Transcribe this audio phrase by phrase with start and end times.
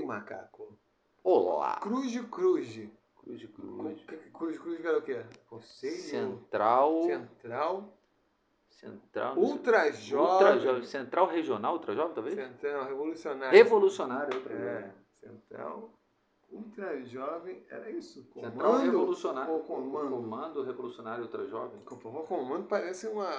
[0.00, 0.78] macaco.
[1.22, 1.78] Olá.
[1.80, 2.88] Cruz Cruz.
[3.16, 4.04] Cruz de Cruz.
[4.32, 5.22] Cruz Cruz era o quê?
[5.48, 7.02] Conselho Central.
[7.04, 7.92] Central.
[8.70, 9.36] Central.
[9.38, 10.60] Ultra Ultra Jovem.
[10.60, 10.84] Jovem.
[10.84, 12.34] Central Regional Ultra Jovem, talvez?
[12.34, 13.56] Central Revolucionário.
[13.56, 14.92] Revolucionário Ultra É, Jovem.
[15.20, 15.90] Central
[16.50, 17.66] Ultra Jovem.
[17.70, 18.22] Era isso?
[18.32, 19.52] Central Comando Revolucionário.
[19.54, 20.10] ou Comando?
[20.10, 21.80] Comando Revolucionário Ultra Jovem.
[21.88, 21.96] O
[22.26, 23.30] comando parece uma.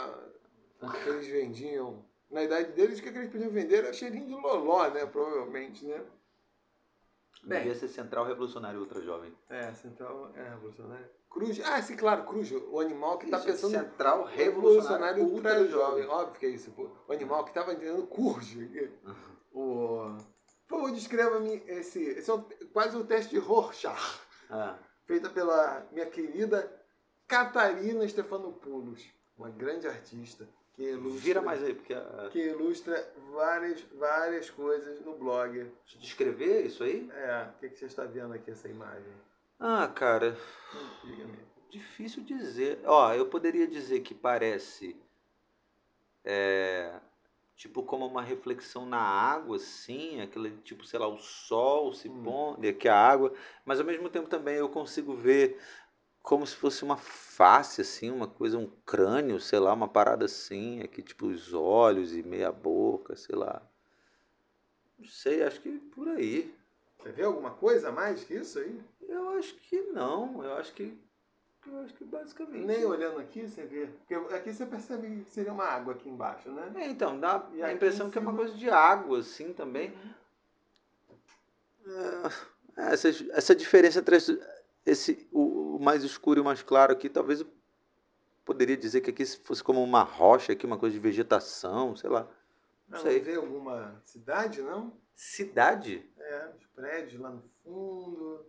[0.79, 2.05] que eles vendiam.
[2.31, 5.05] Na idade deles, o que eles podiam vender era cheirinho de loló, né?
[5.05, 6.01] Provavelmente, né?
[7.43, 7.59] Bem.
[7.63, 9.33] Devia ser Central Revolucionário Ultra Jovem.
[9.49, 11.05] É, Central é revolucionário.
[11.29, 11.59] Cruz.
[11.65, 13.71] Ah, sim, claro, Cruz, o animal que está pensando.
[13.71, 16.05] Central Revolucionário Revolucionário ultra jovem.
[16.07, 16.89] Óbvio que é isso, pô.
[17.07, 18.57] O animal que estava entendendo curso.
[19.51, 20.15] O.
[20.67, 22.01] Por favor, descreva-me esse.
[22.01, 24.19] Esse é um- quase um teste de Rorschach,
[24.49, 26.71] Ah, feita pela minha querida
[27.27, 29.03] Catarina Stefanopoulos,
[29.37, 31.93] uma grande artista que ilustra, vira mais aí, porque.
[31.93, 35.51] ah, que ilustra várias, várias coisas no blog.
[35.53, 37.09] Deixa eu descrever isso aí?
[37.13, 39.13] É, o que, que você está vendo aqui, essa imagem?
[39.59, 40.37] Ah, cara.
[41.69, 42.79] Difícil dizer.
[42.85, 44.95] Ó, eu poderia dizer que parece.
[46.25, 46.99] É,
[47.55, 52.23] tipo como uma reflexão na água, assim, aquele tipo, sei lá, o sol se Hum.
[52.23, 53.33] pondo, e aqui a água,
[53.65, 55.59] mas ao mesmo tempo também eu consigo ver
[56.23, 60.81] como se fosse uma face, assim, uma coisa, um crânio, sei lá, uma parada assim,
[60.81, 63.61] aqui tipo os olhos e meia boca, sei lá.
[64.97, 66.55] Não sei, acho que por aí.
[66.97, 68.81] Você vê alguma coisa a mais que isso aí?
[69.01, 70.97] Eu acho que não, eu acho que.
[71.67, 72.65] Eu acho que basicamente.
[72.65, 73.87] Nem olhando aqui você vê.
[73.87, 76.71] Porque aqui você percebe que seria uma água aqui embaixo, né?
[76.75, 79.93] É, então, dá E a impressão que é uma coisa de água, assim, também.
[81.85, 84.15] É, essa, essa diferença entre
[84.85, 87.47] esse, o, o mais escuro e o mais claro aqui, talvez eu
[88.45, 92.27] poderia dizer que aqui fosse como uma rocha, aqui, uma coisa de vegetação, sei lá.
[92.87, 93.19] Não, sei.
[93.19, 94.93] vê alguma cidade, não?
[95.15, 96.09] Cidade?
[96.17, 98.45] É, os prédios lá no fundo.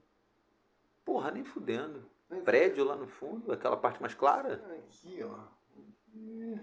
[1.04, 2.04] Porra, nem fudendo.
[2.28, 4.54] Nem- Prédio lá no fundo, aquela parte mais clara?
[4.88, 5.34] Aqui, ó.
[5.78, 6.60] Aqui.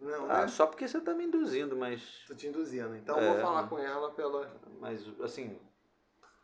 [0.00, 0.48] Não, Ah, né?
[0.48, 2.24] só porque você tá me induzindo, mas.
[2.26, 2.96] Tô te induzindo.
[2.96, 3.26] Então É.
[3.28, 4.50] eu vou falar com ela pela.
[4.80, 5.58] Mas, assim,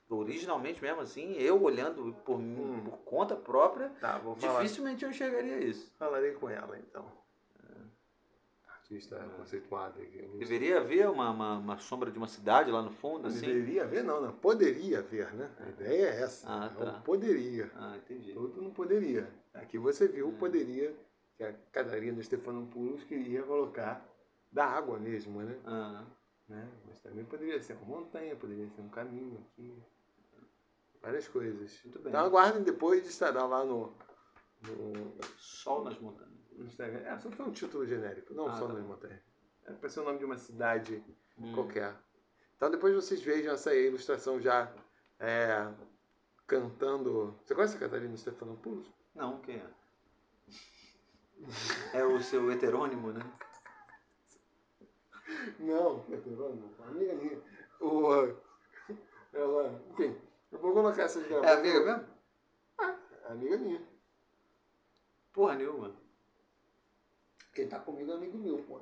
[0.08, 2.84] originalmente mesmo, assim, eu olhando por, mim, Hum.
[2.84, 4.62] por conta própria, Tá, vou falar.
[4.62, 5.92] dificilmente eu enxergaria isso.
[5.98, 7.04] Falarei com ela então.
[8.68, 10.22] Artista conceituado aqui.
[10.38, 13.40] Deveria haver uma, uma, uma sombra de uma cidade lá no fundo, assim?
[13.40, 14.32] Deveria ver, não, não.
[14.32, 15.50] Poderia ver, né?
[15.58, 16.46] A ideia é essa.
[16.48, 16.92] Ah, É tá.
[17.04, 17.68] poderia.
[17.74, 18.32] Ah, entendi.
[18.32, 19.28] Tudo não poderia.
[19.54, 20.36] Aqui você viu o Hum.
[20.38, 20.94] poderia
[21.36, 24.06] que a Catarina Stefanopoulos queria colocar
[24.52, 25.58] da água mesmo, né?
[25.66, 26.04] Ah,
[26.48, 26.68] né?
[26.86, 29.74] Mas também poderia ser uma montanha, poderia ser um caminho aqui.
[31.06, 31.80] Várias coisas.
[31.84, 32.10] muito bem.
[32.12, 33.94] Então aguardem depois estará lá no,
[34.66, 36.32] no, Sol nas montanhas.
[36.52, 36.98] no Instagram.
[36.98, 38.88] É, só foi um título genérico, não Ah, só tá na bom.
[38.88, 39.22] montanha.
[39.66, 41.02] É para ser o nome de uma cidade
[41.38, 41.52] Hum.
[41.54, 41.94] qualquer.
[42.56, 44.72] Então depois vocês vejam essa ilustração já
[45.20, 45.72] é,
[46.46, 47.38] cantando.
[47.44, 48.86] Você conhece a Catarina Stefanopoulos?
[49.14, 49.70] Não, quem é?
[51.92, 53.20] É o seu heterônimo, né?
[55.58, 57.40] Não, uma amiga minha.
[57.80, 58.34] O,
[59.34, 60.16] ela, enfim,
[60.56, 61.58] eu vou colocar essas É gravações.
[61.58, 62.06] amiga mesmo?
[62.80, 63.82] É amiga minha.
[65.32, 65.94] Porra nenhuma.
[67.54, 68.80] Quem tá comigo é amigo meu, pô.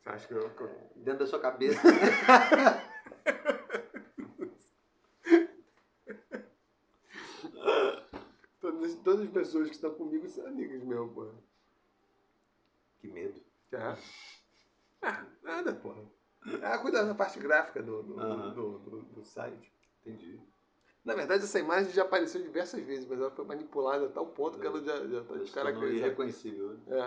[0.00, 0.42] Você acha que eu.
[0.48, 1.80] eu- Dentro da sua cabeça.
[8.60, 11.28] Todas, todas as pessoas que estão comigo são amigas meu, pô.
[13.00, 13.40] que medo.
[13.72, 13.96] É.
[15.02, 16.02] Ah, nada, porra.
[16.62, 18.50] Ah, cuida da parte gráfica do, do, Aham.
[18.54, 19.72] do, do- do site.
[20.04, 20.40] Entendi.
[21.04, 24.58] Na verdade, essa imagem já apareceu diversas vezes, mas ela foi manipulada a tal ponto
[24.58, 26.06] que ela já, tá tornou descaracterizada.
[26.06, 26.76] irreconhecível.
[26.86, 26.98] né?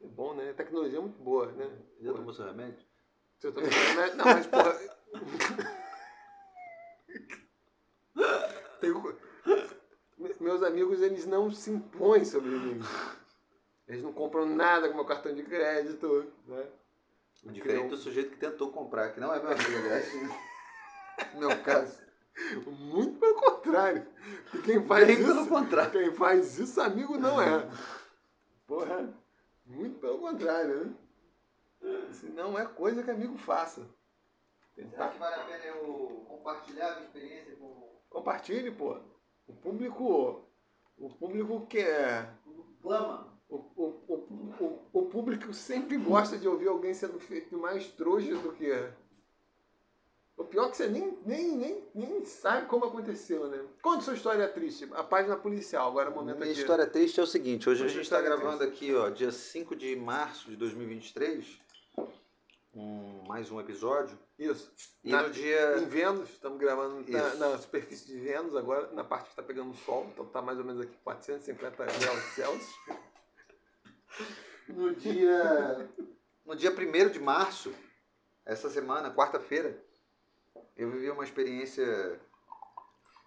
[0.00, 0.04] É.
[0.04, 0.50] É bom, né?
[0.50, 1.70] A tecnologia é muito boa, né?
[2.00, 2.18] Já Porra.
[2.18, 2.84] tomou seu remédio?
[3.38, 4.78] Se eu tô falando, Não, mas porra.
[8.80, 8.92] Tem
[10.40, 12.80] Meus amigos, eles não se impõem sobre mim.
[13.86, 16.66] Eles não compram nada com meu cartão de crédito, né?
[17.44, 20.12] Diferente do sujeito que tentou comprar, que não é meu amigo, aliás.
[21.34, 22.00] No meu caso.
[22.66, 24.06] Muito pelo contrário.
[24.54, 25.90] E quem faz Bem isso, pelo contrário.
[25.92, 27.68] quem faz isso, amigo não é.
[28.66, 29.12] Porra,
[29.66, 30.94] muito pelo contrário, né?
[32.10, 33.86] Isso não é coisa que amigo faça.
[34.74, 38.98] Será que vale a pena eu compartilhar a minha experiência com Compartilhe, pô.
[39.46, 40.44] O público.
[40.96, 42.32] O público quer.
[42.46, 43.32] o Clama?
[43.48, 44.14] O, o, o,
[44.60, 48.94] o, o público sempre gosta de ouvir alguém sendo feito mais trouxa do que é.
[50.42, 53.64] O pior é que você nem, nem, nem, nem sabe como aconteceu, né?
[53.80, 54.88] Conte sua história triste.
[54.92, 56.60] A página policial, agora é o momento Minha aqui.
[56.60, 59.76] história triste é o seguinte, hoje a gente está história gravando aqui, ó, dia 5
[59.76, 61.46] de março de 2023.
[62.74, 64.18] um, mais um episódio.
[64.38, 64.72] Isso.
[65.04, 65.78] E Na- no dia.
[65.78, 69.74] Em Vênus, estamos gravando na, na superfície de Vênus agora, na parte que está pegando
[69.76, 72.74] sol, então tá mais ou menos aqui 450 graus Celsius.
[74.68, 75.88] No dia.
[76.44, 77.72] No dia 1 de março,
[78.44, 79.80] essa semana, quarta-feira,
[80.76, 82.20] eu vivi uma experiência.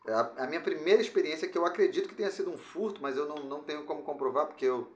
[0.07, 3.27] A, a minha primeira experiência, que eu acredito que tenha sido um furto, mas eu
[3.27, 4.95] não, não tenho como comprovar, porque eu,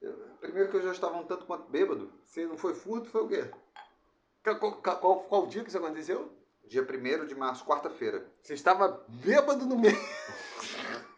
[0.00, 2.12] eu- Primeiro que eu já estava um tanto quanto bêbado.
[2.24, 3.50] Se não foi furto, foi o quê?
[4.42, 6.30] Qual, qual, qual, qual dia que isso aconteceu?
[6.66, 8.26] Dia 1 de março, quarta-feira.
[8.42, 9.96] Você estava bêbado no meio.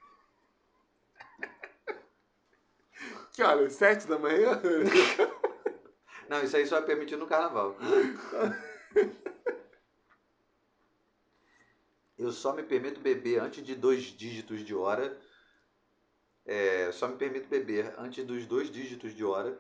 [3.33, 3.75] Que horas?
[3.75, 4.59] Sete da manhã?
[6.29, 7.77] Não, isso aí só é permitido no carnaval.
[12.19, 15.17] Eu só me permito beber antes de dois dígitos de hora.
[16.45, 19.59] É, só me permito beber antes dos dois dígitos de hora.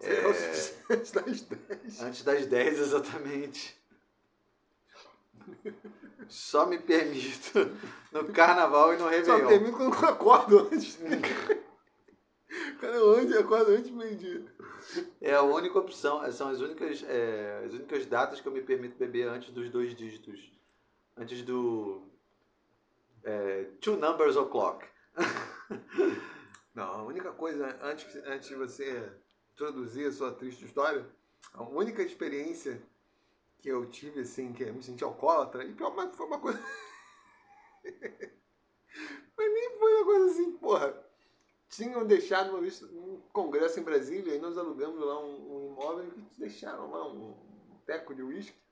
[0.00, 0.26] É...
[0.26, 2.00] Antes das dez.
[2.00, 3.76] Antes das 10 exatamente.
[6.28, 7.70] Só me permito
[8.12, 9.48] no carnaval e no Só Réveillon.
[9.48, 10.98] termino quando eu acordo antes.
[12.80, 14.44] Quando eu antes, acordo antes do meio-dia.
[15.20, 18.96] É a única opção, são as únicas, é, as únicas datas que eu me permito
[18.96, 20.55] beber antes dos dois dígitos.
[21.16, 22.02] Antes do.
[23.24, 24.86] É, two numbers o'clock.
[26.74, 29.10] Não, a única coisa, antes, antes de você
[29.54, 31.06] introduzir a sua triste história,
[31.54, 32.82] a única experiência
[33.60, 36.62] que eu tive, assim, que eu me senti alcoólatra, e pior, mas foi uma coisa.
[39.36, 41.06] mas nem foi uma coisa assim, porra.
[41.70, 46.12] Tinham deixado uma vez um congresso em Brasília e nós alugamos lá um, um imóvel
[46.16, 48.65] e deixaram lá um, um teco de uísque.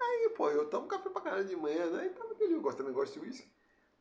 [0.00, 2.06] Aí, pô, eu tomo café pra caralho de manhã, né?
[2.06, 3.48] E tava aquele, eu gosto, também gosto de uísque.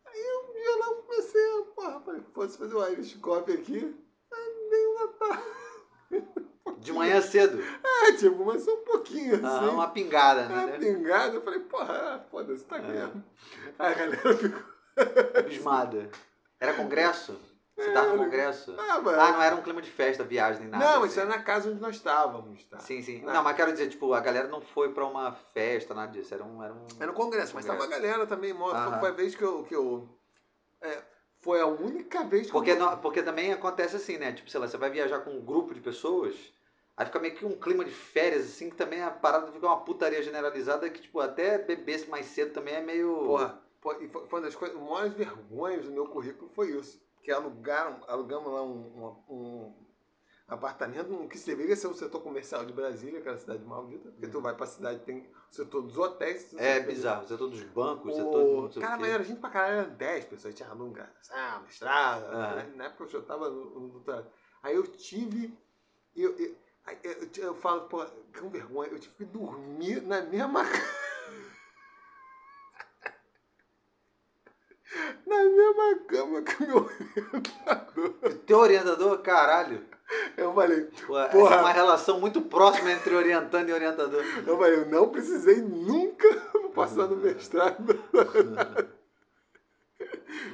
[0.05, 3.95] Aí um dia lá eu comecei porra, falei, fosse fazer o Irish Coffee aqui.
[4.31, 5.43] Aí nem uma tarde.
[6.79, 7.61] De manhã cedo.
[7.61, 9.45] É, tipo, mas só um pouquinho assim.
[9.45, 10.77] Ah, uma pingada, Uma né?
[10.77, 12.77] pingada, eu falei, porra, ah, foda-se, tá.
[12.77, 12.81] É.
[12.81, 13.23] mesmo.
[13.77, 14.63] Aí a galera ficou.
[15.37, 16.09] Abismada.
[16.59, 17.39] Era congresso?
[17.79, 18.23] Você tava no Era.
[18.23, 18.75] congresso?
[18.77, 19.17] Ah, mas...
[19.17, 20.83] Ah, não era um clima de festa, viagem, nem nada.
[20.85, 21.07] Não, assim.
[21.07, 22.79] isso era na casa onde nós estávamos, tá?
[22.79, 23.21] Sim, sim.
[23.21, 26.33] Na- Não, mas quero dizer, tipo, a galera não foi pra uma festa, nada disso.
[26.33, 26.61] Era um.
[26.63, 26.87] Era, um...
[26.97, 28.99] Era no congresso, mas tava a galera também, mó- Aham.
[28.99, 29.63] foi a vez que eu.
[29.63, 30.07] Que eu
[30.81, 31.01] é,
[31.41, 32.79] foi a única vez que Porque, eu.
[32.79, 34.33] não- porque também acontece assim, né?
[34.33, 36.35] Tipo, sei lá, você vai viajar com um grupo de pessoas,
[36.97, 39.81] aí fica meio que um clima de férias, assim, que também a parada fica uma
[39.83, 43.13] putaria generalizada que, tipo, até beber mais cedo também é meio.
[43.25, 43.61] Porra,
[44.01, 47.01] e foi foi uma das coisas, maiores vergonhas do meu currículo foi isso.
[47.21, 49.73] Que alugaram, alugamos lá um, um, um
[50.47, 54.41] apartamento no que deveria ser o setor comercial de Brasília, aquela cidade maldita, porque tu
[54.41, 56.51] vai pra cidade tem o setor dos hotéis.
[56.53, 56.59] Uhum.
[56.59, 58.31] É bizarro, é todo dos bancos, O...
[58.31, 58.61] todo.
[58.63, 61.61] não sei o Cara, mas era gente pra caralho, eram 10 pessoas, tinha aluga, ah,
[61.63, 62.55] mestrado, Ah.
[62.55, 62.73] né?
[62.75, 64.27] na época eu já tava no, doutorado.
[64.63, 65.57] Aí eu tive,
[66.15, 66.55] eu, eu,
[67.03, 68.05] eu, eu, falo, pô,
[68.37, 70.63] com vergonha, eu tive que dormir na mesma
[75.25, 78.13] na mesma cama que o meu orientador.
[78.45, 79.81] Teu orientador, caralho.
[80.35, 81.55] Eu falei, Pô, Porra.
[81.55, 84.23] é uma relação muito próxima entre orientando e orientador.
[84.45, 86.27] eu falei, eu não precisei nunca
[86.73, 87.99] passar no mestrado.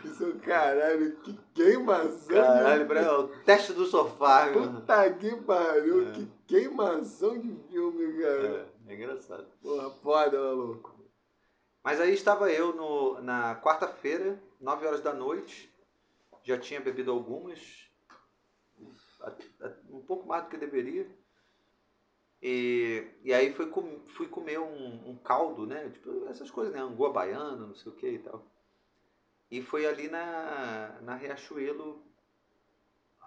[0.04, 2.28] Isso, caralho, que queimação.
[2.28, 4.48] de- Caralho, pra- o teste do sofá.
[4.52, 6.12] Puta que pariu, É.
[6.12, 8.66] que queimação de filme, cara.
[8.88, 9.46] É, é engraçado.
[9.62, 10.95] Porra, foda, maluco.
[11.86, 15.72] Mas aí estava eu no, na quarta-feira, 9 horas da noite.
[16.42, 17.88] Já tinha bebido algumas.
[19.92, 21.08] Um pouco mais do que deveria.
[22.42, 25.88] E, e aí fui, com- fui comer um, um caldo, né?
[25.92, 26.80] Tipo, essas coisas, né?
[26.80, 28.44] Angoa baiana, não sei o que e tal.
[29.52, 32.04] E foi ali na, na Riachuelo,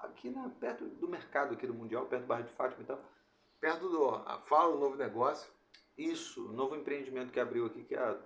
[0.02, 3.00] aqui na, perto do mercado aqui do Mundial, perto do bairro de Fátima e tal.
[3.60, 4.10] Perto do.
[4.46, 5.48] Fala o novo negócio.
[5.96, 8.18] Isso, um novo empreendimento que abriu aqui, que é a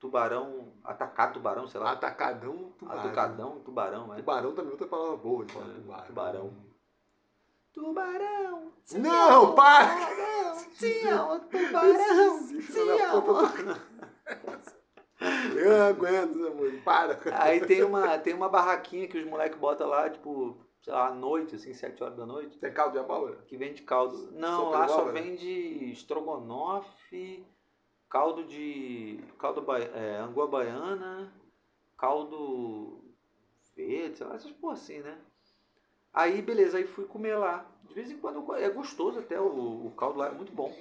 [0.00, 1.92] Tubarão, Atacado Tubarão, sei lá.
[1.92, 3.00] Atacadão, tubarão.
[3.02, 4.16] Atucadão, Tubarão, é.
[4.16, 6.06] Tubarão também é outra palavra boa de falar É, tubarão.
[6.06, 6.68] tubarão.
[7.72, 8.72] Tubarão!
[8.84, 9.94] te Não, amo, para!
[9.94, 10.58] Tubarão!
[10.78, 12.48] Te amo, tubarão!
[12.48, 13.88] Te amo!
[15.56, 16.82] Eu não aguento, essa música.
[16.84, 17.18] Para.
[17.42, 21.14] Aí tem uma, tem uma barraquinha que os moleques botam lá, tipo, sei lá, à
[21.14, 23.36] noite, assim, 7 horas da noite, Tem caldo de abóbora?
[23.46, 24.30] que vende caldo.
[24.32, 27.44] Não, Sopa lá só vende estrogonofe,
[28.08, 29.20] caldo de.
[29.38, 29.78] caldo ba...
[29.78, 31.32] é, angoa baiana,
[31.96, 33.02] caldo
[33.76, 35.18] verde, sei lá, essas porra assim, né?
[36.12, 37.64] Aí, beleza, aí fui comer lá.
[37.84, 40.76] De vez em quando é gostoso até, o, o caldo lá é muito bom.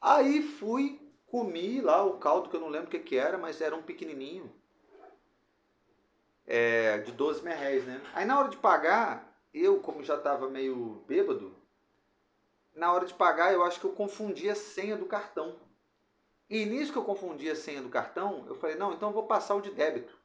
[0.00, 3.60] Aí fui, comi lá o caldo, que eu não lembro o que, que era, mas
[3.60, 4.52] era um pequenininho.
[6.46, 8.02] É, de 12 merréis, né?
[8.12, 11.53] Aí na hora de pagar, eu, como já tava meio bêbado,
[12.74, 15.56] na hora de pagar, eu acho que eu confundi a senha do cartão.
[16.50, 19.26] E nisso que eu confundi a senha do cartão, eu falei, não, então eu vou
[19.26, 20.16] passar o de débito.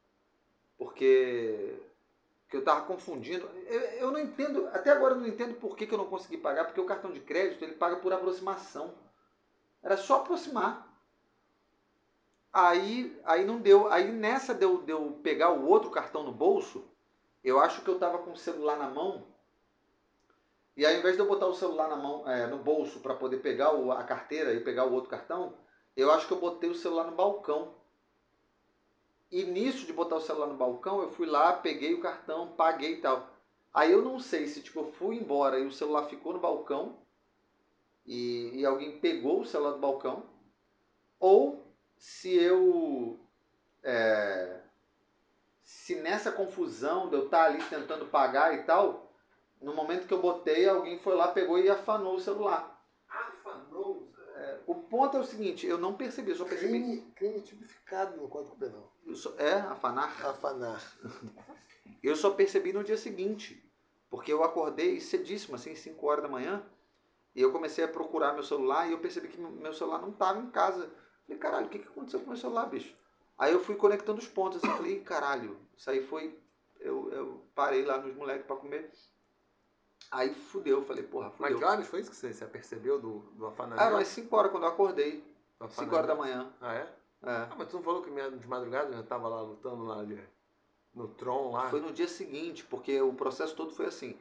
[0.76, 1.78] Porque,
[2.42, 3.48] porque eu estava confundindo.
[3.66, 6.36] Eu, eu, não entendo, até agora eu não entendo por que, que eu não consegui
[6.36, 8.94] pagar, porque o cartão de crédito ele paga por aproximação.
[9.82, 10.88] Era só aproximar.
[12.52, 13.90] Aí, aí não deu.
[13.90, 16.84] Aí nessa deu, deu pegar o outro cartão no bolso,
[17.42, 19.29] eu acho que eu estava com o celular na mão.
[20.76, 23.14] E aí, ao invés de eu botar o celular na mão, é, no bolso para
[23.14, 25.54] poder pegar o, a carteira e pegar o outro cartão,
[25.96, 27.74] eu acho que eu botei o celular no balcão.
[29.30, 32.94] E nisso de botar o celular no balcão, eu fui lá, peguei o cartão, paguei
[32.94, 33.28] e tal.
[33.72, 36.98] Aí eu não sei se tipo, eu fui embora e o celular ficou no balcão
[38.06, 40.24] e, e alguém pegou o celular do balcão,
[41.18, 41.64] ou
[41.96, 43.20] se eu.
[43.82, 44.60] É,
[45.62, 49.09] se nessa confusão de eu estar ali tentando pagar e tal,
[49.60, 52.82] no momento que eu botei, alguém foi lá, pegou e afanou o celular.
[53.08, 54.10] Afanou?
[54.36, 56.72] É, o ponto é o seguinte, eu não percebi, eu só percebi.
[56.72, 58.90] Crime, crime tipificado no Código Penal.
[59.14, 60.26] Só, é, afanar?
[60.26, 60.82] Afanar.
[62.02, 63.62] Eu só percebi no dia seguinte,
[64.08, 66.64] porque eu acordei cedíssimo, assim, 5 horas da manhã,
[67.34, 70.40] e eu comecei a procurar meu celular e eu percebi que meu celular não estava
[70.40, 70.90] em casa.
[71.26, 72.94] Falei, caralho, o que, que aconteceu com meu celular, bicho?
[73.38, 76.38] Aí eu fui conectando os pontos, assim, falei, caralho, isso aí foi.
[76.78, 78.90] Eu, eu parei lá nos moleques para comer.
[80.10, 81.50] Aí fudeu, falei, porra, fudeu.
[81.50, 83.86] Mas que horas foi isso que você, você percebeu do, do afanamento?
[83.86, 85.22] Ah, mas 5 horas quando eu acordei.
[85.68, 86.52] 5 horas da manhã.
[86.60, 86.92] Ah, é?
[87.22, 87.22] É.
[87.22, 90.20] Ah, mas tu não falou que de madrugada já tava lá lutando lá ali,
[90.94, 91.70] no Tron lá?
[91.70, 94.18] Foi no dia seguinte, porque o processo todo foi assim.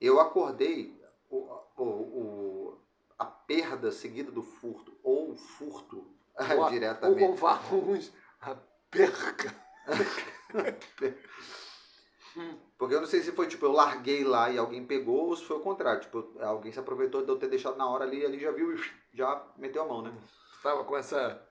[0.00, 1.36] Eu acordei, o,
[1.76, 2.78] o, o
[3.18, 6.06] a perda seguida do furto, ou o furto
[6.36, 6.38] ou,
[6.70, 7.22] diretamente.
[7.22, 8.54] Ou como falam uns, a
[8.90, 9.54] perca.
[12.78, 15.44] Porque eu não sei se foi tipo, eu larguei lá e alguém pegou, ou se
[15.44, 16.00] foi o contrário.
[16.02, 18.80] Tipo, alguém se aproveitou de eu ter deixado na hora ali ali já viu e
[19.16, 20.12] já meteu a mão, né?
[20.52, 21.42] Tu tava com essa.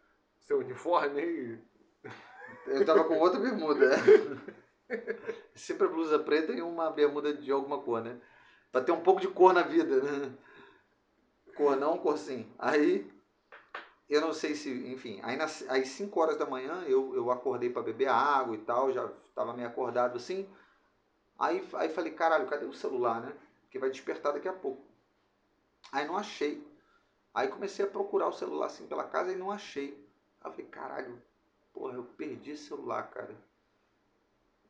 [0.41, 1.59] seu uniforme aí.
[2.67, 3.91] Eu tava com outra bermuda.
[5.55, 8.19] Sempre a blusa preta e uma bermuda de alguma cor, né?
[8.71, 10.31] Pra ter um pouco de cor na vida, né?
[11.55, 12.51] Cor não, cor sim.
[12.59, 13.09] Aí,
[14.09, 17.69] eu não sei se, enfim, aí nas, às 5 horas da manhã eu, eu acordei
[17.69, 20.45] para beber água e tal, já tava meio acordado assim.
[21.37, 23.33] Aí, aí falei, caralho, cadê o celular, né?
[23.69, 24.81] Que vai despertar daqui a pouco.
[25.91, 26.65] Aí não achei.
[27.33, 30.01] Aí comecei a procurar o celular assim pela casa e não achei.
[30.41, 31.21] Aí falei, caralho,
[31.73, 33.35] porra, eu perdi celular, cara.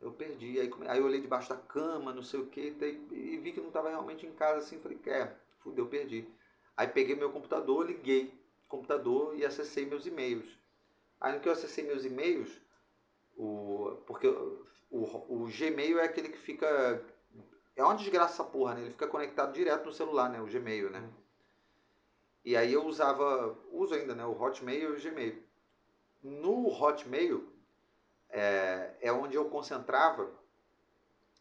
[0.02, 0.60] Eu perdi.
[0.60, 2.76] Aí, aí eu olhei debaixo da cama, não sei o que,
[3.12, 4.80] e vi que não estava realmente em casa assim.
[4.80, 6.28] Falei, é, fudeu, perdi.
[6.76, 8.34] Aí peguei meu computador, liguei
[8.66, 10.58] o computador e acessei meus e-mails.
[11.22, 12.62] Aí no que eu acessei meus e-mails,
[13.38, 14.28] o, porque
[14.96, 17.04] o, o Gmail é aquele que fica.
[17.76, 18.82] É uma desgraça essa porra, né?
[18.82, 20.40] Ele fica conectado direto no celular, né?
[20.40, 21.10] O Gmail, né?
[22.46, 24.26] E aí eu usava, uso ainda, né?
[24.26, 25.44] O Hotmail e o Gmail.
[26.24, 27.46] No Hotmail
[28.30, 30.32] é, é onde eu concentrava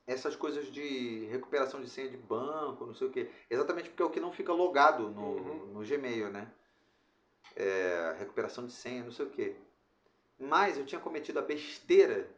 [0.06, 3.30] essas coisas de recuperação de senha de banco, não sei o quê.
[3.48, 5.66] Exatamente porque é o que não fica logado no, uhum.
[5.66, 6.50] no Gmail, né?
[7.54, 9.54] É, recuperação de senha, não sei o quê.
[10.38, 12.28] Mas eu tinha cometido a besteira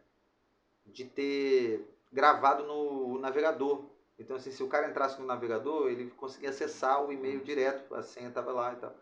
[0.86, 3.84] de ter gravado no navegador.
[4.18, 8.02] Então, assim, se o cara entrasse no navegador, ele conseguia acessar o e-mail direto, a
[8.02, 8.94] senha estava lá e tal.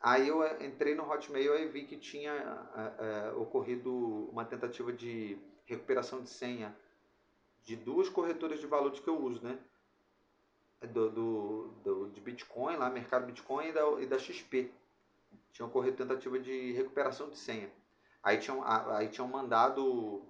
[0.00, 2.32] Aí eu eh, entrei no Hotmail e vi que tinha
[2.76, 3.90] é, é, ocorrido
[4.30, 6.76] uma tentativa de recuperação de senha
[7.64, 9.58] de duas corretoras de valores que eu uso, né?
[10.92, 14.70] Do, do, do de Bitcoin, lá, mercado Bitcoin e da, e da XP.
[15.52, 17.72] Tinham ocorrido tentativa de recuperação de senha.
[18.22, 20.22] Aí tinham, aí tinham mandado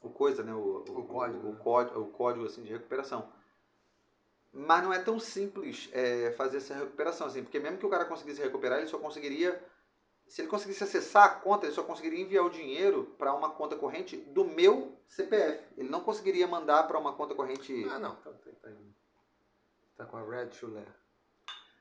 [0.00, 0.54] o coisa, né?
[0.54, 1.46] O, o, o código.
[1.46, 3.30] O, o, código, o código assim, de recuperação.
[4.52, 8.04] Mas não é tão simples é, fazer essa recuperação, assim, porque mesmo que o cara
[8.04, 9.62] conseguisse recuperar, ele só conseguiria.
[10.26, 13.76] Se ele conseguisse acessar a conta, ele só conseguiria enviar o dinheiro para uma conta
[13.76, 15.64] corrente do meu CPF.
[15.76, 17.86] Ele não conseguiria mandar para uma conta corrente.
[17.90, 18.14] Ah, não.
[18.16, 18.70] Tá, tá, tá,
[19.96, 20.84] tá com a Red Chulé.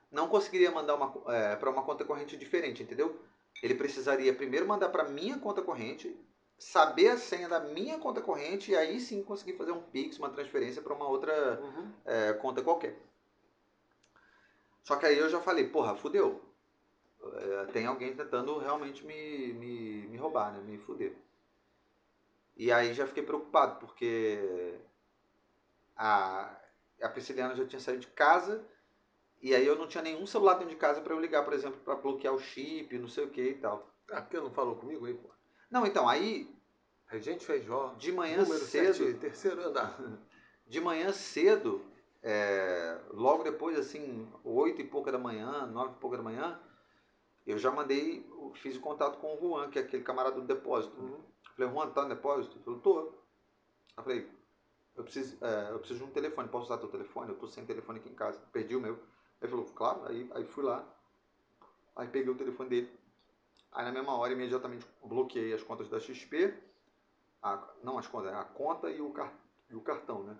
[0.09, 3.19] Não conseguiria mandar uma, é, para uma conta corrente diferente, entendeu?
[3.61, 6.15] Ele precisaria primeiro mandar para minha conta corrente,
[6.57, 10.29] saber a senha da minha conta corrente e aí sim conseguir fazer um Pix, uma
[10.29, 11.91] transferência para uma outra uhum.
[12.05, 12.97] é, conta qualquer.
[14.83, 16.41] Só que aí eu já falei, porra, fudeu.
[17.21, 20.61] É, tem alguém tentando realmente me, me, me roubar, né?
[20.61, 21.13] Me fuder.
[22.55, 24.79] E aí já fiquei preocupado, porque
[25.95, 26.55] a,
[27.01, 28.65] a Prisciliana já tinha saído de casa
[29.41, 31.79] e aí eu não tinha nenhum celular dentro de casa para eu ligar, por exemplo,
[31.81, 33.87] para bloquear o chip, não sei o que e tal.
[34.09, 35.29] Ah, porque não falou comigo aí, pô?
[35.69, 36.53] Não, então, aí.
[37.07, 37.93] Regente Feijó.
[37.97, 38.93] De manhã cedo.
[38.93, 39.97] 7, terceiro andar.
[40.65, 41.81] De manhã cedo,
[42.21, 46.59] é, logo depois, assim, oito e pouca da manhã, nove e pouca da manhã,
[47.45, 50.99] eu já mandei, fiz o contato com o Juan, que é aquele camarada do depósito.
[50.99, 51.21] Uhum.
[51.55, 52.57] Falei, Juan, tá no depósito?
[52.57, 52.99] Ele falou, tô.
[53.97, 54.29] Eu falei,
[54.97, 57.29] eu preciso, é, eu preciso de um telefone, posso usar teu telefone?
[57.29, 58.99] Eu tô sem telefone aqui em casa, perdi o meu.
[59.41, 60.83] Ele falou, claro, aí, aí fui lá,
[61.95, 62.99] aí peguei o telefone dele.
[63.71, 66.53] Aí na mesma hora, imediatamente bloqueei as contas da XP,
[67.41, 69.33] a, não as contas, a conta e o, car,
[69.69, 70.37] e o cartão, né?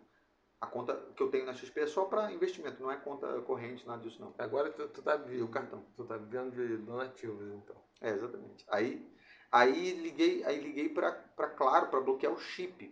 [0.59, 3.85] A conta que eu tenho na XP é só para investimento, não é conta corrente,
[3.87, 4.33] nada disso não.
[4.39, 5.49] Agora tu, tu tá E o vivendo.
[5.49, 5.85] cartão.
[5.95, 7.75] Tu tá vivendo de donativos, então.
[8.01, 8.65] É, exatamente.
[8.67, 9.07] Aí,
[9.51, 11.11] aí liguei, aí liguei para
[11.55, 12.91] Claro para bloquear o chip,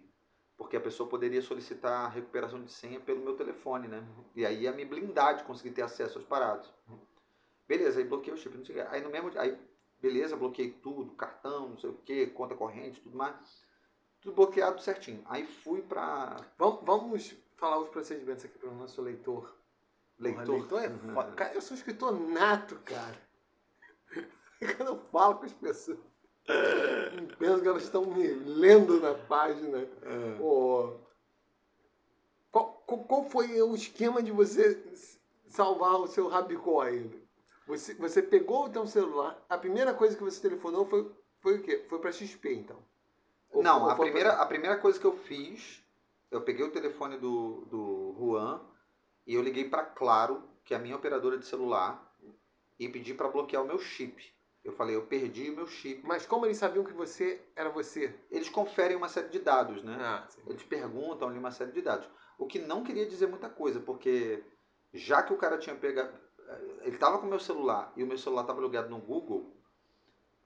[0.55, 4.07] porque a pessoa poderia solicitar a recuperação de senha pelo meu telefone, né?
[4.35, 6.71] E aí ia me blindar de conseguir ter acesso aos parados.
[7.67, 8.55] Beleza, aí bloqueei o chip.
[8.91, 9.57] Aí no mesmo, aí
[10.05, 13.65] beleza, bloqueei tudo, cartão, não sei o que, conta corrente, tudo mais,
[14.21, 15.23] tudo bloqueado certinho.
[15.25, 19.55] Aí fui para Vamos, vamos falar os procedimentos aqui para o nosso leitor.
[20.19, 20.45] leitor.
[20.45, 21.13] Porra, leitor é Uhum.
[21.15, 21.31] foda.
[21.31, 23.19] Cara, eu sou escritor nato, cara.
[24.77, 25.97] Quando eu falo com as pessoas,
[26.47, 29.79] eu penso que elas estão me lendo na página.
[29.79, 30.37] É.
[30.37, 30.99] Pô,
[32.51, 34.81] qual, qual, foi o esquema de você
[35.47, 37.24] salvar o seu Rabicoin?
[37.65, 41.61] Você, você pegou o teu celular, a primeira coisa que você telefonou foi, foi o
[41.63, 41.83] quê?
[41.89, 42.77] Foi para XP, então?
[43.51, 45.83] Ou Não, foi- a primeira, pra- a primeira coisa que eu fiz,
[46.29, 48.61] eu peguei o telefone do, do Juan
[49.25, 52.01] e eu liguei para Claro, que é a minha operadora de celular,
[52.77, 54.33] e pedi para bloquear o meu chip.
[54.63, 56.01] Eu falei, eu perdi o meu chip.
[56.05, 58.13] Mas como eles sabiam que você era você?
[58.31, 59.95] Eles conferem uma série de dados, né?
[59.99, 60.27] Ah.
[60.47, 62.07] Eles perguntam ali uma série de dados.
[62.37, 64.43] O que não queria dizer muita coisa, porque
[64.93, 66.24] já que o cara tinha pegado.
[66.81, 69.51] Ele estava com o meu celular e o meu celular estava ligado no Google.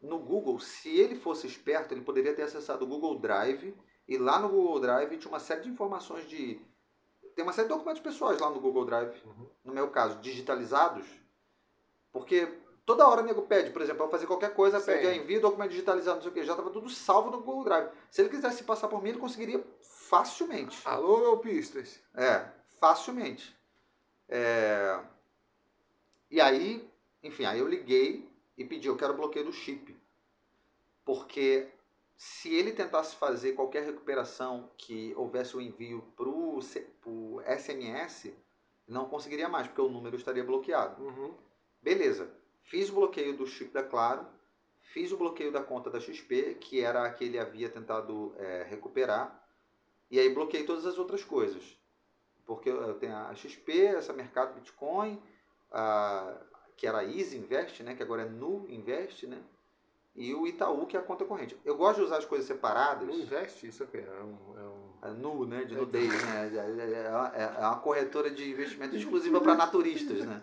[0.02, 3.76] No Google, se ele fosse esperto, ele poderia ter acessado o Google Drive
[4.08, 6.62] e lá no Google Drive tinha uma série de informações de.
[7.36, 9.48] Tem uma série de documentos pessoais lá no Google Drive, Uhum.
[9.66, 11.06] no meu caso, digitalizados,
[12.12, 12.48] porque
[12.86, 14.88] toda hora o nego pede, por exemplo, para fazer qualquer coisa, Sim.
[14.94, 17.66] pede a envio documento digitalizado, não sei o que, já estava tudo salvo no Google
[17.66, 17.90] Drive.
[18.10, 20.82] Se ele quisesse passar por mim, ele conseguiria facilmente.
[20.86, 22.00] Alô, golpistas.
[22.16, 22.46] É,
[22.80, 23.56] facilmente.
[24.28, 25.00] É,
[26.30, 26.88] E aí,
[27.24, 29.96] enfim, aí eu liguei e pedi, eu quero bloqueio do chip.
[31.04, 31.68] Porque
[32.16, 38.34] se ele tentasse fazer qualquer recuperação que houvesse o envio pro, C- pro SMS,
[38.88, 41.02] não conseguiria mais, porque o número estaria bloqueado.
[41.04, 41.34] Uhum.
[41.82, 42.30] Beleza.
[42.64, 44.28] Fiz o bloqueio do chip da Claro,
[44.82, 48.64] fiz o bloqueio da conta da XP, que era a que ele havia tentado é,
[48.64, 49.48] recuperar,
[50.12, 51.78] e aí bloqueei todas as outras coisas.
[52.46, 55.22] Porque eu tenho a XP, essa Mercado Bitcoin,
[55.72, 56.36] a,
[56.78, 59.38] que era a Easy Invest, né, que agora é Nu Invest, né,
[60.16, 61.56] e o Itaú, que é a conta corrente.
[61.64, 63.08] Eu gosto de usar as coisas separadas.
[63.08, 64.58] Não investe, isso aqui é um.
[64.60, 64.90] É um...
[65.02, 68.96] A Nu, né, de nudez, né, é, é- é uma- é uma corretora de investimento
[68.98, 70.42] exclusiva para naturistas, né.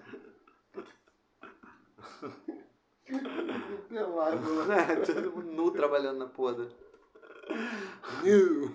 [3.88, 4.76] Pelado, né?
[4.92, 6.54] É, todo mundo nu trabalhando na porra.
[6.54, 6.68] da-
[8.22, 8.74] New.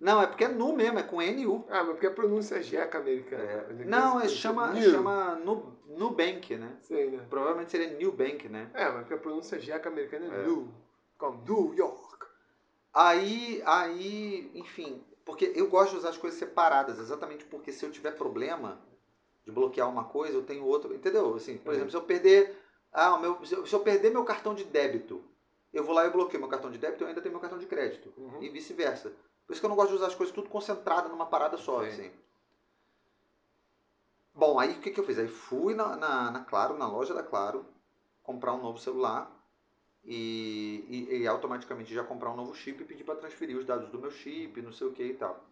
[0.00, 1.64] Não, é porque é nu mesmo, é com NU.
[1.68, 3.42] Ah, mas porque a pronúncia é jeca americana.
[3.42, 4.90] É, não, é, chama, New.
[4.90, 6.76] chama nu, Nubank, né?
[6.82, 7.26] Sei, né?
[7.28, 8.70] Provavelmente seria New Bank, né?
[8.74, 10.46] É, mas porque a pronúncia jeca americana é, É.
[10.46, 10.68] New.
[11.18, 12.26] Como New York.
[12.94, 17.90] Aí, aí, enfim, porque eu gosto de usar as coisas separadas, exatamente porque se eu
[17.90, 18.80] tiver problema
[19.44, 21.34] de bloquear uma coisa, eu tenho outra, entendeu?
[21.34, 21.74] Assim, por Uhum.
[21.74, 22.56] exemplo, se eu perder,
[22.92, 25.22] ah, meu, se eu se eu perder meu cartão de débito,
[25.72, 27.66] eu vou lá e bloqueio meu cartão de débito, eu ainda tenho meu cartão de
[27.66, 28.12] crédito.
[28.16, 28.42] Uhum.
[28.42, 29.12] e vice-versa.
[29.48, 31.80] Por isso que eu não gosto de usar as coisas tudo concentrado numa parada só,
[31.80, 31.88] Sim.
[31.88, 32.12] assim.
[34.34, 35.18] Bom, aí o que, que eu fiz?
[35.18, 37.64] Aí fui na, na, na Claro, na loja da Claro,
[38.22, 39.32] comprar um novo celular
[40.04, 43.88] e, e, e automaticamente já comprar um novo chip e pedir para transferir os dados
[43.88, 45.42] do meu chip, não sei o que e tal.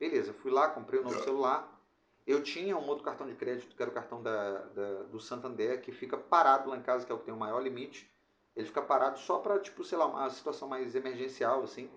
[0.00, 1.68] Beleza, fui lá, comprei um novo celular.
[2.26, 5.82] Eu tinha um outro cartão de crédito, que era o cartão da, da- do Santander,
[5.82, 8.10] que fica parado lá em casa, que é o que tem o maior limite.
[8.56, 11.90] Ele fica parado só para, tipo, sei lá, uma situação mais emergencial, assim.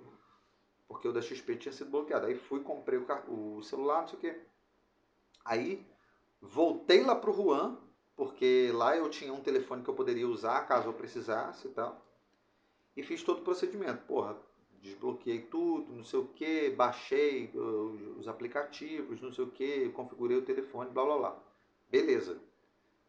[0.87, 2.27] Porque o da XP tinha sido bloqueado.
[2.27, 4.41] Aí fui, comprei o, o celular, não sei o quê.
[5.43, 5.85] Aí
[6.41, 7.77] voltei lá pro Juan,
[8.15, 12.05] porque lá eu tinha um telefone que eu poderia usar caso eu precisasse e tal.
[12.95, 14.05] E fiz todo o procedimento.
[14.05, 14.37] Porra,
[14.81, 17.51] desbloqueei tudo, não sei o que, baixei
[18.17, 21.43] os aplicativos, não sei o que, configurei o telefone, blá blá blá.
[21.89, 22.39] Beleza.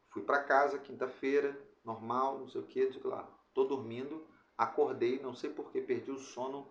[0.09, 3.29] Fui pra casa quinta-feira, normal, não sei o que, não sei o que lá.
[3.53, 6.67] Tô dormindo, acordei, não sei por que, perdi o sono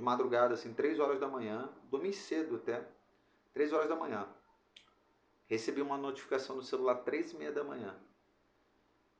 [0.00, 2.82] de madrugada, assim, 3 horas da manhã, dormi cedo até,
[3.52, 4.26] 3 horas da manhã.
[5.46, 7.94] Recebi uma notificação no celular três e meia da manhã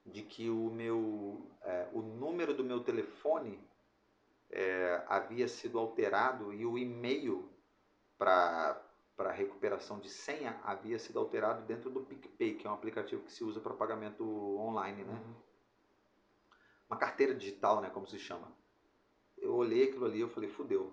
[0.06, 3.60] de que o meu é, o número do meu telefone
[4.48, 7.48] é, havia sido alterado e o e-mail
[8.16, 8.80] para
[9.16, 13.32] para recuperação de senha havia sido alterado dentro do PicPay, que é um aplicativo que
[13.32, 14.24] se usa para pagamento
[14.56, 15.12] online, né?
[15.12, 15.34] Uhum.
[16.88, 18.50] Uma carteira digital, né, como se chama.
[19.40, 20.92] Eu olhei aquilo ali e falei, fudeu.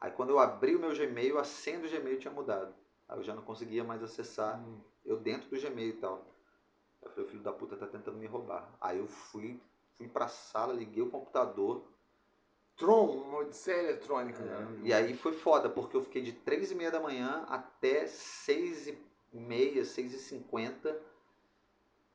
[0.00, 2.74] Aí quando eu abri o meu Gmail, a senha do Gmail tinha mudado.
[3.08, 4.80] Aí eu já não conseguia mais acessar, Uhum.
[5.04, 6.24] eu dentro do Gmail e tal.
[7.02, 8.68] Eu falei, o filho da puta tá tentando me roubar.
[8.80, 9.60] Aí eu fui,
[9.96, 11.82] fui pra sala, liguei o computador,
[12.76, 14.38] Tron, uma odisseia eletrônica.
[14.42, 14.80] né?
[14.82, 18.88] E aí foi foda, porque eu fiquei de 3 e meia da manhã até 6
[18.88, 18.98] e
[19.32, 20.98] meia, 6 e 50.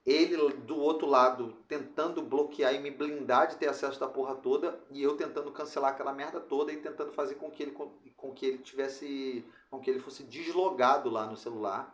[0.08, 4.80] Ele do outro lado tentando bloquear e me blindar de ter acesso da porra toda.
[4.89, 8.46] E eu tentando cancelar aquela merda toda e tentando fazer com que ele, com que
[8.46, 9.46] ele tivesse.
[9.70, 11.93] com que ele fosse deslogado lá no celular.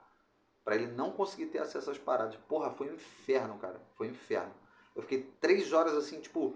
[0.64, 2.36] Pra ele não conseguir ter acesso às paradas.
[2.48, 3.82] Porra, foi um inferno, cara.
[3.96, 4.54] Foi um inferno.
[4.96, 6.56] Eu fiquei três horas assim, tipo.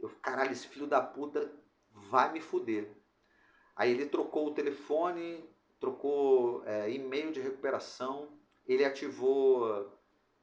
[0.00, 1.52] Eu, caralho, esse filho da puta
[1.92, 2.90] vai me fuder.
[3.76, 8.28] Aí ele trocou o telefone, trocou é, e-mail de recuperação,
[8.66, 9.96] ele ativou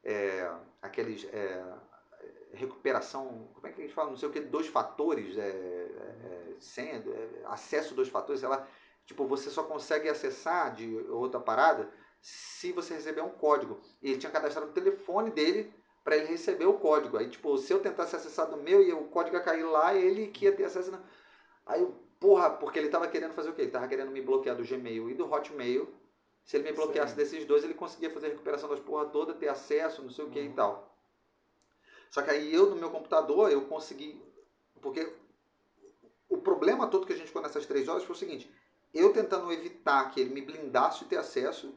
[0.05, 0.49] é,
[0.81, 1.25] aqueles.
[1.33, 1.63] É,
[2.55, 4.09] recuperação, como é que a gente fala?
[4.09, 8.65] Não sei o que, dois fatores, é, é, senha, é, acesso dois fatores, lá.
[9.05, 11.89] Tipo, você só consegue acessar de outra parada
[12.21, 13.79] se você receber um código.
[14.01, 15.71] E ele tinha cadastrado o telefone dele
[16.03, 17.17] para ele receber o código.
[17.17, 20.27] Aí, tipo, se eu tentasse acessar do meu e o código ia cair lá, ele
[20.27, 20.91] que ia ter acesso.
[20.91, 20.99] Na...
[21.67, 21.87] Aí,
[22.19, 23.63] porra, porque ele tava querendo fazer o quê?
[23.63, 25.87] Ele tava querendo me bloquear do Gmail e do Hotmail.
[26.45, 27.17] Se ele me bloqueasse Sim.
[27.17, 30.29] desses dois, ele conseguia fazer a recuperação das porra toda, ter acesso, não sei o
[30.29, 30.53] que e Uhum.
[30.53, 30.95] tal.
[32.11, 34.21] Só que aí eu, no meu computador, eu consegui.
[34.79, 35.11] Porque
[36.29, 38.49] o problema todo que a gente ficou nessas três horas foi o seguinte:
[38.93, 41.73] eu tentando evitar que ele me blindasse de ter acesso,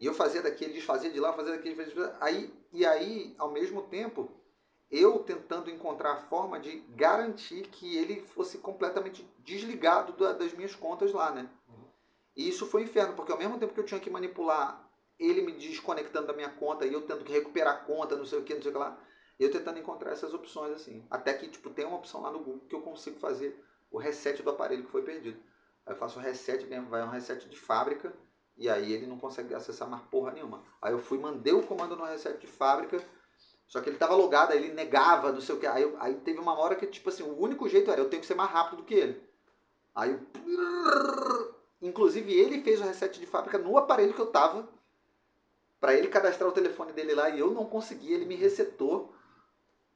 [0.00, 2.16] e eu fazia daquele, desfazia de lá, fazia daquele, fazia de lá.
[2.20, 4.30] Aí, e aí, ao mesmo tempo,
[4.90, 10.74] eu tentando encontrar a forma de garantir que ele fosse completamente desligado da- das minhas
[10.74, 11.48] contas lá, né?
[12.36, 14.88] E isso foi um inferno, porque ao mesmo tempo que eu tinha que manipular
[15.20, 18.38] ele me desconectando da minha conta e eu tendo que recuperar a conta, não sei
[18.38, 18.98] o que, não sei o que lá,
[19.38, 21.06] eu tentando encontrar essas opções assim.
[21.10, 24.42] Até que, tipo, tem uma opção lá no Google que eu consigo fazer o reset
[24.42, 25.38] do aparelho que foi perdido.
[25.84, 28.12] Aí eu faço o reset, vem- vai um reset de fábrica,
[28.56, 30.62] e aí ele não consegue acessar mais porra nenhuma.
[30.80, 33.02] Aí eu fui, mandei o comando no reset de fábrica,
[33.66, 35.66] só que ele tava logado, aí ele negava, não sei o que.
[35.66, 38.20] Aí, eu- aí teve uma hora que, tipo assim, o único jeito era eu tenho
[38.20, 39.22] que ser mais rápido do que ele.
[39.94, 41.59] Aí eu.
[41.80, 44.68] Inclusive ele fez o reset de fábrica no aparelho que eu tava.
[45.80, 49.14] Pra ele cadastrar o telefone dele lá e eu não consegui, ele me resetou.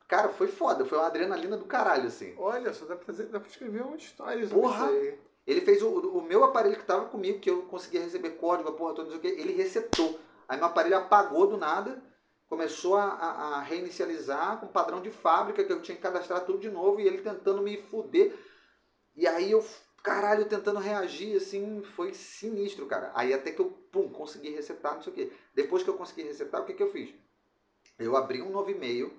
[0.08, 2.34] Cara, foi foda, foi uma adrenalina do caralho, assim.
[2.38, 4.86] Olha, só dá pra, fazer, dá pra escrever uma história Porra!
[4.88, 5.18] sobre aí.
[5.46, 8.72] Ele fez o, o meu aparelho que tava comigo, que eu conseguia receber código, a
[8.72, 10.18] porra toda, não sei o que, ele resetou.
[10.48, 12.02] Aí meu aparelho apagou do nada,
[12.48, 16.58] começou a, a- a reinicializar com padrão de fábrica, que eu tinha que cadastrar tudo
[16.58, 18.34] de novo, e ele tentando me fuder.
[19.14, 19.62] E aí eu,
[20.04, 23.10] caralho, tentando reagir, assim, foi sinistro, cara.
[23.14, 25.32] Aí até que eu, pum, consegui resetar, não sei o que.
[25.54, 27.14] Depois que eu consegui resetar, o que, que eu fiz?
[27.98, 29.12] Eu abri um novo e-mail,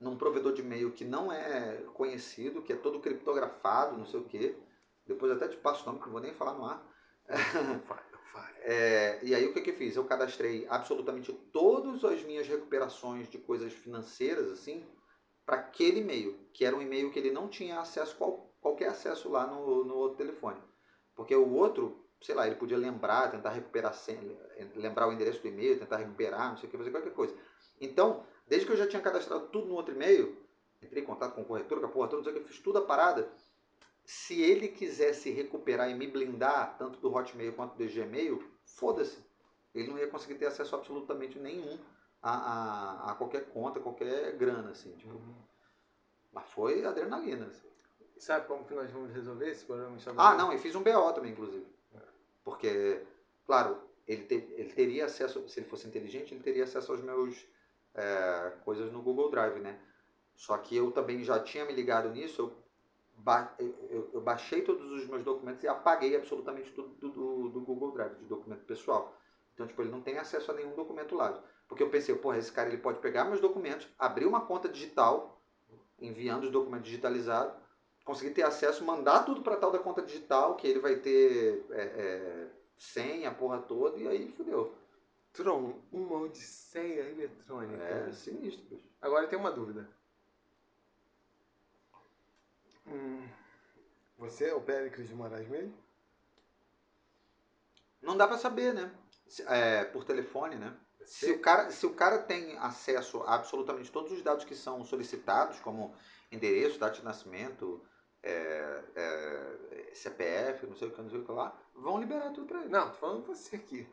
[0.00, 4.24] num provedor de e-mail que não é conhecido, que é todo criptografado, não sei o
[4.24, 4.56] que.
[5.06, 6.82] Depois até te passo o nome, que não vou nem falar no ar.
[8.62, 9.96] É, e aí o que que eu fiz?
[9.96, 14.84] Eu cadastrei absolutamente todas as minhas recuperações de coisas financeiras, assim,
[15.46, 19.28] para aquele e-mail, que era um e-mail que ele não tinha acesso, qual- qualquer acesso
[19.28, 20.60] lá no, no outro telefone.
[21.14, 23.94] Porque o outro, sei lá, ele podia lembrar, tentar recuperar,
[24.76, 27.34] lembrar o endereço do e-mail, tentar recuperar, não sei o que, fazer qualquer coisa.
[27.80, 30.36] Então, desde que eu já tinha cadastrado tudo no outro e-mail,
[30.82, 32.60] entrei em contato com o corretor, com a porra toda, não sei o que, fiz
[32.60, 33.28] tudo a parada,
[34.04, 39.22] se ele quisesse recuperar e me blindar, tanto do Hotmail quanto do Gmail, foda-se.
[39.74, 41.78] Ele não ia conseguir ter acesso absolutamente nenhum
[42.22, 44.92] a, a, a qualquer conta, qualquer grana, assim.
[44.96, 45.20] Tipo.
[46.32, 47.46] Mas foi adrenalina.
[47.46, 47.67] assim.
[48.18, 49.96] Sabe como que nós vamos resolver esse problema?
[50.18, 51.66] Ah, não, e fiz um BO também, inclusive.
[52.44, 53.02] Porque,
[53.46, 57.46] claro, ele, te- ele teria acesso, se ele fosse inteligente, ele teria acesso aos meus
[57.94, 59.78] é, coisas no Google Drive, né?
[60.36, 62.52] Só que eu também já tinha me ligado nisso, eu,
[63.18, 67.48] ba- eu- eu- eu baixei todos os meus documentos e apaguei absolutamente tudo do, do-
[67.50, 69.14] do Google Drive, de documento pessoal.
[69.54, 71.42] Então, tipo, ele não tem acesso a nenhum documento lá.
[71.66, 75.42] Porque eu pensei, porra, esse cara ele pode pegar meus documentos, abrir uma conta digital,
[76.00, 77.52] enviando os documentos digitalizados,
[78.08, 81.82] conseguir ter acesso, mandar tudo para tal da conta digital, que ele vai ter é,
[81.82, 82.46] é,
[82.78, 84.74] senha, a porra toda, e aí fudeu.
[85.30, 87.84] Tron, uma odisseia eletrônica.
[87.84, 88.88] É sinistro, bicho.
[89.02, 89.86] Agora tem uma dúvida.
[92.86, 93.28] Hum,
[94.16, 95.74] você é o Péricles de Moraes mesmo?
[98.00, 98.90] Não dá para saber, né?
[99.48, 100.74] É, por telefone, né?
[101.04, 104.82] Se o, cara, se o cara tem acesso a absolutamente todos os dados que são
[104.82, 105.94] solicitados, como
[106.32, 107.84] endereço, data de nascimento,
[108.30, 112.46] é, é, CPF, não sei o que, não sei o que lá, vão liberar tudo
[112.46, 112.68] pra ele.
[112.68, 113.88] Não, tô falando você aqui.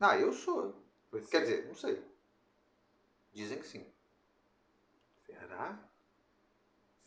[0.00, 0.74] Ah, eu sou.
[1.10, 1.30] Você.
[1.30, 2.02] Quer dizer, não sei.
[3.32, 3.86] Dizem que sim.
[5.26, 5.78] Será?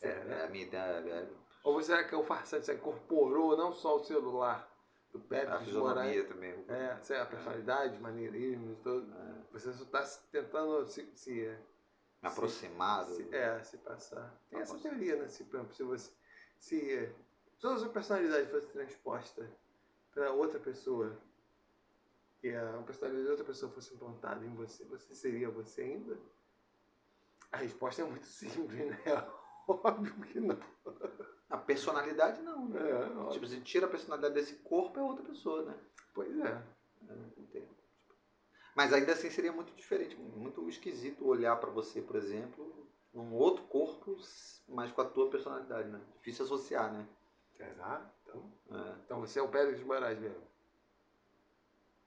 [0.00, 0.34] É, Será?
[0.36, 0.82] é a minha ideia.
[0.82, 1.28] É,
[1.64, 2.66] Ou será que é o farsante?
[2.66, 4.70] Você incorporou não só o celular
[5.12, 6.64] do a de Moraes, fisionomia também.
[6.68, 9.10] é, sei lá, a personalidade, maneirismo, todo.
[9.12, 11.58] É, Você só está tentando se, se,
[12.22, 13.14] aproximado.
[13.14, 14.34] se, é, se passar.
[14.50, 15.28] Tem essa teoria, né?
[15.28, 16.10] Se, por exemplo, se você.
[16.58, 17.12] Se
[17.60, 19.48] toda a sua personalidade fosse transposta
[20.12, 21.16] para outra pessoa,
[22.40, 26.18] que a personalidade de outra pessoa fosse implantada em você, você seria você ainda?
[27.52, 28.98] A resposta é muito simples, né?
[29.68, 30.58] Óbvio que não.
[31.50, 32.90] A personalidade não, né?
[32.90, 33.30] É, óbvio.
[33.30, 35.74] Tipo, se tira a personalidade desse corpo, é outra pessoa, né?
[36.14, 36.62] Pois é.
[37.08, 37.62] É.
[38.76, 42.65] Mas ainda assim seria muito diferente, muito esquisito olhar pra você, por exemplo,
[43.16, 44.16] num outro corpo,
[44.68, 46.00] mas com a tua personalidade, né?
[46.18, 47.06] Difícil associar, né?
[47.56, 48.08] Será?
[48.22, 48.94] Então, É.
[49.04, 50.42] então você é o Pérez de Moraes mesmo.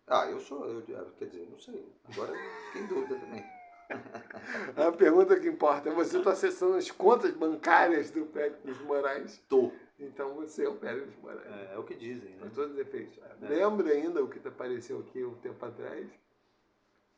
[0.07, 0.81] Ah, eu sou, eu,
[1.17, 1.87] quer dizer, não sei.
[2.11, 2.33] Agora
[2.67, 3.43] fiquei em dúvida também.
[4.77, 9.39] A pergunta que importa é você está acessando as contas bancárias do Pérez de Moraes.
[9.49, 9.71] Tô.
[9.99, 11.45] Então você é o Pérez de Moraes.
[11.47, 12.51] É, é o que dizem, né?
[12.53, 13.17] todos os efeitos.
[13.41, 13.47] É.
[13.47, 16.07] Lembra ainda o que apareceu aqui um tempo atrás,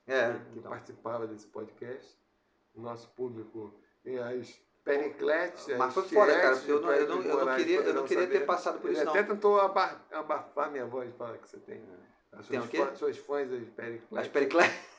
[0.07, 0.71] É, que então.
[0.71, 2.17] participava desse podcast?
[2.75, 3.73] O nosso público
[4.05, 7.55] e as pericletes, Mas as foi fora, cara, porque eu não, eu não, eu não
[7.55, 9.11] queria, eu não queria ter passado por Ele isso, não.
[9.13, 11.81] até tentou aba- abafar minha voz, falar que você tem.
[12.31, 12.77] As Tem suas, o quê?
[12.77, 14.17] fã- suas fãs, as pericletes.
[14.17, 14.91] As pericletes.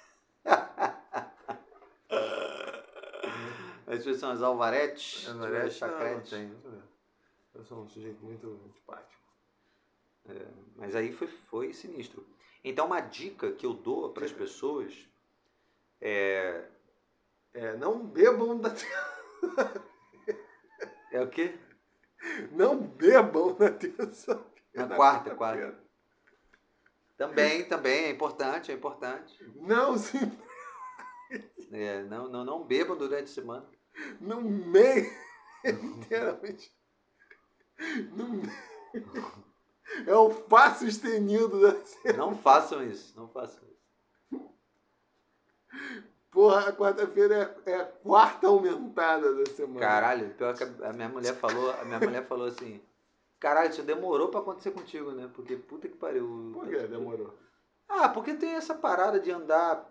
[3.87, 6.31] As suas são as alvaretes, As as Aretes, não, não chacretes.
[6.31, 6.55] tem.
[7.55, 9.21] Eu sou um sujeito muito antipático.
[10.77, 12.25] Mas aí foi, foi sinistro.
[12.65, 14.95] Então, uma dica que eu dou para as pessoas
[16.01, 16.65] é.
[17.55, 18.71] É, não bebam da
[21.13, 21.59] É o quê?
[22.53, 24.43] Não bebam na terça
[24.75, 25.79] Na quarta, quarta.
[27.17, 29.37] Também, também, é importante, é importante.
[29.57, 30.19] Não se
[31.73, 33.67] É, não, não, não bebam durante a semana.
[34.21, 35.11] no meio
[35.65, 36.71] literalmente
[38.15, 38.53] no meio
[40.07, 42.19] é o passo estenido da semana.
[42.19, 43.73] Não façam isso, não façam isso.
[46.33, 49.81] Porra, a quarta-feira é, é a quarta aumentada da semana.
[49.81, 52.81] Caralho, pior que a minha mulher falou, a minha mulher falou assim,
[53.39, 55.31] caralho, isso demorou pra acontecer contigo, né?
[55.35, 56.51] Porque puta que pariu.
[56.55, 57.35] Por que demorou?
[57.87, 59.87] Ah, porque tem essa parada de andar.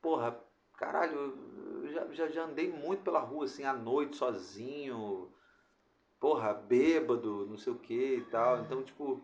[0.00, 0.36] Porra,
[0.76, 1.38] caralho,
[1.84, 5.30] eu já, já, já andei muito pela rua, assim, à noite, sozinho.
[6.18, 8.58] Porra, bêbado, não sei o que e tal.
[8.58, 9.22] Então, tipo,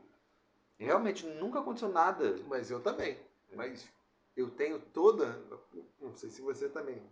[0.79, 2.37] realmente nunca aconteceu nada.
[2.47, 3.19] Mas eu também.
[3.53, 3.89] Mas
[4.41, 5.41] eu tenho toda.
[6.01, 7.03] Não sei se você também.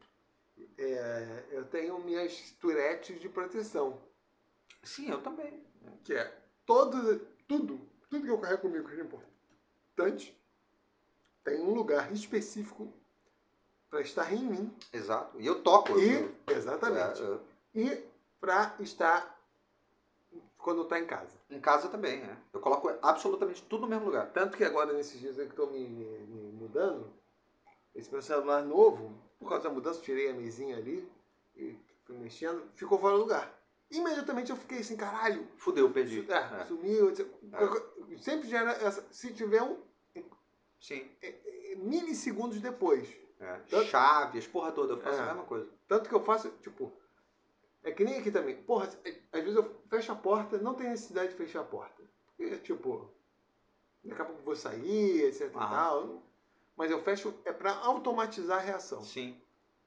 [0.79, 4.01] É, eu tenho minhas turetes de proteção.
[4.83, 5.65] Sim, eu também.
[6.05, 6.33] Que é
[6.65, 10.37] todo, tudo, tudo que eu carrego comigo que é importante
[11.45, 12.93] tem um lugar específico
[13.91, 14.77] para estar em mim.
[14.93, 15.41] Exato.
[15.41, 15.99] E eu toco.
[15.99, 17.23] E, eu- exatamente.
[17.23, 17.39] é, é.
[17.75, 18.05] E
[18.41, 19.37] para estar
[20.59, 21.31] quando está em casa.
[21.49, 22.37] em casa também, é.
[22.53, 24.33] Eu coloco absolutamente tudo no mesmo lugar.
[24.33, 27.13] Tanto que agora, nesses dias que estou me- me mudando,
[27.95, 31.09] esse meu celular novo, por causa da mudança, tirei a mesinha ali
[31.57, 33.53] e fui mexendo, ficou fora do lugar.
[33.91, 36.25] Imediatamente eu fiquei assim, caralho, Fudeu, perdi.
[36.25, 37.13] su- é, sumiu.
[38.19, 39.07] Sempre gera essa.
[39.13, 39.79] Se tiver um
[40.81, 41.09] Sim.
[41.23, 43.09] é, milissegundos depois.
[43.39, 43.59] É.
[43.71, 45.23] Tanto- Chave, as porra toda, eu faço É.
[45.23, 45.69] a mesma coisa.
[45.87, 46.93] Tanto que eu faço, tipo.
[47.85, 48.61] É que nem aqui também.
[48.63, 52.03] Porra, é- às vezes eu fecho a porta, não tem necessidade de fechar a porta.
[52.37, 53.09] Porque, tipo,
[54.03, 55.71] daqui a pouco eu vou sair, etc e Aham.
[55.71, 56.23] tal.
[56.77, 59.03] Mas eu fecho é pra automatizar a reação.
[59.03, 59.41] Sim.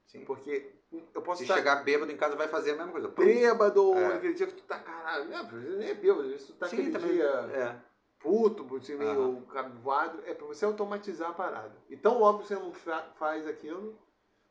[0.06, 0.24] Sim.
[0.24, 0.72] Porque
[1.14, 3.08] eu posso Se estar chegar bêbado em casa, vai fazer a mesma coisa.
[3.08, 4.16] bêbado, É.
[4.16, 6.90] aquele dia que tu tá, caralho, não, nem é bêbado, vezes tu tá Sim, aquele
[6.92, 7.12] também.
[7.12, 7.80] dia É.
[8.18, 9.42] puto, assim, meio Aham.
[9.46, 11.72] cabvoado, é pra você automatizar a parada.
[11.88, 13.96] E tão logo você não fa- faz aquilo,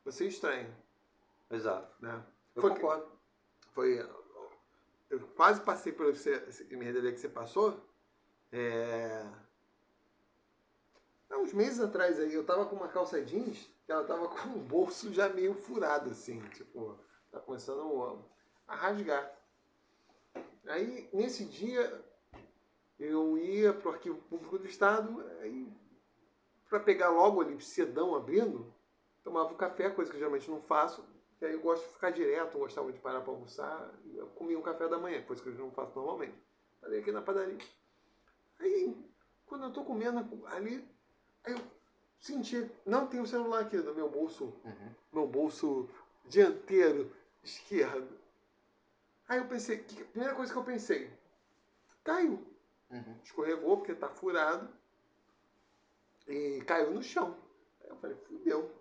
[0.06, 0.70] você estranha,
[1.52, 1.94] Exato.
[2.00, 2.24] né?
[2.56, 3.06] Eu Foi- concordo.
[3.74, 4.10] foi.
[5.10, 7.78] Eu quase passei por esse, esse merda que você passou.
[8.52, 9.26] É,
[11.30, 14.60] há uns meses atrás aí, eu tava com uma calça jeans, ela tava com o
[14.60, 16.98] bolso já meio furado, assim, tipo,
[17.32, 18.26] tá começando
[18.68, 19.32] a rasgar.
[20.68, 22.04] Aí, nesse dia,
[23.00, 25.72] eu ia pro arquivo público do Estado, aí,
[26.70, 28.72] pra pegar logo ali, cedão abrindo,
[29.24, 31.04] tomava um café, coisa que eu geralmente não faço,
[31.42, 33.94] e aí eu gosto de ficar direto, não gostava de parar para almoçar.
[34.14, 36.36] Eu comia um café da manhã, coisa que eu não faço normalmente.
[36.82, 37.58] Parei aqui na padaria.
[38.60, 38.94] Aí,
[39.46, 40.86] quando eu tô comendo ali,
[41.44, 41.62] aí eu
[42.20, 44.96] senti, não tem o celular aqui no meu bolso, Uhum.
[45.14, 45.90] meu bolso
[46.26, 47.12] dianteiro
[47.44, 48.18] esquerdo.
[49.28, 51.12] Aí eu pensei, que, primeira coisa que eu pensei,
[52.04, 52.44] caiu.
[52.90, 53.16] Uhum.
[53.24, 54.68] Escorregou porque tá furado.
[56.28, 57.36] E caiu no chão.
[57.82, 58.72] Aí eu falei, fudeu.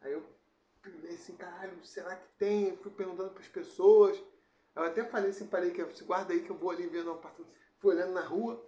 [0.00, 0.24] Aí eu
[0.82, 2.76] pensei assim, caralho, será que tem?
[2.78, 4.22] Fui perguntando pras pessoas.
[4.74, 7.12] Eu até falei assim, parei que eu guarda aí que eu vou ali ver no
[7.12, 7.54] apartamento.
[7.78, 8.64] Fui olhando na rua.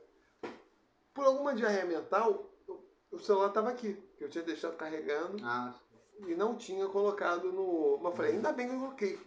[1.14, 2.50] Por alguma diarreia mental, eu-
[3.16, 5.74] o celular tava aqui, que eu tinha deixado carregando Ah,
[6.26, 7.98] e não tinha colocado no.
[7.98, 9.20] Mas eu falei, ainda bem que eu coloquei.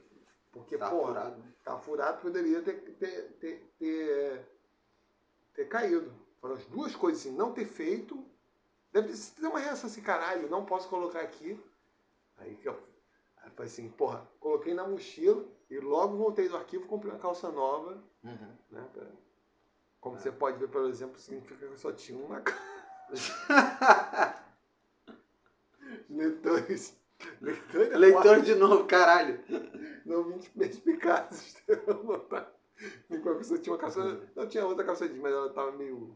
[0.52, 1.44] Porque, tá pô, furado.
[1.64, 4.48] tá furado, poderia ter, ter, ter, ter,
[5.54, 6.12] ter caído.
[6.42, 8.24] Foram as duas coisas assim, não ter feito.
[8.92, 11.60] Deve ter uma reação assim, caralho, não posso colocar aqui.
[12.38, 12.80] Aí que eu,
[13.44, 17.52] aí falei assim, porra, coloquei na mochila e logo voltei do arquivo, comprei uma calça
[17.52, 18.56] nova, Uhum.
[18.72, 18.88] né?
[18.94, 19.06] pra-
[20.02, 22.79] como você pode ver, por exemplo, significa que eu só tinha uma Leitores.
[26.10, 27.00] Leitores,
[27.92, 29.44] é Leitor de novo, caralho.
[30.06, 31.56] Não muito perspicazes.
[33.10, 34.22] Enquanto a pessoa tinha uma calça.
[34.36, 36.16] Não tinha outra calça jeans, mas ela tava meio.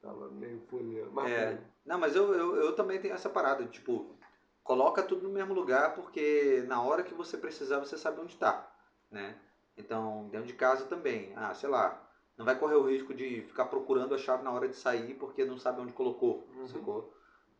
[0.00, 1.06] Tava meio folha.
[1.28, 1.58] É.
[1.84, 4.16] Não, mas eu, eu, eu também tenho essa parada, tipo,
[4.62, 8.70] coloca tudo no mesmo lugar, porque na hora que você precisar, você sabe onde tá,
[9.10, 9.36] né?
[9.76, 12.05] Então, dentro de casa também, ah, sei lá,
[12.36, 15.44] não vai correr o risco de ficar procurando a chave na hora de sair porque
[15.44, 16.66] não sabe onde colocou, Uhum.
[16.68, 17.12] sacou?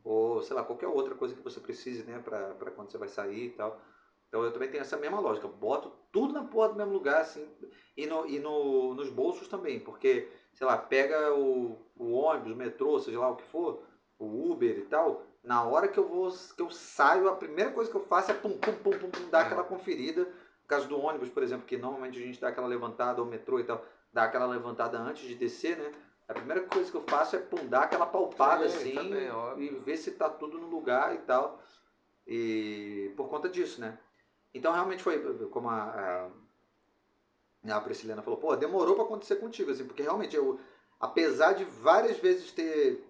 [0.04, 3.08] Ou, sei lá, qualquer outra coisa que você precise, né, pra, pra quando você vai
[3.08, 3.80] sair e tal.
[4.28, 7.48] Então eu também tenho essa mesma lógica, boto tudo na porra do mesmo lugar, assim,
[7.96, 12.56] e, no, e no, nos bolsos também, porque, sei lá, pega o, o ônibus, o
[12.56, 13.82] metrô, seja lá o que for,
[14.18, 17.90] o Uber e tal, na hora que eu vou, que eu saio, a primeira coisa
[17.90, 20.24] que eu faço é pum, pum, pum, pum, pum dar aquela conferida.
[20.24, 23.60] No caso do ônibus, por exemplo, que normalmente a gente dá aquela levantada, ou metrô
[23.60, 23.84] e tal,
[24.16, 25.92] dá aquela levantada antes de descer, né?
[26.26, 29.30] A primeira coisa que eu faço é pum, dar aquela palpada Sim, assim também, e
[29.30, 29.80] óbvio.
[29.82, 31.62] ver se tá tudo no lugar e tal.
[32.26, 33.98] E por conta disso, né?
[34.54, 36.30] Então realmente foi como a,
[37.62, 40.58] a, a Prisciliana falou, pô, demorou pra acontecer contigo, assim, porque realmente eu,
[40.98, 43.06] apesar de várias vezes ter,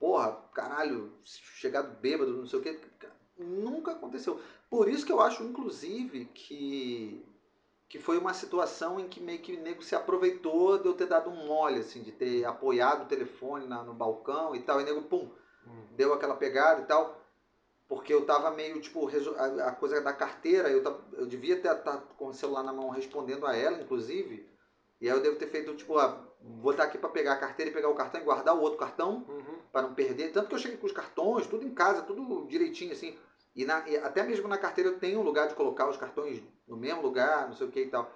[0.00, 2.80] porra, caralho, chegado bêbado, não sei o que,
[3.38, 4.40] nunca aconteceu.
[4.68, 7.24] Por isso que eu acho, inclusive, que
[7.94, 11.06] que foi uma situação em que meio que o nego se aproveitou de eu ter
[11.06, 14.82] dado um mole, assim, de ter apoiado o telefone na, no balcão e tal, e
[14.82, 15.30] o nego, pum,
[15.64, 15.84] Hum.
[15.92, 17.22] deu aquela pegada e tal,
[17.88, 21.76] porque eu tava meio, tipo, a, a coisa da carteira, eu, tava, eu devia estar
[22.18, 24.44] com o celular na mão respondendo a ela, inclusive,
[25.00, 27.70] e aí eu devo ter feito, tipo, ah, vou estar aqui para pegar a carteira
[27.70, 29.58] e pegar o cartão e guardar o outro cartão, Uhum.
[29.70, 30.32] para não perder.
[30.32, 33.16] Tanto que eu cheguei com os cartões, tudo em casa, tudo direitinho, assim.
[33.54, 36.42] E, na- e até mesmo na carteira eu tenho um lugar de colocar os cartões
[36.66, 38.10] no mesmo lugar, não sei o que e tal.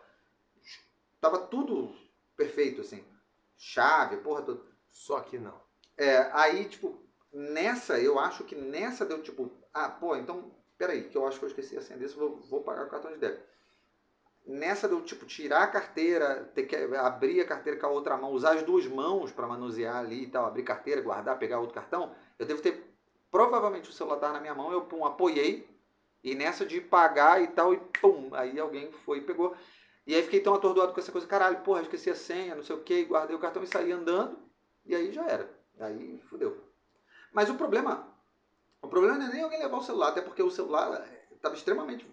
[1.20, 1.94] Tava tudo
[2.36, 3.04] perfeito, assim.
[3.56, 4.60] Chave, porra toda.
[4.90, 5.60] Só que não.
[5.96, 6.96] É, aí, tipo,
[7.32, 11.44] nessa, eu acho que nessa deu tipo, ah, pô, então, peraí, que eu acho que
[11.44, 13.42] eu esqueci a senha desse, vou, vou pagar o cartão de débito.
[14.46, 18.32] Nessa deu tipo, tirar a carteira, ter que abrir a carteira com a outra mão,
[18.32, 22.14] usar as duas mãos para manusear ali e tal, abrir carteira, guardar, pegar outro cartão.
[22.38, 22.87] Eu devo ter,
[23.30, 25.68] provavelmente o celular tava na minha mão, eu pum, apoiei,
[26.22, 29.54] e nessa de pagar e tal, e pum, aí alguém foi e pegou.
[30.06, 32.74] E aí fiquei tão atordoado com essa coisa, caralho, porra, esqueci a senha, não sei
[32.74, 34.38] o que, guardei o cartão e saí andando,
[34.86, 35.48] e aí já era.
[35.78, 36.58] Aí fudeu.
[37.32, 38.08] Mas o problema,
[38.82, 42.06] o problema não é nem alguém levar o celular, até porque o celular estava extremamente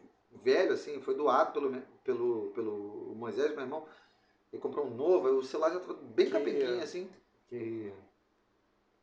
[0.43, 3.88] velho, assim, foi doado pelo, pelo, pelo Moisés, meu irmão.
[4.51, 7.10] Ele comprou um novo, o celular já estava bem Que- capenguinho, assim.
[7.47, 7.91] Que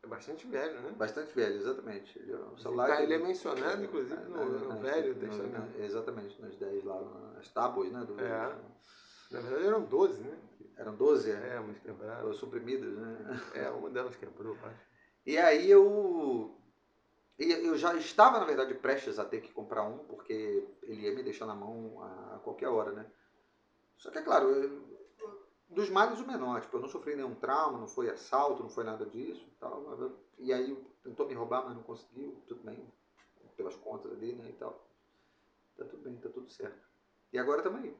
[0.03, 0.91] é bastante velho, né?
[0.97, 2.19] Bastante velho, exatamente.
[2.19, 5.13] Ele, é um celular Tá, que- ele é mencionado, inclusive, no, na- no nas- Velho
[5.15, 5.79] no- Testamento.
[5.81, 7.01] exatamente, nas 10 lá,
[7.35, 8.03] nas tábuas, né?
[8.05, 8.55] Do, É.
[9.31, 10.37] Na verdade eram 12, né?
[10.77, 12.33] Eram 12, é, É, mas quebraram.
[12.33, 13.41] suprimidas, né?
[13.55, 14.87] É, uma delas quebrou, acho.
[15.25, 16.59] E aí eu.
[17.39, 21.23] Eu já estava, na verdade, prestes a ter que comprar um, porque ele ia me
[21.23, 23.05] deixar na mão a qualquer hora, né?
[23.97, 24.92] Só que, é claro, eu-
[25.73, 26.61] dos males o menor.
[26.61, 30.11] Tipo, eu não sofri nenhum trauma, não foi assalto, não foi nada disso e tal.
[30.39, 32.35] E aí tentou me roubar, mas não conseguiu.
[32.47, 32.87] Tudo bem,
[33.55, 34.87] pelas contas ali, né, e tal.
[35.77, 36.87] Tá tudo bem, tá tudo certo.
[37.31, 37.95] E agora aí.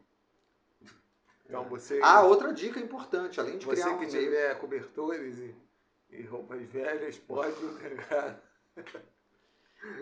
[1.46, 4.24] Então você, Ah, outra dica importante, além de você criar um que e-mail...
[4.24, 5.56] tiver cobertores e,
[6.10, 8.42] e roupas velhas, pode entregar.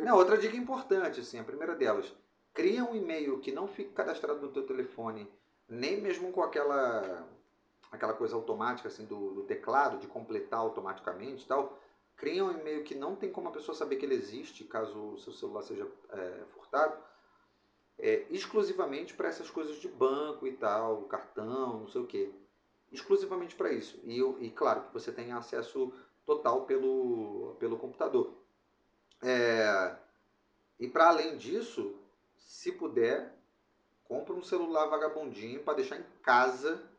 [0.04, 2.14] Não, outra dica importante, assim, a primeira delas.
[2.54, 5.28] Cria um e-mail que não fique cadastrado no teu telefone,
[5.68, 7.28] nem mesmo com aquela
[7.92, 11.80] aquela coisa automática assim do, do teclado, de completar automaticamente e tal.
[12.16, 15.18] Cria um e-mail que não tem como a pessoa saber que ele existe, caso o
[15.18, 16.96] seu celular seja é, furtado,
[17.98, 22.32] é, exclusivamente para essas coisas de banco e tal, cartão, não sei o quê.
[22.92, 24.00] Exclusivamente para isso.
[24.04, 25.94] E, e claro que você tenha acesso
[26.26, 28.34] total pelo, pelo computador.
[29.22, 29.96] É,
[30.80, 31.96] e para além disso,
[32.38, 33.36] se puder,
[34.04, 36.91] compra um celular vagabundinho para deixar em casa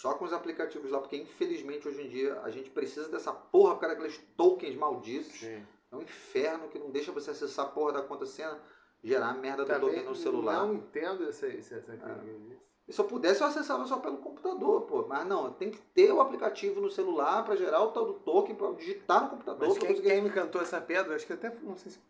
[0.00, 3.74] só com os aplicativos lá, porque infelizmente hoje em dia a gente precisa dessa porra
[3.74, 5.32] por causa daqueles tokens malditos.
[5.38, 5.64] Sim.
[5.92, 8.58] É um inferno que não deixa você acessar a porra da conta senha,
[9.02, 10.66] gerar a merda do Também token no celular.
[10.66, 11.92] Não entendo essa, essa, essa
[12.88, 15.06] E se eu pudesse, eu acessava só pelo computador, pô.
[15.06, 18.56] Mas não, tem que ter o aplicativo no celular para gerar o tal do token,
[18.56, 19.68] para digitar no computador.
[19.68, 22.00] Mas quem, conseguir- quem me cantou essa pedra, acho que até não sei se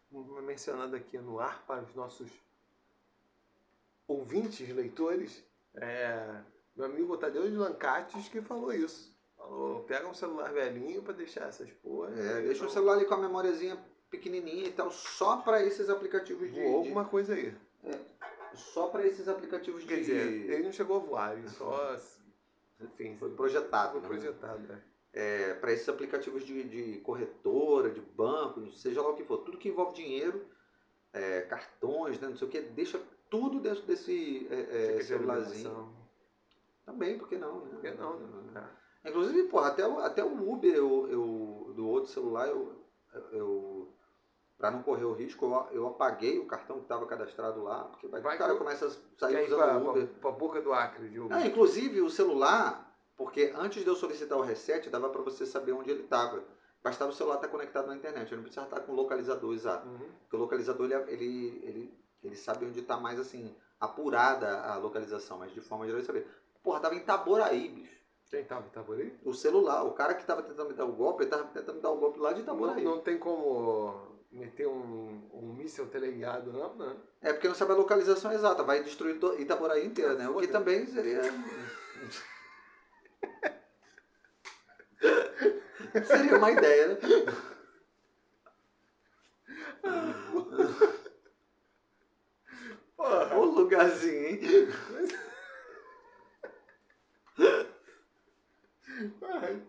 [0.43, 2.30] mencionando aqui no ar para os nossos
[4.09, 6.41] ouvintes, leitores, é,
[6.77, 9.14] meu amigo Tadeu de Lancates que falou isso.
[9.37, 12.18] Falou, pega um celular velhinho para deixar essas porras.
[12.18, 13.77] É, deixa o celular ali com a memóriazinha
[14.11, 17.55] pequenininha e tal, só para esses aplicativos de, Voou de- alguma coisa aí.
[18.55, 21.97] só para esses aplicativos de Quer dizer, ele não chegou a voar, ele só.
[22.81, 24.09] Enfim, foi projetado, foi né?
[24.09, 24.59] projetado.
[24.61, 24.81] né?
[25.12, 29.59] É, para esses aplicativos de, de corretora, de banco, seja lá o que for, tudo
[29.59, 30.45] que envolve dinheiro,
[31.12, 33.01] é, cartões, né, não sei o que, deixa
[33.31, 35.93] tudo dentro desse é, é, celularzinho.
[36.85, 37.61] Também, por que não?
[37.61, 37.70] Né?
[37.70, 38.68] Por que não, né?
[39.07, 42.72] Inclusive, porra, até, o- até o Uber eu, eu- do outro celular, eu,
[43.32, 43.89] eu
[44.57, 48.07] para não correr o risco, eu, eu apaguei o cartão que estava cadastrado lá, porque
[48.09, 50.07] vai Vai o cara que- começa a sair ir usando pra, o Uber.
[50.07, 51.37] pra, pra boca do Acre, de Uber.
[51.37, 55.72] Não, inclusive o celular, porque antes de eu solicitar o reset, dava para você saber
[55.72, 56.43] onde ele estava.
[56.82, 59.87] Bastava o celular estar conectado na internet, eu não precisava estar com o localizador exato.
[59.89, 59.99] Uhum.
[60.20, 65.39] Porque o localizador ele, ele, ele, ele sabe onde está mais assim, apurada a localização,
[65.39, 66.26] mas de forma geral ele sabia.
[66.65, 67.95] Porra, tava em Itaboraí, bicho.
[68.31, 69.15] Quem tava em Itaboraí?
[69.23, 71.83] O celular, o cara que tava tentando me dar o golpe, ele tava tentando me
[71.83, 72.83] dar o golpe lá de Não, Itaboraí.
[72.83, 73.95] não tem como
[74.33, 76.97] meter um, um míssil teleguiado, não, não.
[77.21, 80.29] É porque não sabe a localização exata, vai destruir Itaboraí inteira, Ah, né?
[80.29, 81.21] O que também seria.
[86.07, 86.99] seria uma ideia, né?
[92.97, 94.41] Porra, Ô lugarzinho, hein?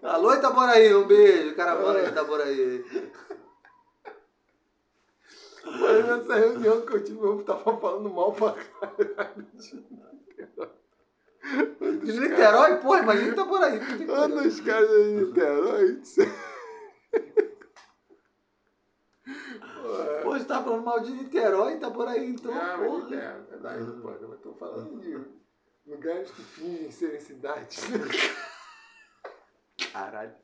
[0.03, 2.85] Alô Itaboraí, um beijo, caravana de Itaboraí.
[5.65, 9.47] Mas nessa reunião que eu tive, eu tava falando mal pra caralho.
[12.03, 13.79] De Niterói, porra, imagina Itaboraí.
[13.79, 16.01] Um dos caras de Niterói.
[20.23, 23.15] Pô, você tá falando mal de Niterói, Itaboraí, então, Ah, mas porra.
[23.15, 24.09] é verdade, pô.
[24.09, 25.17] Eu tô falando de
[25.85, 27.83] lugares que fingem serem cidades.
[29.91, 30.35] Caralho.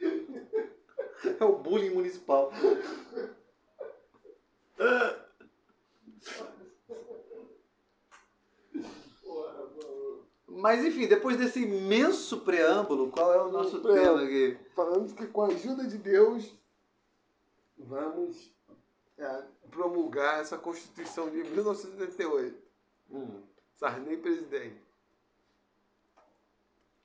[0.00, 2.52] É o bullying municipal.
[10.46, 14.58] Mas enfim, depois desse imenso preâmbulo, qual é o nosso tema aqui?
[14.74, 16.52] Falando que com a ajuda de Deus,
[17.78, 18.52] vamos
[19.16, 22.60] é, promulgar essa Constituição de 1988.
[23.10, 23.42] Hum.
[23.76, 24.87] Sarney presidente.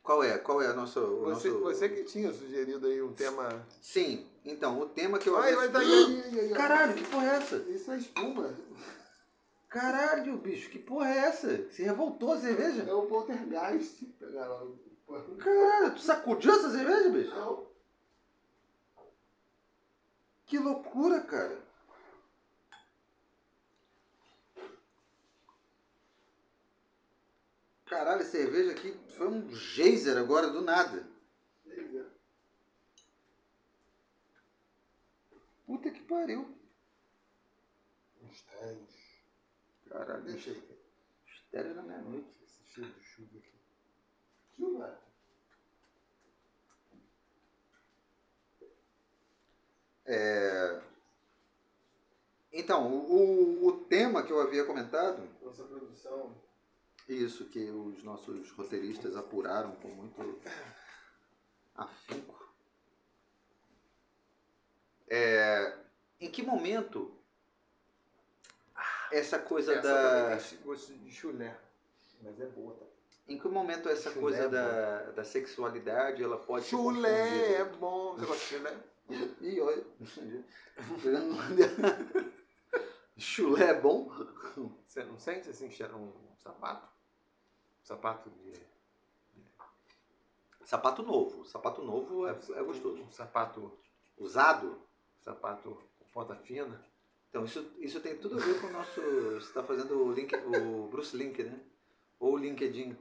[0.03, 0.37] Qual é?
[0.37, 0.99] Qual é o nosso.
[0.99, 3.65] o Você, nosso- você que tinha sugerido aí um tema.
[3.81, 5.37] Sim, então, o tema que eu.
[5.37, 5.81] Ai, vai dar.
[6.53, 7.55] Caralho, que porra é essa?
[7.69, 8.53] Isso é espuma.
[9.69, 11.69] Caralho, bicho, que porra é essa?
[11.71, 12.83] Se revoltou a cerveja?
[12.83, 14.05] É o poltergeist.
[15.39, 17.33] Caralho, tu sacudiu essa cerveja, bicho?
[17.35, 17.65] Não.
[20.45, 21.57] Que loucura, cara.
[27.93, 31.07] Caralho, a cerveja aqui foi um geyser agora, do nada.
[35.67, 36.57] Puta que pariu.
[38.19, 39.21] Mistérios.
[39.87, 40.63] Caralho, Deixa aí.
[41.27, 42.29] mistério da meia-noite.
[42.43, 43.53] Esse cheiro de chuva aqui.
[44.55, 44.99] Chuva?
[52.51, 56.35] Então, o, o tema que eu havia comentado, Nossa produção.
[57.07, 60.39] Isso que os nossos roteiristas apuraram com muito
[61.75, 62.51] afinco,
[65.09, 65.77] é,
[66.19, 67.15] em que momento
[69.11, 71.59] essa coisa Essa da gosto de chulé.
[72.21, 72.85] Mas é boa, tá?
[73.27, 78.15] em que momento essa Chulé coisa é da, da sexualidade ela pode Chulé é bom.
[78.15, 78.77] Você gosta de chulé?
[79.41, 79.85] Ih, olha.
[83.17, 84.09] Chulé é bom?
[84.87, 86.92] Você não sente assim que cheira um sapato?
[87.83, 88.53] Sapato de.
[90.65, 91.45] Sapato novo.
[91.45, 93.01] Sapato novo é, é gostoso.
[93.01, 93.71] Um sapato.
[94.17, 94.79] Usado?
[95.19, 96.83] Sapato com ponta fina.
[97.29, 99.01] Então, isso, isso tem tudo a ver com o nosso.
[99.01, 101.59] Você está fazendo o, link, o Bruce Link, né?
[102.19, 102.95] Ou o LinkedIn.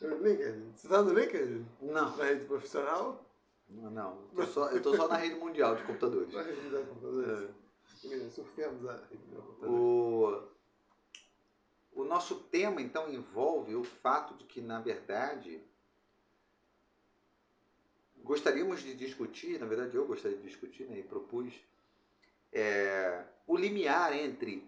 [0.00, 0.72] LinkedIn.
[0.74, 1.66] Você tá no LinkedIn?
[1.82, 3.24] Não, Na rede profissional?
[3.68, 4.18] não.
[4.32, 6.32] Eu tô só, eu tô só na rede mundial de computadores.
[6.32, 7.54] Na rede da computadora.
[8.30, 9.72] Surfemos a rede da computadora.
[9.72, 10.42] O,
[11.96, 15.60] o nosso tema então envolve o fato de que, na verdade,
[18.22, 21.54] gostaríamos de discutir, na verdade eu gostaria de discutir né, e propus,
[22.52, 24.62] é, o limiar entre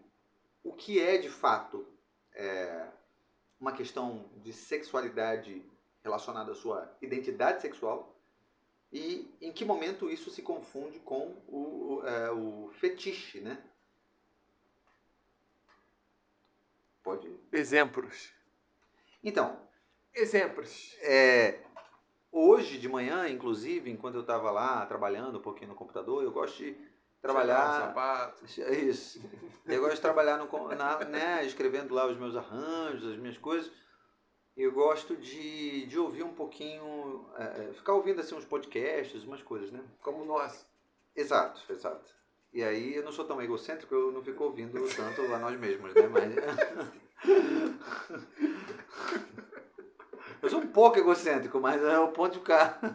[0.65, 1.87] o que é de fato
[2.33, 2.89] é,
[3.61, 5.63] uma questão de sexualidade
[6.03, 8.17] relacionada à sua identidade sexual
[8.91, 13.63] e em que momento isso se confunde com o, o, é, o fetiche, né?
[17.09, 17.35] Pode.
[17.51, 18.35] Exemplos.
[19.25, 19.59] Então.
[20.15, 20.95] Exemplos.
[21.01, 21.59] É,
[22.31, 26.59] hoje de manhã, inclusive, enquanto eu estava lá trabalhando um pouquinho no computador, eu gosto
[26.59, 26.77] de
[27.23, 27.81] trabalhar.
[27.81, 28.59] Sapatos.
[28.59, 29.23] É isso.
[29.65, 33.73] Eu gosto de trabalhar no, na, né, escrevendo lá os meus arranjos, as minhas coisas.
[34.55, 39.71] Eu gosto de, de ouvir um pouquinho, é, ficar ouvindo assim uns podcasts, umas coisas,
[39.71, 39.83] né?
[40.03, 40.67] Como nós.
[41.17, 42.18] Exato, exato.
[42.53, 45.95] E aí eu não sou tão egocêntrico, eu não fico ouvindo tanto a nós mesmos,
[45.95, 46.07] né?
[46.09, 46.35] Mas...
[50.43, 52.81] eu sou um pouco egocêntrico, mas é o ponto de ficar.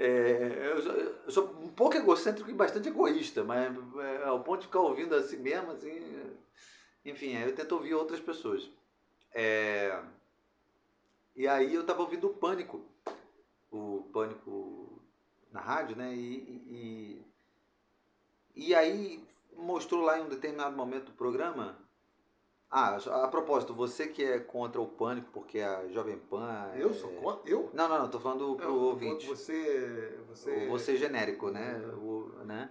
[0.00, 4.60] É, eu, sou, eu, sou, um pouco egocêntrico e bastante egoísta, mas é, ao ponto
[4.60, 6.00] de ficar ouvindo assim mesmo, assim.
[7.04, 8.70] Enfim, eu tento ouvir outras pessoas.
[9.34, 10.00] É,
[11.34, 12.80] e aí eu estava ouvindo o Pânico,
[13.70, 15.02] o Pânico
[15.52, 16.14] na rádio, né?
[16.14, 17.22] E,
[18.56, 19.22] e, e aí
[19.56, 21.76] mostrou lá em um determinado momento do programa
[22.70, 26.70] ah, a propósito, você que é contra o pânico porque a Jovem Pan.
[26.76, 27.50] Eu sou contra?
[27.50, 27.70] Eu?
[27.72, 29.26] Não, não, não, tô falando pro não, ouvinte.
[29.26, 30.18] Você.
[30.28, 31.78] Você, você genérico, né?
[31.96, 32.70] O, né?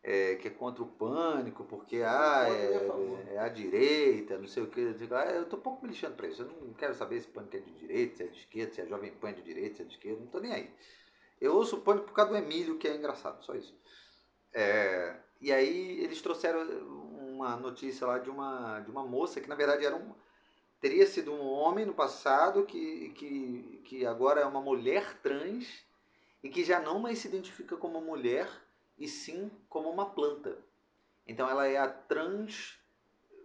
[0.00, 4.68] É, que é contra o pânico, porque ah, é, é, a direita, não sei o
[4.68, 4.94] que.
[5.10, 6.42] Ah, eu tô um pouco me lixando pra isso.
[6.42, 8.80] Eu não quero saber se o pânico é de direita, se é de esquerda, se
[8.80, 10.70] a Jovem Pan é de direita, se é de esquerda, não tô nem aí.
[11.40, 13.76] Eu ouço o pânico por causa do Emílio, que é engraçado, só isso.
[14.52, 16.60] É, e aí eles trouxeram
[17.38, 20.14] uma notícia lá de uma, de uma moça que na verdade era um,
[20.80, 25.84] teria sido um homem no passado que, que, que agora é uma mulher trans
[26.42, 28.48] e que já não mais se identifica como mulher
[28.98, 30.58] e sim como uma planta.
[31.26, 32.78] Então ela é a trans.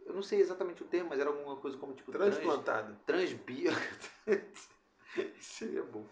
[0.06, 2.12] Eu não sei exatamente o termo, mas era alguma coisa como tipo.
[2.12, 2.98] Transplantada.
[3.06, 3.72] Trans, transbio.
[5.40, 6.06] Seria bom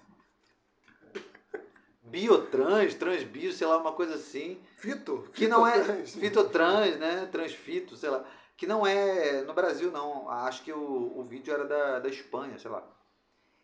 [2.11, 4.61] biotrans, transbio, sei lá, uma coisa assim.
[4.77, 5.29] Fito.
[5.33, 7.27] Que não é fitotrans, né?
[7.31, 8.25] Transfito, sei lá.
[8.57, 10.29] Que não é no Brasil, não.
[10.29, 12.85] Acho que o, o vídeo era da, da Espanha, sei lá.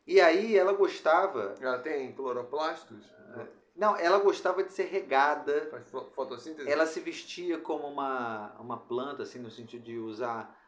[0.08, 1.56] E aí ela gostava.
[1.60, 3.06] Ela tem cloroplastos?
[3.78, 5.68] Não, ela gostava de ser regada.
[5.70, 6.70] Faz fotossíntese?
[6.70, 10.60] Ela se vestia como uma, uma planta, assim, no sentido de usar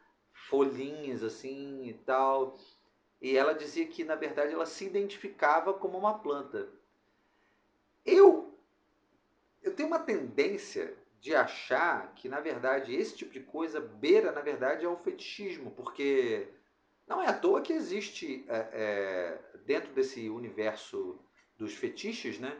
[0.48, 2.56] folhinhas, assim, e tal.
[3.20, 6.68] E ela dizia que, na verdade, ela se identificava como uma planta.
[8.06, 8.56] Eu,
[9.60, 14.40] eu tenho uma tendência de achar que, na verdade, esse tipo de coisa beira, na
[14.40, 16.46] verdade, ao fetichismo, porque
[17.08, 21.18] não é à toa que existe é, é, dentro desse universo
[21.58, 22.56] dos fetiches, né?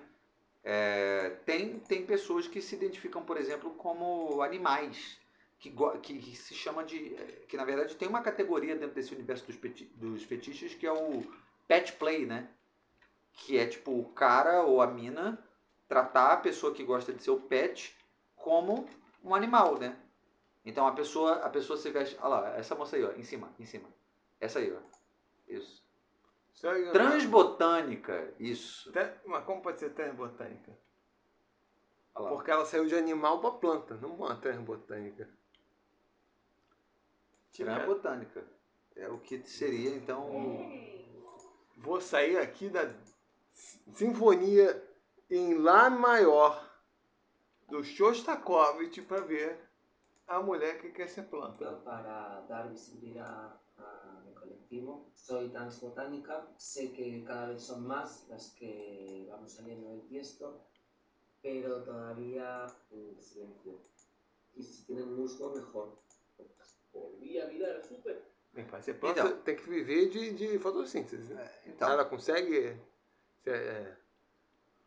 [0.62, 5.18] É, tem, tem pessoas que se identificam, por exemplo, como animais,
[5.58, 7.16] que, que, que, se chama de.
[7.48, 10.92] que na verdade tem uma categoria dentro desse universo dos, peti, dos fetiches que é
[10.92, 11.22] o
[11.66, 12.48] pet play, né?
[13.32, 15.42] que é tipo o cara ou a mina
[15.88, 17.96] tratar a pessoa que gosta de ser o pet
[18.36, 18.86] como
[19.24, 19.96] um animal, né?
[20.64, 23.52] Então a pessoa, a pessoa se veste, olha lá, essa moça aí, ó, em cima,
[23.58, 23.88] em cima.
[24.40, 24.78] Essa aí, ó.
[25.48, 25.82] Isso.
[26.92, 28.92] Transbotânica, isso.
[29.26, 30.76] Mas como pode ser transbotânica?
[32.12, 35.28] Porque ela saiu de animal para planta, não uma transbotânica.
[37.52, 38.44] Transbotânica.
[38.96, 40.28] É o que seria então.
[41.78, 42.92] Vou sair aqui da
[43.92, 44.86] Sinfonia
[45.30, 46.68] em Lá maior
[47.68, 49.58] do Shostakovich para ver
[50.26, 51.72] a mulher que quer ser planta.
[51.84, 54.19] Para dar visibilidad al
[54.70, 60.60] colectivo, soy transbotánica, sé que cada vez son más las que vamos saliendo del tiesto,
[61.42, 63.78] pero todavía en silencio.
[64.54, 65.96] Y si tienen musgo, mejor.
[66.92, 68.22] Volví a vida súper.
[68.52, 71.32] Bem, para ser planta então, tem que viver de, de fotossíntese.
[71.32, 72.76] É, então, Ela consegue
[73.42, 73.96] você é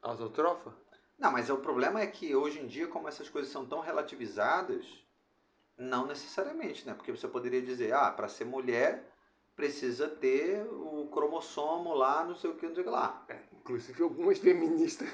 [0.02, 0.74] autotrofa?
[1.18, 4.86] Não, mas o problema é que hoje em dia, como essas coisas são tão relativizadas,
[5.78, 6.94] não necessariamente, né?
[6.94, 9.13] Porque você poderia dizer, ah, para ser mulher
[9.56, 13.26] precisa ter o cromossomo lá, não sei o que, não sei o que lá.
[13.30, 15.08] É, inclusive algumas feministas.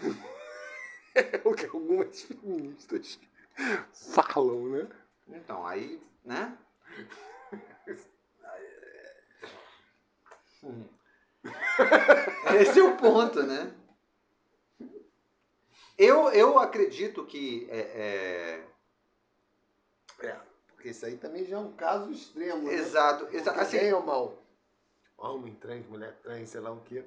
[1.16, 3.20] é o que algumas feministas
[3.94, 4.88] falam, né?
[5.28, 6.58] Então, aí, né?
[10.64, 10.86] hum.
[12.60, 13.74] Esse é o ponto, né?
[15.98, 18.70] Eu, eu acredito que é, é,
[20.22, 20.36] É,
[20.80, 22.64] porque isso aí também já é um caso extremo.
[22.70, 22.74] né?
[22.74, 24.42] Exato, Porque exa- assim- bem ou mal.
[25.18, 27.04] Homem trans, mulher trans, sei lá o quê.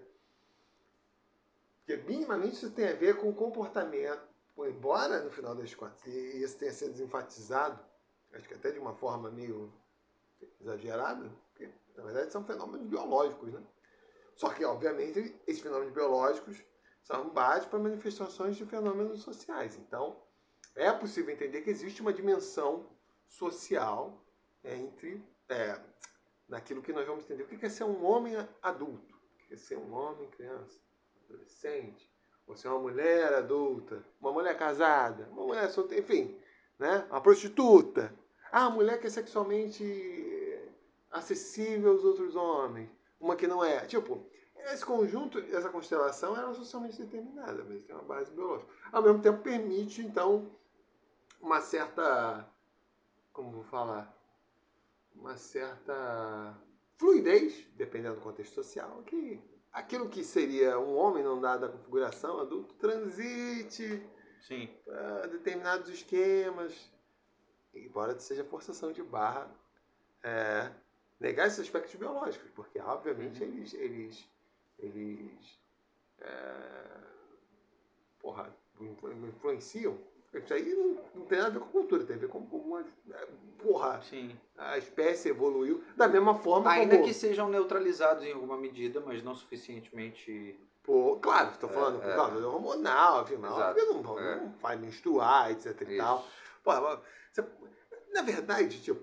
[1.78, 4.20] Porque minimamente isso tem a ver com o comportamento.
[4.54, 7.82] Pô, embora, no final das contas, isso tenha sido enfatizado,
[8.34, 9.72] acho que até de uma forma meio
[10.60, 13.62] exagerada, porque na verdade são fenômenos biológicos, né?
[14.36, 16.62] Só que, obviamente, esses fenômenos biológicos
[17.02, 19.76] são base para manifestações de fenômenos sociais.
[19.78, 20.14] Então,
[20.74, 22.86] é possível entender que existe uma dimensão
[23.32, 24.22] social
[24.64, 25.78] entre é,
[26.48, 27.42] naquilo que nós vamos entender.
[27.42, 29.14] O que é ser um homem adulto?
[29.14, 30.78] O que é ser um homem, criança,
[31.24, 32.10] adolescente?
[32.46, 34.04] Ou ser uma mulher adulta?
[34.20, 35.28] Uma mulher casada?
[35.32, 36.02] Uma mulher solteira?
[36.02, 36.38] Enfim,
[36.78, 37.06] né?
[37.10, 38.14] uma prostituta?
[38.50, 39.82] Ah, mulher que é sexualmente
[41.10, 42.90] acessível aos outros homens.
[43.18, 43.86] Uma que não é.
[43.86, 44.26] Tipo,
[44.56, 48.70] esse conjunto, essa constelação, ela é socialmente determinada, mas tem uma base biológica.
[48.90, 50.50] Ao mesmo tempo, permite, então,
[51.40, 52.46] uma certa.
[53.32, 54.14] Como vou falar?
[55.14, 56.56] Uma certa
[56.98, 59.40] fluidez, dependendo do contexto social, que
[59.72, 64.02] aquilo que seria um homem não dado a configuração adulto transite
[64.40, 64.68] sim.
[64.84, 66.90] para determinados esquemas,
[67.74, 69.50] embora seja forçação de barra,
[70.22, 70.70] é,
[71.18, 74.28] negar esses aspectos biológicos, porque obviamente eles, eles,
[74.78, 75.58] eles
[76.20, 77.00] é,
[78.20, 79.98] porra, influ- influenciam.
[80.34, 82.76] Isso aí não, não tem nada a ver com cultura, tem a ver com como
[82.78, 82.84] a,
[83.62, 84.34] porra, Sim.
[84.56, 87.06] a espécie evoluiu da mesma forma Ainda como...
[87.06, 90.58] que sejam neutralizados em alguma medida, mas não suficientemente.
[90.82, 92.16] Pô, claro, estou falando por é.
[92.16, 94.36] causa do hormonal, Exato, óbvio, não, é.
[94.36, 96.18] não vai menstruar, etc e tal.
[96.20, 96.28] Isso.
[96.64, 96.98] Mas
[97.32, 97.46] você-
[98.12, 99.00] na verdade, tipo,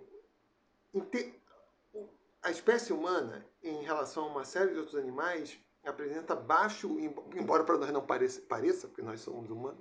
[2.41, 7.63] a espécie humana, em relação a uma série de outros animais, apresenta baixo, em- embora
[7.63, 9.79] para nós não pareça, pareça, porque nós somos humanos,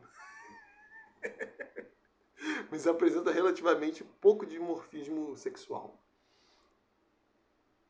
[2.70, 5.98] mas apresenta relativamente pouco dimorfismo sexual.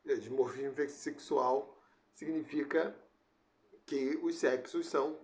[0.04, 1.76] E Dimorfismo sexual
[2.14, 2.96] significa
[3.84, 5.18] que os sexos são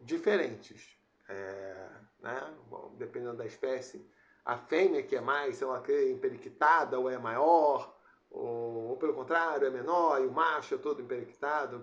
[0.00, 0.98] diferentes.
[1.28, 1.88] É,
[2.20, 2.54] né?
[2.68, 4.04] Bom, dependendo da espécie,
[4.44, 7.96] a fêmea que é mais, sei lá, que emperiquitada ou é maior,
[8.30, 11.80] ou, ou pelo contrário, é menor, e o macho é todo emperiquitado.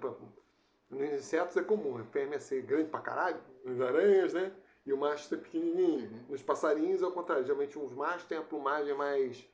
[0.89, 4.51] Nos insetos é comum a fêmea ser grande pra caralho, nas aranhas, né?
[4.85, 6.09] E o macho ser pequenininho.
[6.09, 6.25] Uhum.
[6.29, 7.45] Nos passarinhos é o contrário.
[7.45, 9.47] Geralmente os machos têm a plumagem mais,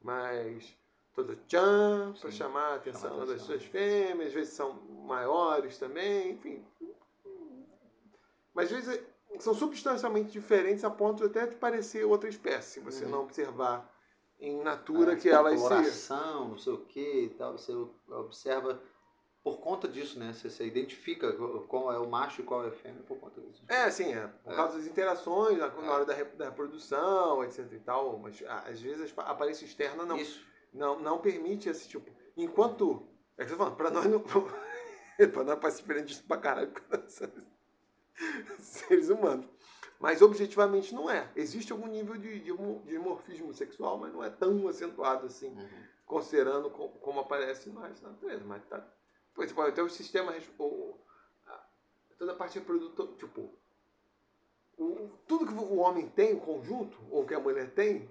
[0.00, 0.76] mais
[1.14, 4.72] toda tchan, para chamar a atenção chama a das suas fêmeas, às vezes são
[5.06, 6.64] maiores também, enfim.
[8.54, 9.00] Mas às vezes
[9.40, 13.10] são substancialmente diferentes a ponto até de parecer outra espécie, se você Uhum.
[13.10, 13.90] não observar
[14.40, 15.68] em natura É, que elas se.
[15.68, 17.52] coloração, não sei o que e tal.
[17.56, 17.72] Você
[18.08, 18.80] observa
[19.44, 20.32] por conta disso, né?
[20.32, 21.32] Você, você identifica
[21.66, 23.62] qual é o macho e qual é a fêmea por conta disso.
[23.68, 24.26] É, sim, é.
[24.44, 24.56] Por É.
[24.56, 25.90] causa das interações, na, É.
[25.90, 28.18] hora da, da reprodução, etc e tal.
[28.18, 30.44] Mas às vezes a aparência externa não, Isso.
[30.72, 32.08] não, não permite esse tipo.
[32.36, 33.06] Enquanto.
[33.36, 34.20] É que tô falando, pra nós não.
[35.32, 36.70] pra nós diferente disso pra caralho,
[38.60, 39.46] seres humanos.
[39.98, 41.30] Mas objetivamente não é.
[41.36, 45.68] Existe algum nível de, de, de dimorfismo sexual, mas não é tão acentuado assim, Uhum.
[46.04, 48.44] considerando co- como aparece nós na natureza.
[48.44, 48.84] Mas tá.
[49.36, 50.34] Você pode ter o sistema.
[50.58, 50.98] o-
[52.18, 53.12] toda a parte reprodutora.
[53.16, 53.50] Tipo.
[54.78, 58.08] o- tudo que o homem tem, o conjunto, ou que a mulher tem,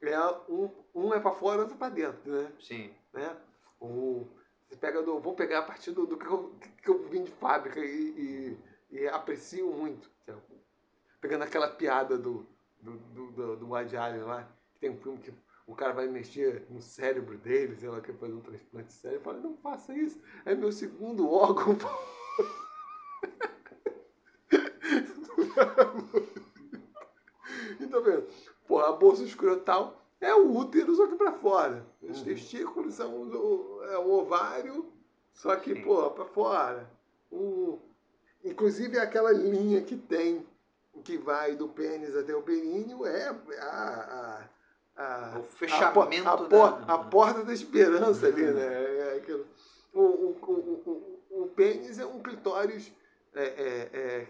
[0.00, 2.52] é um, um é para fora, outro para dentro, né?
[2.60, 2.94] Sim.
[3.12, 3.36] né?
[3.80, 4.26] O,
[4.68, 7.30] você pega do, vou pegar a partir do, do que, eu, que eu vim de
[7.32, 8.56] fábrica e,
[8.90, 10.10] e, e aprecio muito.
[10.22, 10.40] Então,
[11.20, 12.46] pegando aquela piada do,
[12.80, 15.32] do, do, do, do Woody Allen lá, que tem um filme que
[15.66, 19.24] o cara vai mexer no cérebro dele, sei lá, quer fazer um transplante de cérebro,
[19.24, 21.76] fala, não faça isso, é meu segundo órgão.
[27.80, 28.26] então, vendo?
[28.66, 31.84] Porra, a bolsa escrotal é o útero, só que pra fora.
[32.02, 32.24] Os Uhum.
[32.24, 34.86] testículos são o, é o ovário,
[35.32, 36.90] só que, porra, pra fora.
[37.30, 37.78] O,
[38.44, 40.46] inclusive, aquela linha que tem,
[41.04, 44.40] que vai do pênis até o períneo, é a...
[44.42, 44.55] a,
[44.96, 48.64] a O fechamento a, a, da- po- a porta da esperança ali, né?
[48.64, 49.22] É.
[49.92, 52.92] O, o, o, o, o pênis é um clitóris
[53.34, 54.26] é, é, é,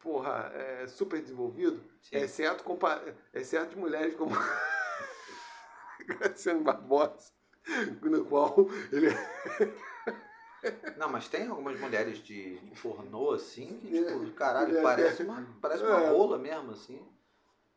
[0.00, 2.16] porra, é super desenvolvido, Sim.
[2.16, 3.02] exceto, compa-
[3.32, 4.34] exceto de mulheres como
[6.06, 7.32] Graciano Barbosa,
[8.02, 8.54] no qual
[8.92, 9.08] ele
[10.96, 14.04] Não, mas tem algumas mulheres de, pornô assim que, É.
[14.04, 14.82] tipo, caralho, É.
[14.82, 16.08] parece uma, parece uma É.
[16.10, 17.06] rola mesmo, assim.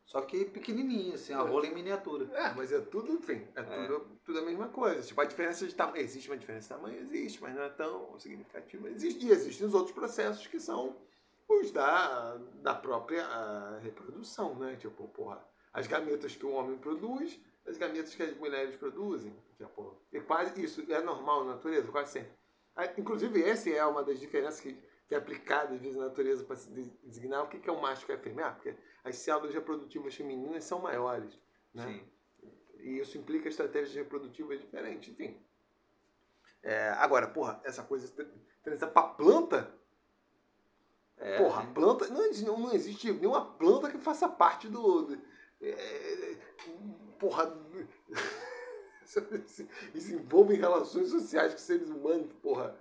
[0.07, 2.25] Só que pequenininha, assim, a rola em miniatura.
[2.33, 3.87] É, mas é tudo, enfim, é, É.
[3.87, 5.01] Tudo, tudo a mesma coisa.
[5.01, 6.01] Tipo, a diferença de tamanho.
[6.01, 7.01] Existe uma diferença de tamanho?
[7.01, 8.89] Existe, mas não é tão significativa.
[8.89, 10.95] Existe, e existem os outros processos que são
[11.49, 13.25] os da, da própria
[13.81, 14.77] reprodução, né?
[14.77, 17.37] Tipo, porra, as gametas que o homem produz,
[17.67, 19.35] as gametas que as mulheres produzem.
[19.57, 22.31] Tipo, é quase isso é normal na natureza, quase sempre.
[22.77, 24.77] Ah, Inclusive, essa é uma das diferenças que,
[25.07, 27.79] que é aplicada às vezes na natureza para se de- designar o que é um
[27.79, 28.47] macho e o que é fêmea.
[28.47, 31.39] Ah, porque as células reprodutivas femininas são maiores,
[31.73, 31.85] né?
[31.87, 32.49] Sim.
[32.79, 35.37] E isso implica estratégias reprodutivas diferentes, enfim.
[36.61, 38.11] É, agora, porra, essa coisa
[38.63, 39.73] transa pra planta,
[41.17, 41.71] É, porra, né?
[41.73, 42.07] planta.
[42.09, 45.03] Não, existe- não existe nenhuma planta que faça parte do.
[45.03, 45.21] do-
[45.61, 46.35] é,
[47.17, 47.57] porra.
[49.95, 52.77] Isso, envolve relações sociais com seres humanos, porra.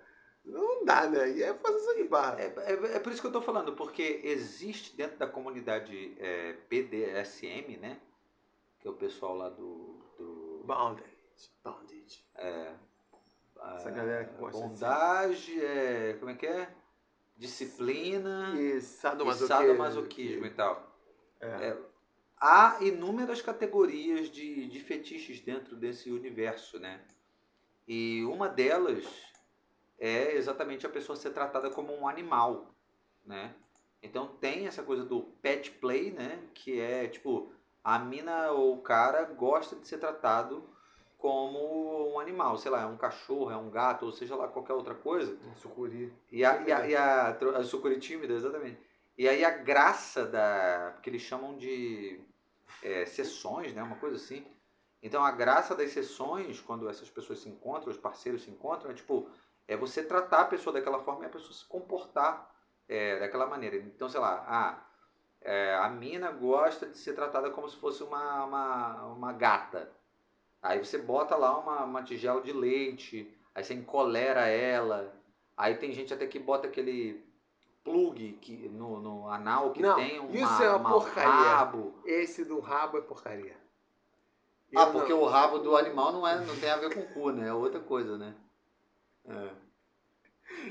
[0.47, 1.31] Não dá, né?
[1.31, 2.41] E é essa de barra.
[2.41, 6.57] É, é, é por isso que eu estou falando, porque existe dentro da comunidade é,
[6.71, 8.01] BDSM, né?
[8.79, 10.01] Que é o pessoal lá do.
[10.17, 11.05] do Bondage.
[11.65, 12.25] Bondage.
[13.75, 16.73] Essa galera que gosta bondage, é, como é que é?
[17.37, 19.49] Disciplina E e sadomasoquismo.
[19.49, 20.97] sadomasoquismo e tal.
[21.41, 21.77] É.
[22.39, 27.01] Há inúmeras categorias de, de fetiches dentro desse universo, né?
[27.89, 29.05] E uma delas
[29.99, 32.75] é exatamente a pessoa ser tratada como um animal,
[33.25, 33.55] né?
[34.03, 36.39] Então tem essa coisa do pet play, né?
[36.55, 40.69] Que é tipo a mina ou o cara gosta de ser tratado
[41.19, 44.75] como um animal, sei lá, é um cachorro, é um gato, ou seja lá qualquer
[44.75, 45.37] outra coisa.
[45.47, 46.13] Um sucuri.
[46.31, 48.79] E a, e a, e a, a sucuri tímida, exatamente.
[49.17, 50.99] E aí a graça da.
[51.03, 52.21] que eles chamam de
[52.83, 53.83] é, sessões, né?
[53.83, 54.47] Uma coisa assim.
[55.03, 58.95] Então a graça das sessões, quando essas pessoas se encontram, os parceiros se encontram, é
[58.95, 59.29] tipo,
[59.69, 62.51] é você tratar a pessoa daquela forma e a pessoa se comportar
[62.89, 63.77] é, daquela maneira.
[63.77, 64.83] Então, sei lá, ah,
[65.41, 69.91] é, a mina gosta de ser tratada como se fosse uma, uma, uma gata.
[70.63, 75.13] Aí você bota lá uma, uma tigela de leite, aí você encolera ela,
[75.57, 77.25] aí tem gente até que bota aquele
[77.85, 81.31] plug que, no, no anal que Não, tem uma, isso é uma porcaria.
[81.31, 81.95] rabo.
[82.05, 83.57] Esse do rabo é porcaria.
[84.75, 87.01] Ah, Eu porque não- o rabo do animal não, é, não tem a ver com
[87.01, 87.49] o cu, né?
[87.49, 88.35] É outra coisa, né?
[89.29, 89.67] É.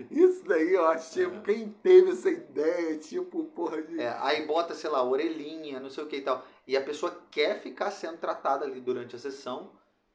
[0.09, 1.41] Isso daí, eu acho, tipo, É.
[1.41, 3.99] quem teve essa ideia, tipo, porra de.
[3.99, 6.45] É, aí bota, sei lá, orelhinha, não sei o que e tal.
[6.67, 9.71] E a pessoa quer ficar sendo tratada ali durante a sessão,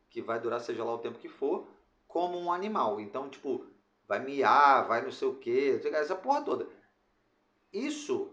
[0.09, 1.67] que vai durar seja lá o tempo que for,
[2.09, 3.01] como um animal.
[3.01, 3.67] Então, tipo,
[4.09, 6.67] vai miar, vai não sei o que, essa porra toda.
[7.73, 8.31] Isso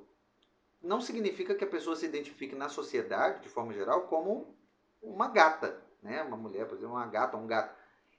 [0.81, 4.55] não significa que a pessoa se identifique na sociedade, de forma geral, como
[5.01, 6.23] uma gata, né?
[6.23, 7.75] Uma mulher, por exemplo, uma gata, um gato.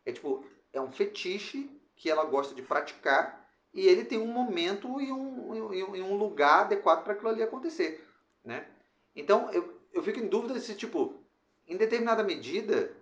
[0.07, 5.01] É tipo, é um fetiche que ela gosta de praticar e ele tem um momento
[5.01, 8.03] e um, e um- e um lugar adequado para aquilo ali acontecer,
[8.44, 8.66] né?
[9.14, 11.22] Então, eu, eu fico em dúvida se, tipo,
[11.66, 12.96] em determinada medida,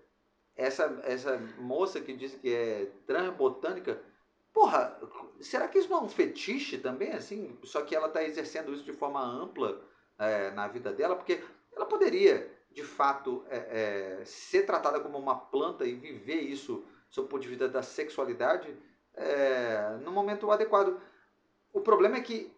[0.56, 4.00] essa, essa moça que disse que é transbotânica,
[4.52, 4.98] porra,
[5.40, 7.56] será que isso não é um fetiche também, assim?
[7.62, 9.80] Só que ela está exercendo isso de forma ampla
[10.18, 11.42] é, na vida dela, porque
[11.74, 17.26] ela poderia, de fato, é, é, ser tratada como uma planta e viver isso sob
[17.26, 18.74] o ponto de vista da sexualidade
[19.16, 21.00] é, no momento adequado.
[21.72, 22.54] O problema é que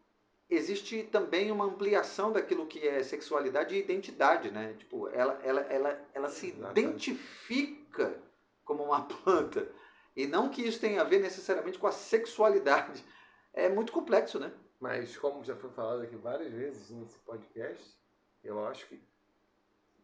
[0.50, 4.74] existe também uma ampliação daquilo que é sexualidade e identidade, né?
[4.78, 6.80] Tipo, ela, ela, ela, ela se Exatamente.
[6.80, 8.20] identifica
[8.64, 9.68] como uma planta.
[10.16, 13.04] E não que isso tenha a ver necessariamente com a sexualidade.
[13.52, 14.52] É muito complexo, né?
[14.80, 17.96] Mas como já foi falado aqui várias vezes nesse podcast,
[18.42, 19.00] eu acho que,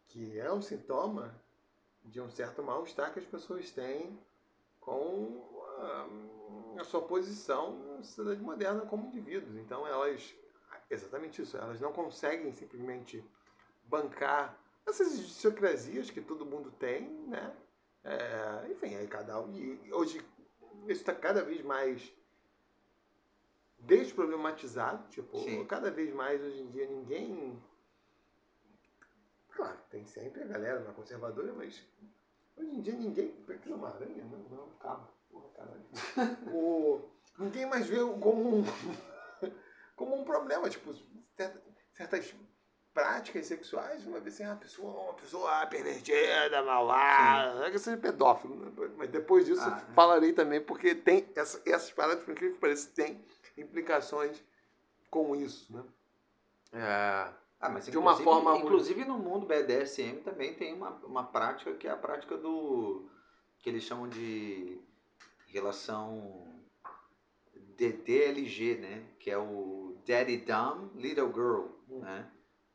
[0.09, 1.35] que é um sintoma
[2.05, 4.19] de um certo mal-estar que as pessoas têm
[4.81, 5.54] com
[6.79, 9.57] a, sua posição na sociedade moderna como indivíduos.
[9.57, 10.35] Então elas,
[10.91, 13.25] exatamente isso, elas não conseguem simplesmente
[13.85, 17.57] bancar essas idiosincrasias que todo mundo tem, né?
[18.05, 19.55] É, enfim, aí cada um.
[19.57, 20.19] E hoje
[20.87, 22.13] isso está cada vez mais
[23.79, 25.09] desproblematizado.
[25.09, 25.65] Tipo, Sim.
[25.65, 27.63] cada vez mais hoje em dia ninguém.
[29.51, 31.83] Claro, tem sempre a galera na conservadora, mas
[32.57, 33.33] hoje em dia ninguém.
[33.47, 34.25] Precisa uma aranha?
[34.25, 35.09] Não, não, calma.
[35.35, 36.39] Porra, caralho.
[36.53, 37.01] o,
[37.39, 38.65] ninguém mais vê como um,
[39.97, 40.69] como um problema.
[40.71, 40.95] Tipo,
[41.37, 41.61] certa-
[41.93, 42.35] certas
[42.93, 47.71] práticas sexuais, uma vez assim, ah, a pessoa é uma pessoa pervertida, malvada, não é
[47.73, 48.71] que seja pedófilo, né?
[48.97, 52.61] mas depois disso Ah, eu falarei também, porque tem essa, essas paradas, por incrível que
[52.61, 53.21] pareça, tem
[53.59, 54.41] implicações
[55.11, 55.83] com isso, né?
[56.73, 61.73] É, Ah, mas De uma forma- Inclusive no mundo BDSM também tem uma, uma prática
[61.75, 63.09] que é a prática do.
[63.59, 64.81] que eles chamam de
[65.55, 66.47] relação
[67.77, 69.05] DDLG, né?
[69.19, 72.01] Que é o Daddy Dumb Little Girl, Hum.
[72.01, 72.31] né?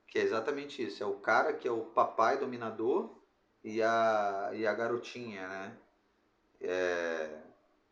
[0.07, 1.03] Que é exatamente isso.
[1.03, 3.15] É o cara que é o papai dominador
[3.63, 5.77] e a, e a garotinha, né?
[6.61, 7.41] É,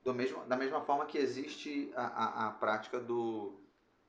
[0.03, 3.59] do mesmo, da mesma forma que existe a, a, a prática do,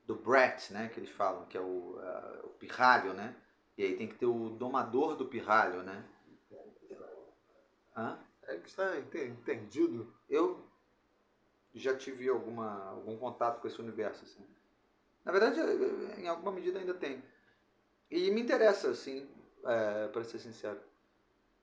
[0.07, 0.89] do Brat, né?
[0.89, 3.35] Que eles falam, que é o, uh, o pirralho, né?
[3.77, 6.05] E aí tem que ter o domador do pirralho, né?
[7.97, 8.19] Hã?
[8.45, 10.13] É que está entendido.
[10.29, 10.68] Eu
[11.75, 14.45] já tive alguma, algum contato com esse universo, assim.
[15.25, 15.61] Na verdade,
[16.19, 17.23] em alguma medida ainda tem.
[18.11, 19.29] E me interessa, assim,
[19.65, 20.81] é, para ser sincero.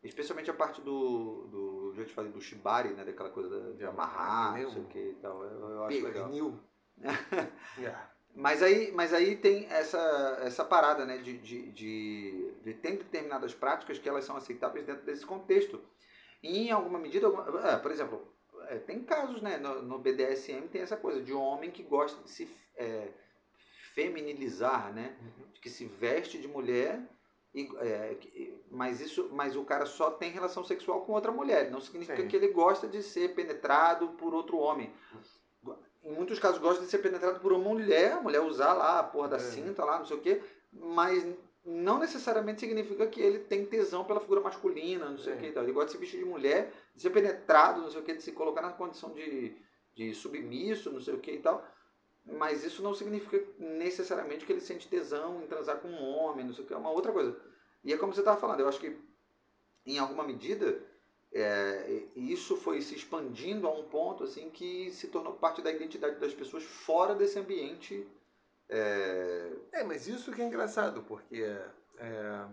[0.04, 3.04] Especialmente a parte do, do já te falei, do shibari, né?
[3.04, 5.44] Daquela coisa de amarrar, não sei o que e tal.
[5.44, 6.30] Eu, eu acho legal.
[7.80, 8.12] yeah.
[8.36, 11.18] Mas aí, mas aí tem essa, essa parada, né?
[11.18, 15.82] De, de, de, de tem determinadas práticas que elas são aceitáveis dentro desse contexto.
[16.44, 17.28] E em alguma medida,
[17.64, 18.35] é, por exemplo,
[18.70, 19.58] é, tem casos, né?
[19.58, 23.08] No, no, BDSM tem essa coisa de um homem que gosta de se é,
[23.94, 25.16] feminilizar, né?
[25.22, 25.46] Uhum.
[25.62, 27.02] Que se veste de mulher
[27.56, 28.18] e, é,
[28.70, 32.28] mas isso mas o cara só tem relação sexual com outra mulher não significa Sim.
[32.28, 34.92] que ele gosta de ser penetrado por outro homem
[36.04, 39.04] em muitos casos gosta de ser penetrado por uma mulher a mulher usar lá a
[39.04, 39.40] porra da é.
[39.40, 40.42] cinta lá não sei o quê
[40.74, 41.26] mas
[41.66, 45.36] não necessariamente significa que ele tem tesão pela figura masculina não sei é.
[45.36, 48.04] o que ele gosta de se vestir de mulher de ser penetrado não sei o
[48.04, 49.56] que de se colocar na condição de,
[49.96, 51.66] de submisso não sei o que e tal
[52.26, 56.54] mas isso não significa necessariamente que ele sente tesão em transar com um homem, não
[56.54, 57.40] sei o que, é uma outra coisa.
[57.84, 58.98] E é como você estava falando, eu acho que
[59.86, 60.82] em alguma medida
[61.32, 66.20] é, isso foi se expandindo a um ponto assim que se tornou parte da identidade
[66.20, 68.08] das pessoas fora desse ambiente.
[68.70, 71.42] É, é mas isso que é engraçado, porque
[71.98, 72.48] é,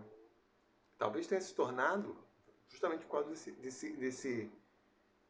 [0.98, 2.16] talvez tenha se tornado
[2.68, 4.52] justamente por causa desse, desse, desse,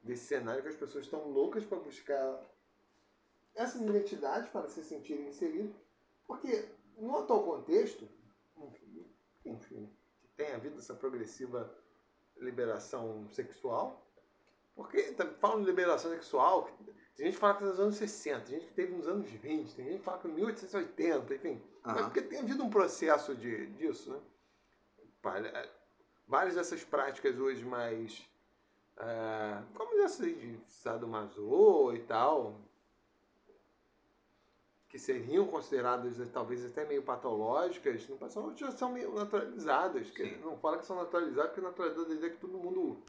[0.03, 2.41] desse cenário que as pessoas estão loucas para buscar
[3.55, 5.75] essas identidades para se sentirem inseridos,
[6.27, 8.09] porque no atual contexto,
[9.45, 9.91] enfim,
[10.37, 11.73] tem havido essa progressiva
[12.39, 14.07] liberação sexual,
[14.75, 16.69] porque tá, falam de liberação sexual,
[17.17, 19.31] tem gente que fala que é nos anos 60, tem gente que teve nos anos
[19.31, 21.49] 20, tem gente que fala que é 1880, enfim.
[21.49, 21.61] Uhum.
[21.85, 24.21] Mas porque tem havido um processo de, disso, né?
[26.27, 28.19] Várias dessas práticas hoje mais.
[28.97, 32.61] Uh, como essa de sadomaso e tal,
[34.89, 40.11] que seriam consideradas talvez até meio patológicas, no passado já são meio naturalizadas.
[40.11, 43.03] Que não fala que são naturalizadas, porque naturalizadas é que todo mundo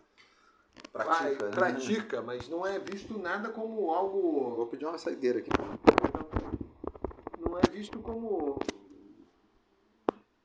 [0.92, 1.52] pratica, né?
[1.52, 4.56] pratica, mas não é visto nada como algo.
[4.56, 5.50] Vou pedir uma saideira aqui.
[7.40, 8.60] Não é visto como.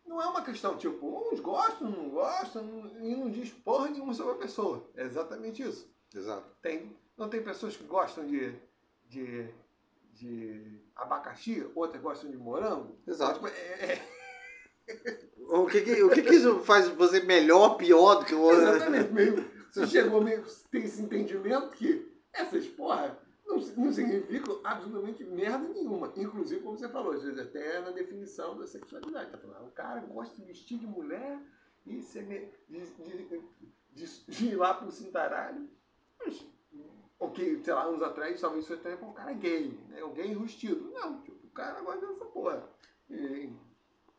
[0.06, 4.32] Não é uma questão tipo, uns gostam, não gostam, e não diz porra nenhuma sobre
[4.32, 4.84] a pessoa.
[4.96, 5.88] É exatamente isso.
[6.14, 6.48] Exato.
[6.62, 8.54] Tem, não tem pessoas que gostam de,
[9.06, 9.48] de
[10.18, 12.96] de abacaxi, outras gostam de morango.
[13.06, 13.46] Exato.
[13.46, 13.52] É,
[13.92, 14.08] é...
[15.50, 18.62] O, que, que, o que, que isso faz você melhor, pior do que o outro?
[18.62, 19.12] Exatamente.
[19.12, 25.66] Meio, você chegou meio tem esse entendimento que essas porra não, não significam absolutamente merda
[25.68, 26.12] nenhuma.
[26.16, 29.30] Inclusive, como você falou, às vezes até na definição da sexualidade.
[29.30, 31.40] Tá falando, o cara gosta de vestir de mulher
[31.86, 33.46] e ser de, de,
[33.94, 35.68] de, de ir lá pro cintaralho.
[37.18, 40.04] Ou que, sei lá, anos atrás, talvez isso até com um cara gay, né?
[40.04, 40.34] Um gay.
[40.34, 42.68] Não, tipo, o cara gosta dessa porra.
[43.10, 43.50] E,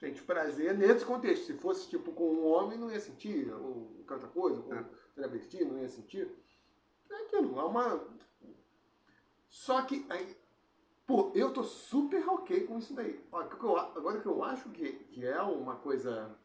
[0.02, 1.45] gente, prazer nesse contexto.
[1.45, 4.99] Se fosse, tipo, com um homem, não ia sentir, ou qualquer outra coisa, é.
[5.20, 6.32] Travesti, não ia sentir.
[7.10, 8.08] É aquilo, é uma...
[9.50, 10.38] Só que, aí,
[11.06, 13.20] pô, eu tô super ok com isso daí.
[13.32, 16.36] Agora que eu acho que, que é uma coisa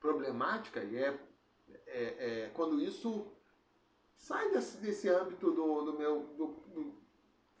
[0.00, 1.18] problemática, e é,
[1.86, 3.26] é, é quando isso
[4.16, 6.20] sai desse, desse âmbito do, do meu.
[6.36, 6.98] Do, do,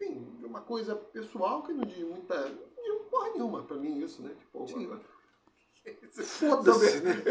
[0.00, 2.48] enfim, de uma coisa pessoal que não diz muita.
[2.48, 4.34] Não diz porra nenhuma pra mim isso, né?
[4.34, 4.64] Tipo,
[6.12, 7.22] Foda-se, né?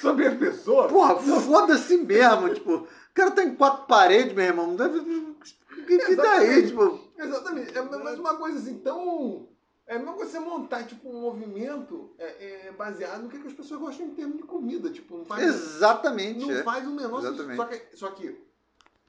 [0.00, 0.88] Sobre, a pessoa.
[0.88, 2.54] Porra, foda-se mesmo.
[2.54, 4.68] tipo, o cara tá em quatro paredes, meu irmão.
[4.68, 4.98] Não deve.
[4.98, 7.00] O que, que daí, tipo.
[7.16, 7.76] Exatamente.
[7.76, 9.48] É, mas uma coisa assim tão.
[9.86, 13.78] É mesmo você montar tipo, um movimento é, é baseado no que, que, as pessoas
[13.80, 14.90] gostam em termos de comida.
[14.90, 16.40] Tipo, não faz, Exatamente.
[16.40, 16.62] Não é.
[16.64, 17.54] faz o menor sentido.
[17.54, 18.46] Só que, só que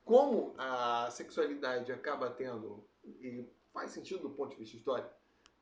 [0.08, 5.10] como a sexualidade acaba tendo, e faz sentido do ponto de vista histórico,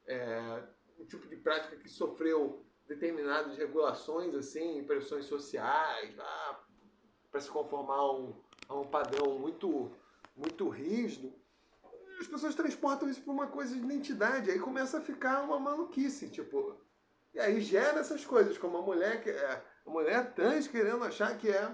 [0.05, 0.63] é,
[0.99, 6.13] um tipo de prática que sofreu determinadas regulações, assim, pressões sociais,
[7.31, 8.33] para se conformar a um,
[8.69, 9.91] a um padrão muito,
[10.35, 11.33] muito rígido,
[12.19, 16.29] as pessoas transportam isso para uma coisa de identidade, aí começa a ficar uma maluquice,
[16.29, 16.75] tipo,
[17.33, 21.37] e aí gera essas coisas, como a mulher que é, a mulher trans querendo achar
[21.37, 21.69] que é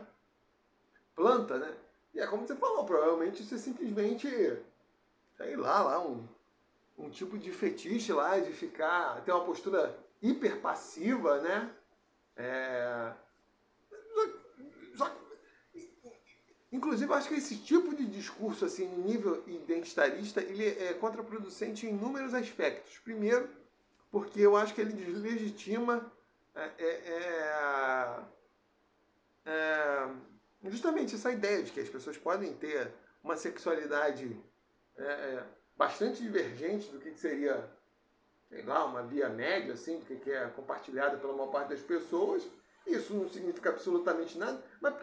[1.16, 1.76] planta, né?
[2.14, 4.28] E é como você falou, provavelmente isso é simplesmente,
[5.38, 6.28] sei lá, lá um,
[6.98, 11.76] um tipo de fetiche lá, de ficar, ter uma postura hiper passiva, né?
[12.36, 13.14] É...
[14.96, 15.12] Só,
[16.72, 22.34] Inclusive, acho que esse tipo de discurso, assim, nível identitarista, ele é contraproducente em inúmeros
[22.34, 22.98] aspectos.
[23.00, 23.50] Primeiro,
[24.10, 26.12] porque eu acho que ele deslegitima
[26.56, 28.24] é, é,
[29.46, 30.10] é,
[30.64, 32.94] é justamente essa ideia de que as pessoas podem ter
[33.24, 34.38] uma sexualidade
[34.98, 35.44] é, é,
[35.78, 37.70] bastante divergente do que seria,
[38.52, 42.46] sei lá, uma via média, assim, do que é compartilhada pela maior parte das pessoas.
[42.86, 44.94] Isso não significa absolutamente nada, mas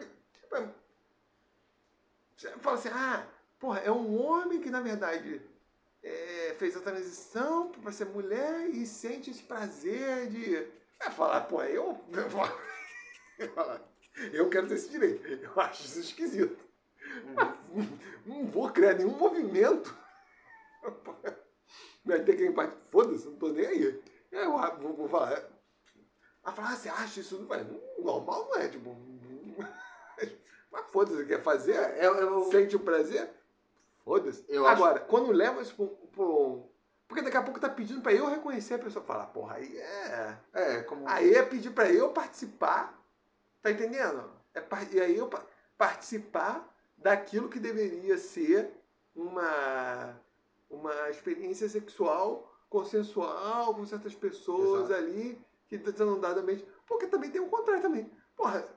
[2.37, 3.25] você fala assim, ah,
[3.59, 5.41] porra, é um homem que na verdade
[6.03, 10.55] é, fez a transição para ser mulher e sente esse prazer de.
[11.01, 11.99] É falar, pô, eu.
[14.31, 15.25] Eu, quero ter esse direito.
[15.27, 16.63] Eu acho isso esquisito.
[17.73, 17.97] Uhum.
[18.25, 19.97] Não vou criar nenhum movimento.
[22.09, 22.75] Vai ter quem parte.
[22.89, 24.03] Foda-se, não tô nem aí.
[24.31, 25.43] Eu vou, vou falar.
[26.43, 27.47] Ela fala, ah, você acha isso?
[27.99, 28.95] Normal não é, tipo.
[30.71, 31.75] Mas foda-se, quer fazer?
[31.75, 32.43] É, eu, eu...
[32.45, 33.29] Sente o prazer?
[34.03, 34.43] Foda-se.
[34.65, 35.05] Agora, acho...
[35.05, 35.75] quando leva isso
[36.11, 36.67] pro,
[37.07, 39.05] Porque daqui a pouco tá pedindo pra eu reconhecer a pessoa.
[39.05, 40.37] Falar, porra, aí é.
[40.53, 41.07] É, como.
[41.07, 42.99] Aí é pedir pra eu participar.
[43.61, 44.31] Tá entendendo?
[44.55, 45.29] É, e aí eu
[45.77, 48.71] participar daquilo que deveria ser
[49.15, 50.19] uma,
[50.69, 55.03] uma experiência sexual consensual com certas pessoas Exato.
[55.03, 56.65] ali que estão dadamente.
[56.85, 58.11] Porque também tem o contrário também.
[58.35, 58.67] Porra,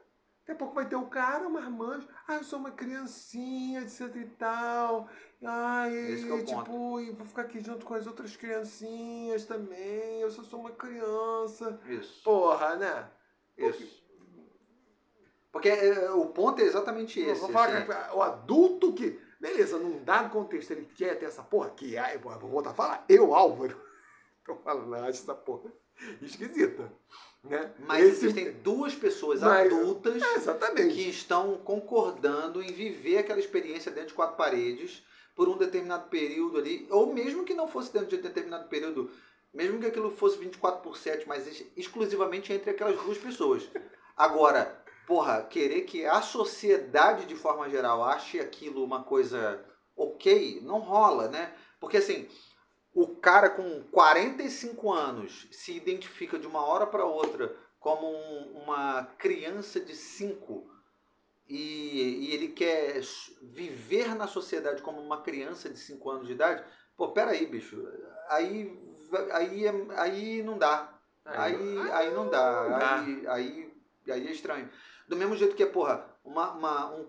[0.43, 4.17] Daqui a pouco vai ter o cara, uma irmã, ah, eu sou uma criancinha, etc
[4.17, 5.09] e tal.
[5.41, 10.21] Ai, Esse é tipo, e vou ficar aqui junto com as outras criancinhas também.
[10.21, 11.81] Eu só sou uma criança.
[11.89, 12.25] Isso.
[12.25, 13.09] Porra, né?
[13.57, 14.03] Isso.
[15.53, 17.45] Porque é, o ponto é exatamente esse.
[17.45, 17.53] Assim.
[17.53, 19.21] que o adulto que.
[19.43, 21.97] Beleza, num dado contexto ele quer ter essa porra que.
[21.99, 23.05] Ai, vou voltar a falar.
[23.09, 23.77] Eu, Álvaro.
[24.47, 25.69] Tô falando, acho essa porra
[26.23, 26.93] esquisita.
[27.43, 27.73] Né?
[27.81, 28.27] Mas Esse...
[28.27, 34.15] existem duas pessoas Mas, adultas é, que estão concordando em viver aquela experiência dentro de
[34.15, 35.03] quatro paredes
[35.35, 39.11] por um determinado período ali, ou mesmo que não fosse dentro de um determinado período,
[39.53, 43.69] mesmo que aquilo fosse 24 por 7, mas exclusivamente entre aquelas duas pessoas.
[44.17, 49.65] Agora, porra, querer que a sociedade de forma geral ache aquilo uma coisa
[49.97, 51.53] ok, não rola, né?
[51.81, 52.29] Porque assim,
[52.95, 59.05] o cara com 45 anos se identifica de uma hora para outra como um, uma
[59.19, 60.71] criança de 5
[61.49, 63.03] e, e, ele quer
[63.43, 66.65] viver na sociedade como uma criança de 5 anos de idade,
[66.97, 67.87] pô, peraí, bicho,
[68.29, 68.73] aí,
[69.33, 69.65] aí,
[69.97, 70.95] aí não dá.
[71.25, 72.99] Aí, aí não dá.
[72.99, 73.75] Aí, aí,
[74.09, 74.71] aí é estranho.
[75.09, 77.09] Do mesmo jeito que é, porra, uma, uma, um,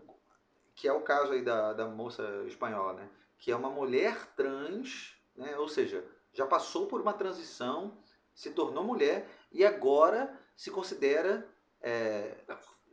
[0.76, 3.10] que é o caso aí da, da moça espanhola, né?
[3.38, 5.58] Que é uma mulher trans né?
[5.58, 7.98] ou seja, já passou por uma transição,
[8.34, 11.48] se tornou mulher e agora se considera,
[11.82, 12.36] é,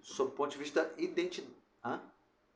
[0.02, 1.60] sob o ponto de vista identitário.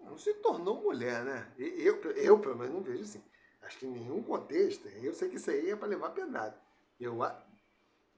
[0.01, 1.53] Não se tornou mulher, né?
[1.57, 3.25] Eu, eu, pelo menos, não vejo assim.
[3.63, 6.61] Acho que em nenhum contexto, eu sei que isso aí é para levar pedrada.
[7.01, 7.21] Eu,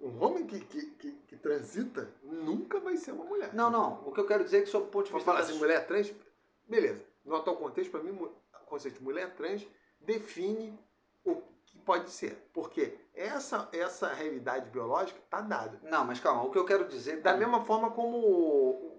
[0.01, 3.55] um homem que, que, que, que, transita nunca vai ser uma mulher.
[3.55, 4.07] Não, não.
[4.07, 5.24] O que eu quero dizer é que, sob o ponto de vista.
[5.24, 6.12] falar assim, mulher trans,
[6.68, 7.05] beleza.
[7.24, 8.30] No atual contexto, para mim, o
[8.66, 9.66] conceito de mulher trans
[10.01, 10.78] define
[11.24, 11.42] o
[11.86, 12.51] pode ser.
[12.53, 15.78] Porque essa, essa realidade biológica está dada.
[15.82, 17.22] Não, mas calma, o que eu quero dizer.
[17.22, 18.94] Da mesma forma como.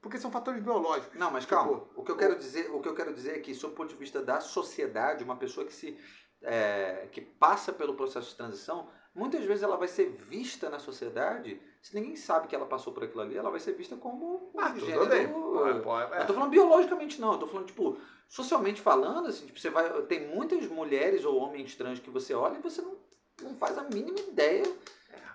[0.00, 1.18] Porque são fatores biológicos.
[1.18, 1.80] Não, mas calma.
[1.80, 3.76] Tipo, o, que eu quero dizer, o que eu quero dizer é que, sob o
[3.76, 5.98] ponto de vista da sociedade, uma pessoa que se.
[6.40, 11.60] É, que passa pelo processo de transição, muitas vezes ela vai ser vista na sociedade,
[11.80, 14.70] se ninguém sabe que ela passou por aquilo ali, ela vai ser vista como ah,
[14.70, 15.06] um gênero.
[15.06, 15.28] Bem.
[15.28, 16.18] Pode, pode, é.
[16.20, 17.32] Não tô falando biologicamente, não.
[17.32, 17.98] Eu tô falando, tipo,
[18.28, 22.58] socialmente falando, assim, tipo, você vai, tem muitas mulheres ou homens trans que você olha
[22.58, 22.96] e você não,
[23.42, 24.64] não faz a mínima ideia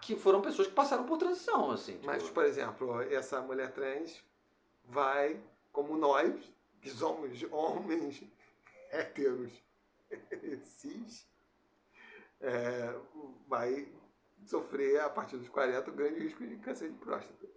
[0.02, 1.94] que foram pessoas que passaram por transição, assim.
[1.94, 2.08] Tipo...
[2.08, 4.22] Mas, por exemplo, essa mulher trans
[4.86, 5.40] vai,
[5.72, 6.34] como nós,
[6.82, 8.22] que somos homens
[8.92, 9.52] héteros
[10.78, 11.26] cis,
[12.44, 12.94] é,
[13.48, 13.88] vai
[14.46, 17.48] sofrer, a partir dos 40, um grande risco de câncer de próstata.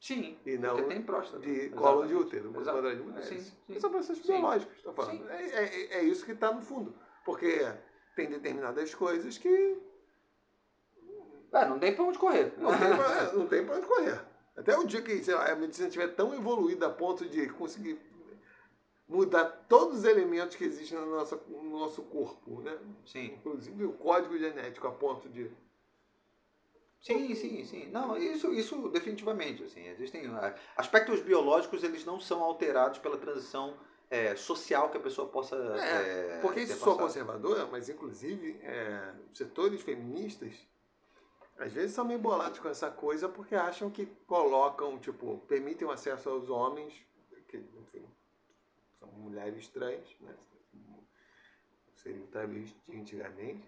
[0.00, 1.40] Sim, e não tem próstata.
[1.40, 3.28] de colo de útero, quadrado de mulheres.
[3.28, 3.78] Sim, sim.
[3.78, 4.32] São processos sim.
[4.32, 5.28] biológicos, estou falando.
[5.28, 6.94] É, é, é, isso que está no fundo.
[7.22, 7.60] Porque
[8.16, 9.78] tem determinadas coisas que.
[11.52, 12.54] É, não tem para onde correr.
[12.56, 14.24] Não tem para é, não tem onde correr.
[14.56, 18.00] Até o dia que lá, a medicina estiver tão evoluída a ponto de conseguir
[19.10, 22.78] mudar todos os elementos que existem no nosso, no nosso corpo, né?
[23.04, 23.34] Sim.
[23.34, 25.50] Inclusive o código genético a ponto de
[27.00, 27.90] Sim, sim, sim.
[27.90, 29.64] Não, isso, isso definitivamente.
[29.64, 33.74] Assim, existem ah, aspectos biológicos, eles não são alterados pela transição
[34.10, 35.56] é, social que a pessoa possa.
[35.56, 40.54] É, é porque isso sou conservadora, mas inclusive é, setores feministas
[41.58, 45.90] às vezes são meio bolados com essa coisa porque acham que colocam, tipo, permitem o
[45.90, 46.94] acesso aos homens,
[47.48, 48.06] que, enfim,
[49.00, 50.34] são mulheres trans, né?
[51.96, 53.62] Seria o travesti antigamente,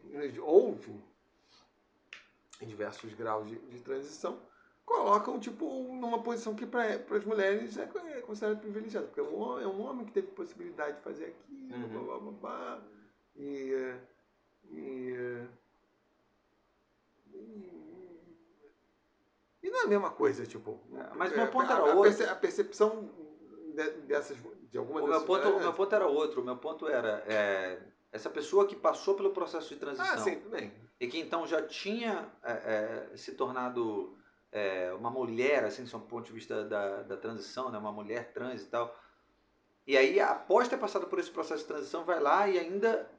[2.60, 4.40] em diversos graus de, de transição,
[4.86, 9.60] colocam tipo numa posição que para as mulheres é, é considerada privilegiada, porque é um,
[9.60, 11.88] é um homem que teve possibilidade de fazer aquilo, Uhum.
[11.88, 12.82] blá, blá, blá, blá,
[13.36, 13.96] e,
[14.70, 15.46] e,
[17.32, 17.58] e,
[19.62, 20.78] e não é a mesma coisa, tipo.
[20.94, 23.10] É, mas é, meu ponto era a perce- a percepção
[23.72, 24.36] de- dessas
[24.70, 26.40] de algumas O meu, dessas ponto, o meu ponto era outro.
[26.40, 30.42] O meu ponto era é, essa pessoa que passou pelo processo de transição Ah, sim,
[31.00, 34.16] e que então já tinha é, é, se tornado
[34.50, 38.62] é, uma mulher, assim, do ponto de vista da, da transição, né, uma mulher trans
[38.62, 38.94] e tal.
[39.86, 43.10] E aí, após ter passado por esse processo de transição, vai lá e ainda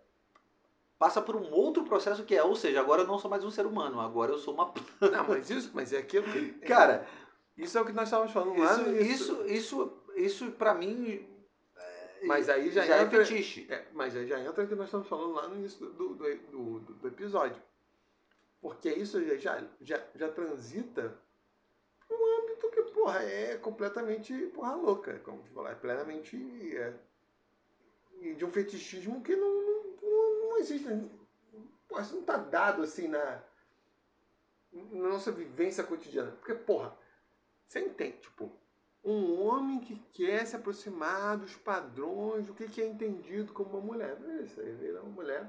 [0.98, 3.52] passa por um outro processo que é, ou seja, agora eu não sou mais um
[3.52, 6.54] ser humano, agora eu sou uma Não, mas isso, mas é aquilo que.
[6.66, 7.06] Cara,
[7.58, 9.14] Isso é o que nós estávamos falando lá isso, no início.
[9.14, 11.28] isso, isso, isso para mim
[12.24, 13.26] Mas aí já, já é entra.
[13.26, 13.68] fetiche.
[13.72, 16.36] é, mas aí já entra o que nós estamos falando lá no início do, do,
[16.36, 17.62] do, do- episódio.
[18.62, 21.18] Porque isso já, já, já, transita
[22.10, 25.20] um âmbito que, porra, é completamente porra louca.
[25.20, 26.38] Como te falar, é plenamente.
[26.78, 26.94] É,
[28.38, 29.50] de um fetichismo que não,
[30.02, 30.88] não, não, existe.
[31.90, 33.44] Porra, isso não está dado assim na,
[34.72, 36.32] na nossa vivência cotidiana.
[36.32, 36.98] Porque, porra,
[37.68, 38.50] você entende, tipo,
[39.04, 43.82] um homem que quer se aproximar dos padrões do que, que é entendido como uma
[43.82, 44.18] mulher.
[44.44, 45.46] Isso aí vira uma mulher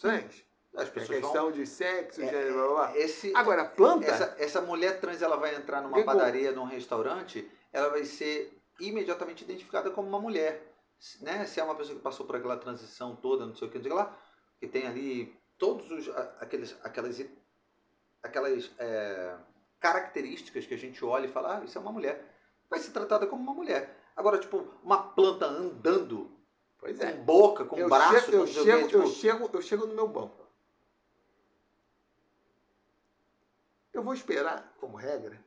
[0.00, 0.44] trans.
[0.74, 1.52] As É pessoas questão vão...
[1.52, 2.98] de sexo, É, gênero, blá, blá, blá.
[2.98, 4.06] Esse, Agora, planta.
[4.06, 8.52] essa, essa mulher trans ela vai entrar numa como- padaria, num restaurante, ela vai ser
[8.80, 10.74] imediatamente identificada como uma mulher.
[11.20, 11.46] Né?
[11.46, 13.84] Se é uma pessoa que passou por aquela transição toda, não sei o que, não
[13.84, 14.18] sei o que lá,
[14.58, 16.08] que tem ali todos os
[16.40, 17.24] aqueles, aquelas,
[18.22, 19.34] aquelas é,
[19.80, 22.34] características que a gente olha e fala, ah, isso é uma mulher.
[22.68, 23.96] Vai ser tratada como uma mulher.
[24.16, 26.30] Agora, tipo, uma planta andando,
[26.78, 27.12] Pois com é.
[27.12, 30.46] boca, com eu braço, chego, eu, chego, tipo, eu, chego, eu chego no meu banco.
[33.92, 35.42] Eu vou esperar, como regra,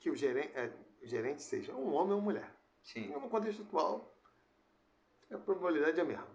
[0.00, 0.70] que o gerente, é,
[1.02, 2.54] o gerente seja um homem ou uma mulher.
[2.82, 3.08] sim.
[3.08, 4.12] No contexto atual,
[5.30, 6.26] a probabilidade é a mesma.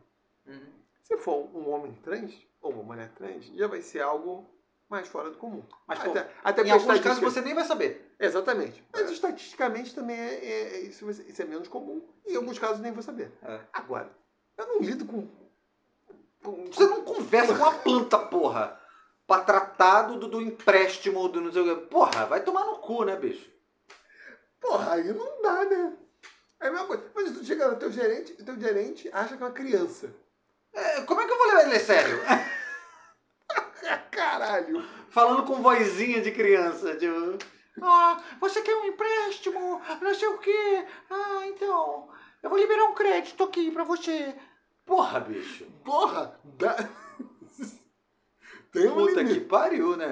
[0.48, 0.74] Uhum.
[1.04, 4.50] Se for um homem trans ou uma mulher trans, já vai ser algo
[4.88, 5.64] mais fora do comum.
[5.86, 8.09] Mas, pô, até, até em alguns casos você nem vai saber.
[8.20, 8.84] Exatamente.
[8.92, 12.06] Mas estatisticamente também é, é- é- isso, isso é menos comum.
[12.26, 13.32] E em alguns casos nem vou saber.
[13.42, 13.60] É.
[13.72, 14.12] Agora,
[14.58, 15.28] eu não lido com.
[16.72, 18.78] Você não conversa com a planta, porra.
[19.26, 21.86] Pra tratar do, do empréstimo do não sei o que.
[21.88, 23.50] Porra, vai tomar no cu, né, bicho?
[24.60, 25.98] Porra, aí não dá, né?
[26.60, 27.04] É a mesma coisa.
[27.16, 30.14] Mas tu chega no teu gerente, teu gerente acha que é uma criança.
[30.74, 32.20] É, como é que eu vou levar ele a sério?
[34.12, 34.84] Caralho!
[35.10, 37.38] Falando com vozinha de criança, tipo.
[37.82, 39.82] Ah, você quer um empréstimo?
[40.02, 40.86] Não sei o quê.
[41.10, 42.10] Ah, então.
[42.42, 44.36] Eu vou liberar um crédito aqui pra você.
[44.86, 45.66] Porra, bicho.
[45.84, 46.40] Porra!
[46.44, 46.76] Dá...
[48.72, 49.40] Tem um Puta limite.
[49.40, 50.10] que pariu, né?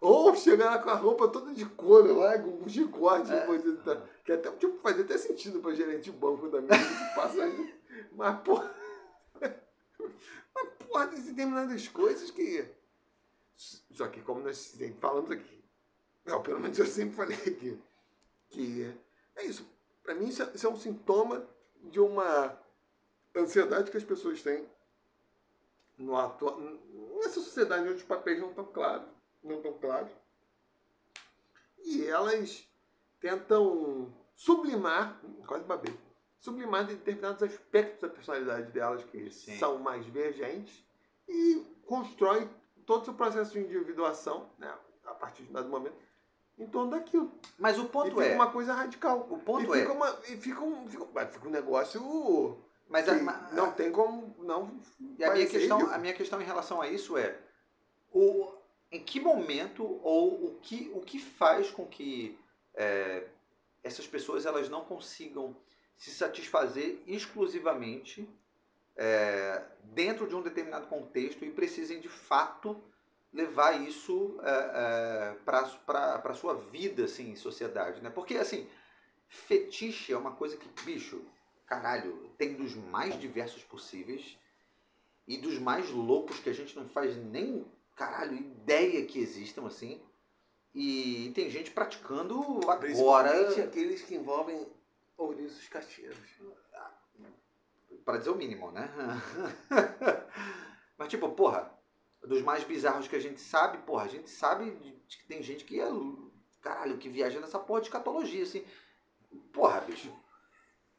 [0.00, 3.40] Ou chegar lá com a roupa toda de couro lá, com um chicote, É.
[3.40, 4.02] coisa e tal.
[4.24, 7.74] Que até tipo, fazia até sentido pra gerente de banco da minha que passa aí.
[8.12, 8.74] Mas, porra.
[9.38, 12.66] Mas, porra, tem determinadas coisas que.
[13.92, 15.59] Só que, como nós sempre falamos aqui.
[16.24, 17.80] Não, pelo menos eu sempre falei aqui.
[18.48, 18.94] Que
[19.36, 19.66] é isso.
[20.02, 21.46] Pra mim, isso é, isso é um sintoma
[21.84, 22.58] de uma
[23.34, 24.66] ansiedade que as pessoas têm
[25.96, 26.58] no atual,
[27.18, 29.06] nessa sociedade onde os papéis não estão claros
[29.42, 30.10] não estão claros.
[31.82, 32.66] E elas
[33.20, 35.98] tentam sublimar, quase babei,
[36.38, 39.58] sublimar determinados aspectos da personalidade delas que Sim.
[39.58, 40.84] são mais divergentes
[41.28, 42.48] e constrói
[42.86, 44.74] todo o seu processo de individuação, né,
[45.04, 45.96] a partir de um dado momento,
[46.60, 47.32] em torno daquilo.
[47.58, 48.34] Mas o e ponto fica é.
[48.34, 49.26] uma coisa radical.
[49.30, 49.80] O ponto e é.
[49.80, 52.58] fica, uma, e fica, um, fica, fica um negócio
[52.88, 54.70] Mas a, ma- não tem como não
[55.18, 55.96] E a minha, questão, ridículo.
[55.96, 57.36] a minha questão em relação a isso é
[58.12, 58.52] o,
[58.92, 62.38] em que momento ou o que, o que faz com que
[62.74, 63.26] é,
[63.82, 65.56] essas pessoas elas não consigam
[65.96, 68.28] se satisfazer exclusivamente
[68.96, 72.76] é, dentro de um determinado contexto e precisem de fato
[73.32, 78.00] levar isso é, para a sua vida assim, em sociedade.
[78.00, 78.10] Né?
[78.10, 78.68] Porque assim,
[79.28, 81.22] fetiche é uma coisa que, bicho,
[81.66, 84.36] caralho, tem dos mais diversos possíveis
[85.26, 87.64] e dos mais loucos que a gente não faz nem,
[87.96, 90.02] caralho, ideia que existam, assim.
[90.74, 93.50] E tem gente praticando agora.
[93.62, 94.66] Aqueles que envolvem
[95.16, 96.18] ouriços cacheiros.
[98.04, 98.88] Pra dizer o mínimo, né?
[100.96, 101.72] Mas tipo, porra,
[102.22, 104.70] dos mais bizarros que a gente sabe, porra, a gente sabe
[105.08, 105.88] que tem gente que é.
[106.60, 108.64] Caralho, que viaja nessa porra de escatologia, assim.
[109.52, 110.12] Porra, bicho.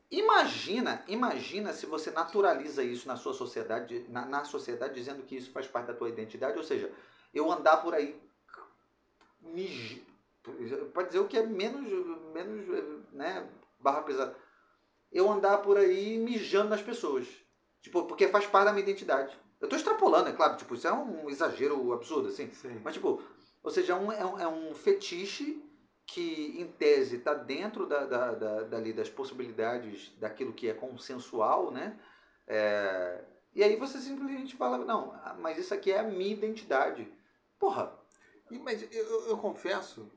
[0.10, 5.52] Imagina, imagina se você naturaliza isso na sua sociedade, na, na sociedade, dizendo que isso
[5.52, 6.92] faz parte da tua identidade, ou seja,
[7.34, 8.20] eu andar por aí
[9.42, 10.04] mij,
[10.94, 11.88] pode dizer o que é menos,
[12.34, 13.48] menos né,
[13.80, 14.36] barra pesada.
[15.12, 17.28] Eu andar por aí mijando nas pessoas.
[17.82, 19.38] Tipo, porque faz parte da minha identidade.
[19.62, 22.50] Eu tô extrapolando, é claro, tipo, isso é um exagero absurdo, assim.
[22.50, 22.82] Sim.
[22.84, 23.22] Mas, tipo,
[23.64, 25.64] ou seja, é um, é um, é um fetiche
[26.08, 31.72] que, em tese, está dentro da, da, da, dali, das possibilidades daquilo que é consensual,
[31.72, 31.98] né?
[32.48, 33.24] É,
[33.54, 37.08] e aí você simplesmente fala, não, mas isso aqui é a minha identidade.
[37.60, 37.98] Porra.
[38.50, 40.12] E, mas eu, eu, eu confesso,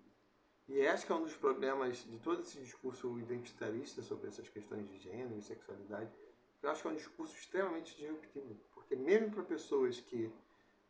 [0.67, 4.89] e acho que é um dos problemas de todo esse discurso identitarista sobre essas questões
[4.89, 6.11] de gênero e sexualidade,
[6.63, 8.59] eu acho que é um discurso extremamente disruptivo.
[8.85, 10.31] Porque mesmo para pessoas que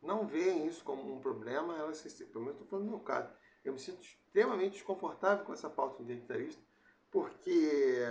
[0.01, 3.33] não veem isso como um problema, elas se, pelo menos estou falando no meu caso,
[3.63, 6.61] eu me sinto extremamente desconfortável com essa pauta identitarista,
[7.09, 8.01] porque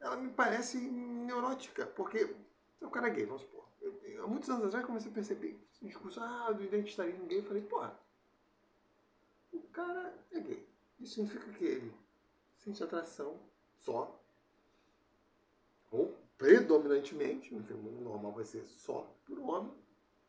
[0.00, 2.34] ela me parece neurótica, porque
[2.80, 3.64] o cara gay, vamos supor.
[3.80, 7.38] Eu, eu, há muitos anos atrás comecei a perceber esse discurso ah, do identitarismo gay,
[7.38, 7.98] eu falei, porra,
[9.52, 10.68] o cara é gay.
[10.98, 11.94] Isso significa que ele
[12.56, 13.38] sente atração
[13.78, 14.20] só,
[15.92, 19.72] ou predominantemente, enfim, o normal vai ser só por homem,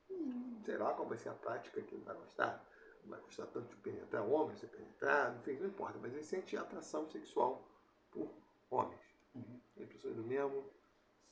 [0.09, 2.65] e sei lá qual vai ser a prática que ele vai gostar
[3.03, 6.57] não vai gostar tanto de penetrar homens, ser penetrado, enfim, não importa, mas ele sente
[6.57, 7.65] atração sexual
[8.11, 8.29] por
[8.69, 8.99] homens.
[9.35, 9.59] Uhum.
[9.87, 10.65] Pessoas do mesmo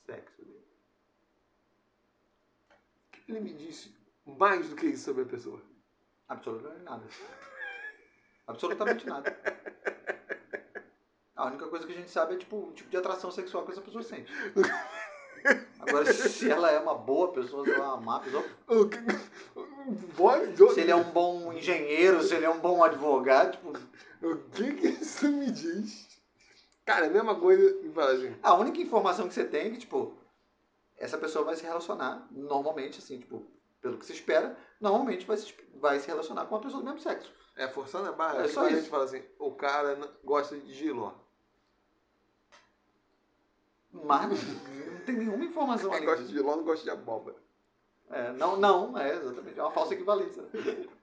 [0.06, 0.66] sexo dele.
[2.70, 3.94] O que ele me disse
[4.24, 5.60] mais do que isso sobre a pessoa?
[6.28, 7.04] Absolutamente nada.
[8.46, 9.30] Absolutamente nada.
[11.38, 13.70] A única coisa que a gente sabe é tipo, o tipo de atração sexual que
[13.70, 14.30] essa pessoa sente.
[15.78, 18.44] Agora, se ela é uma boa pessoa, se ela é uma má pessoa.
[20.74, 23.72] Se ele é um bom engenheiro, se ele é um bom advogado, tipo.
[24.20, 26.08] O que que isso me diz?
[26.84, 28.34] Cara, é a mesma coisa e fala assim.
[28.42, 30.18] A única informação que você tem é que, tipo,
[30.96, 33.46] essa pessoa vai se relacionar normalmente, assim, tipo,
[33.80, 37.00] pelo que se espera, normalmente vai se, vai se relacionar com uma pessoa do mesmo
[37.00, 37.32] sexo.
[37.56, 38.42] É, forçando a barra.
[38.42, 41.12] É só a gente fala assim, o cara gosta de giló.
[43.92, 46.06] Mas não tem nenhuma informação Quem ali.
[46.06, 47.36] gosta de giló não gosta de abóbora.
[48.10, 49.58] É, não, não, é exatamente.
[49.58, 50.44] É uma falsa equivalência.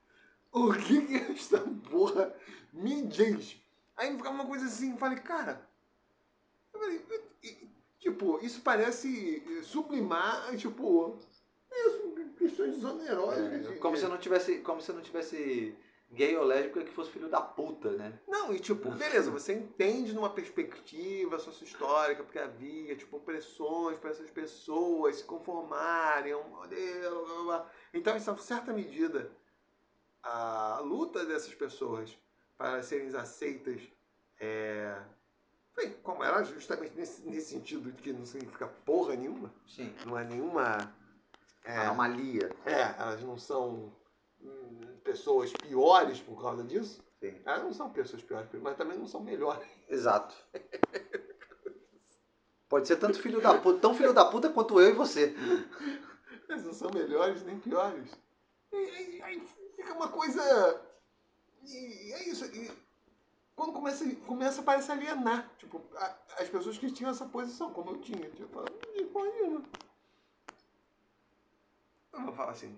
[0.52, 1.60] O que que esta
[1.90, 2.34] porra
[2.72, 3.58] me diz?
[3.98, 5.68] Aí ficava uma coisa assim, eu falei, cara.
[6.74, 7.06] Eu falei,
[8.00, 11.20] tipo, isso parece sublimar, tipo,
[11.70, 13.68] isso, questões onerosas.
[13.68, 14.60] de- Como se não tivesse.
[14.60, 15.76] Como se não tivesse
[16.16, 18.20] gay ou lésbica que fosse filho da puta, né?
[18.28, 24.30] Não, e tipo, beleza, você entende numa perspectiva sociohistórica, porque havia, tipo, pressões para essas
[24.30, 27.72] pessoas se conformarem a um modelo, blá, blá.
[27.94, 29.30] Então, em certa medida,
[30.24, 32.18] a luta dessas pessoas
[32.58, 33.82] para serem aceitas
[34.40, 35.02] é...
[35.76, 39.94] Bem, como era justamente nesse, nesse sentido de que não significa porra nenhuma, Sim.
[40.06, 40.94] não é nenhuma...
[41.66, 42.56] É, Anomalia.
[42.64, 43.92] é, elas não são
[45.04, 47.04] pessoas piores por causa disso.
[47.20, 47.40] Sim.
[47.46, 49.68] Elas não são pessoas piores, mas também não são melhores.
[49.88, 50.36] Exato.
[52.68, 55.34] Pode ser tanto filho da puta, tão filho da puta quanto eu e você.
[56.50, 58.10] Elas não são melhores nem piores.
[58.74, 60.82] E, aí- fica uma coisa.
[61.64, 62.46] E é isso.
[62.46, 62.70] E
[63.56, 65.50] quando começa, começa parece alienar.
[65.58, 68.30] Tipo, a- as pessoas que tinham essa posição, como eu tinha.
[68.32, 68.64] Tipo,
[68.96, 69.64] de porra nenhuma.
[72.14, 72.78] Eu vou falar assim.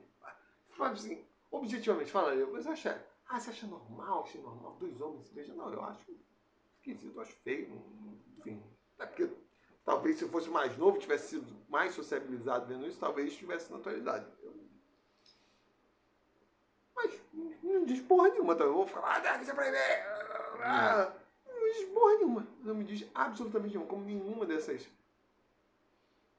[0.71, 2.73] Fala assim, objetivamente falando, mas eu.
[3.29, 5.55] Ah, você acha normal, acha normal dois homens se beijam?
[5.55, 6.11] Não, eu acho
[6.77, 7.81] esquisito, eu acho feio.
[8.39, 8.63] Enfim.
[8.99, 9.29] É porque
[9.83, 14.25] talvez se eu fosse mais novo, tivesse sido mais sociabilizado vendo isso, talvez tivesse naturalidade.
[14.41, 14.55] Eu-
[16.95, 17.19] Mas
[17.61, 19.77] não diz porra nenhuma, então eu vou falar, ah, deve ser proibir.
[20.63, 21.13] Ah,
[21.45, 22.47] Não diz porra nenhuma.
[22.61, 23.89] Não me diz absolutamente nenhuma.
[23.89, 24.87] Como nenhuma dessas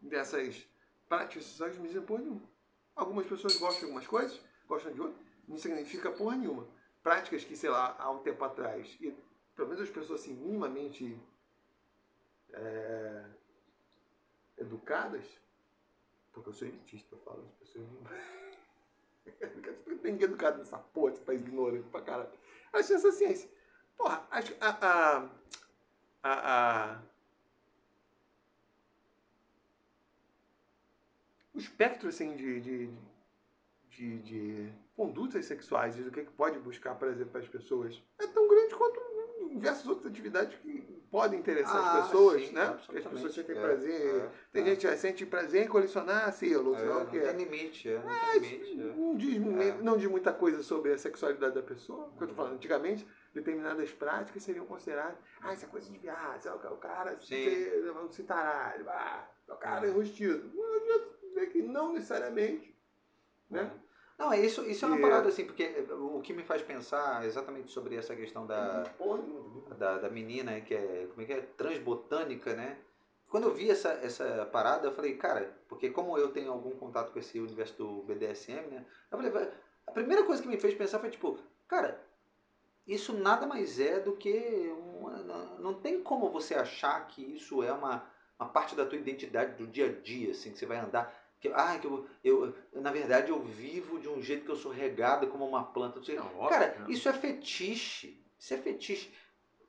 [0.01, 0.67] dessas
[1.09, 2.43] práticas sociais me dizem porra nenhuma.
[2.97, 5.19] Algumas pessoas gostam de algumas coisas, gostam de outras,
[5.49, 6.67] não significa porra nenhuma.
[7.03, 9.17] Práticas que, sei lá, há um tempo atrás, e
[9.57, 11.19] pelo menos as pessoas assim, minimamente
[12.53, 13.25] é,
[14.59, 15.25] educadas,
[16.33, 18.39] porque eu sou elitista, eu falo, as pessoas não.
[19.99, 22.31] Tem que educado nessa porra, esse país ignorante pra caralho.
[22.73, 23.51] Acho essa ciência.
[23.97, 24.69] Porra, acho a.
[24.69, 25.31] a,
[26.23, 27.03] a, a
[31.53, 32.91] o espectro assim, de, de,
[33.99, 38.27] de, de condutas sexuais e do que, que pode buscar prazer para as pessoas é
[38.29, 39.01] tão grande quanto
[39.51, 40.81] diversas outras atividades que
[41.11, 42.79] pode interessar Ah, as pessoas, sim, né?
[42.89, 44.17] Que as pessoas sentem É, prazer.
[44.17, 44.67] é, tem é.
[44.67, 47.21] gente que sente prazer em colecionar selos, É, sei lá o não quê.
[47.21, 48.81] tem limite, é, não tem limite.
[48.81, 48.85] é.
[48.95, 49.83] Não diz, É.
[49.83, 52.09] não diz muita coisa sobre a sexualidade da pessoa.
[52.11, 55.17] Porque eu tô falando, antigamente, determinadas práticas seriam consideradas.
[55.41, 58.09] Ah, isso é coisa de viado, o cara- se, Sim.
[58.13, 60.51] se taralho, ah, o cara é enrustido.
[61.53, 62.77] Que não necessariamente.
[63.51, 63.71] Né?
[64.19, 67.71] Não, é isso, isso é uma parada assim, porque o que me faz pensar exatamente
[67.71, 68.83] sobre essa questão da,
[69.79, 72.79] da, da menina que é, como é que é, transbotânica, né?
[73.31, 77.13] Quando eu vi essa, essa parada, eu falei, cara, porque como eu tenho algum contato
[77.13, 78.85] com esse universo do BDSM, né?
[79.13, 79.51] Eu falei,
[79.87, 81.39] a primeira coisa que me fez pensar foi tipo,
[81.69, 82.03] cara,
[82.89, 87.63] isso nada mais é do que uma, não, não tem como você achar que isso
[87.63, 88.05] é uma,
[88.41, 91.15] uma parte da tua identidade do dia a dia, assim, que você vai andar.
[91.41, 94.73] Que, ah, que eu, eu, na verdade, eu vivo de um jeito que eu sou
[94.73, 96.01] regado como uma planta.
[96.15, 98.25] não óbvio, Cara, isso é fetiche.
[98.39, 99.13] Isso é fetiche.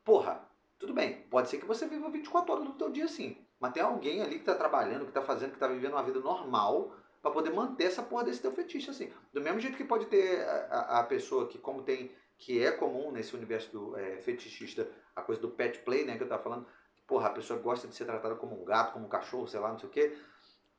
[0.04, 0.48] Porra,
[0.80, 1.22] tudo bem.
[1.30, 3.38] Pode ser que você viva 24 horas do teu dia assim.
[3.60, 6.20] Mas tem alguém ali que tá trabalhando, que tá fazendo, que tá vivendo uma vida
[6.20, 6.92] normal
[7.22, 9.12] para poder manter essa porra desse teu fetiche assim.
[9.34, 12.72] Do mesmo jeito que pode ter a, a- a pessoa que, como tem, que é
[12.72, 16.42] comum nesse universo do é, fetichista, a coisa do pet play, né, que eu tava
[16.42, 16.66] falando.
[17.06, 19.70] Porra, a pessoa gosta de ser tratada como um gato, como um cachorro, sei lá,
[19.72, 20.18] não sei o quê.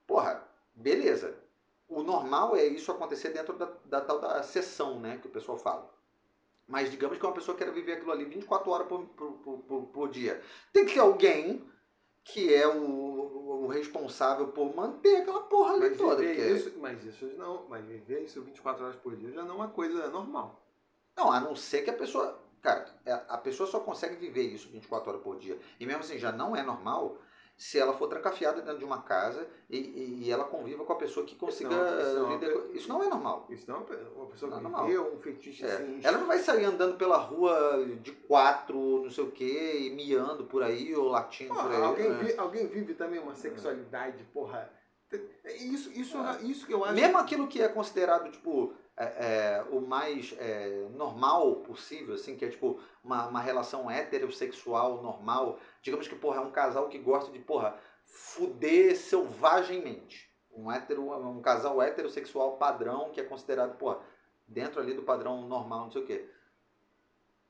[0.06, 0.42] Porra,
[0.81, 1.35] beleza.
[1.89, 5.59] O normal é isso acontecer dentro da, da tal da sessão, né, que o pessoal
[5.59, 5.90] fala.
[6.69, 9.32] Mas digamos que uma pessoa queira viver aquilo ali 24 horas por, por,
[9.62, 10.40] por, por- dia.
[10.73, 11.69] Tem que ter alguém
[12.23, 16.16] que é o, o responsável por manter aquela porra ali Mas toda.
[16.23, 19.55] viver, porque- isso, mas isso não, mas viver isso 24 horas por dia já não
[19.55, 20.62] é uma coisa normal.
[21.16, 22.39] Não, a não ser que a pessoa.
[22.62, 25.59] Cara, é- a pessoa só consegue viver isso 24 horas por dia.
[25.81, 27.16] E mesmo assim, já não é normal
[27.60, 30.96] se ela for trancafiada dentro de uma casa e, e- e ela conviva com a
[30.96, 31.68] pessoa que consiga.
[31.68, 33.46] Não, isso não é isso não é normal.
[33.50, 33.78] Isso não é
[34.16, 35.12] uma pessoa Não que é normal.
[35.12, 36.00] um fetiche É, assim.
[36.02, 39.44] Ela não vai sair andando pela rua de quatro, não sei o que,
[39.88, 41.82] e miando por aí ou latindo Pô, por aí.
[41.82, 42.22] alguém, né?
[42.24, 44.72] vi- alguém vive também uma sexualidade, porra.
[45.60, 46.94] Isso, isso, isso que eu acho.
[46.94, 52.44] Mesmo aquilo que é considerado, tipo, é, é, o mais é, normal possível, assim, que
[52.44, 55.59] é, tipo, uma, uma relação heterossexual normal.
[55.81, 60.31] Digamos que, porra, é um casal que gosta de, porra, fuder selvagemmente.
[60.52, 64.01] Um, hétero, um casal heterossexual padrão que é considerado, porra,
[64.47, 66.28] dentro ali do padrão normal, não sei o quê.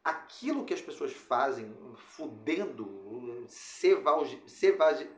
[0.05, 5.11] Aquilo que as pessoas fazem, fudendo, selvage, selvage,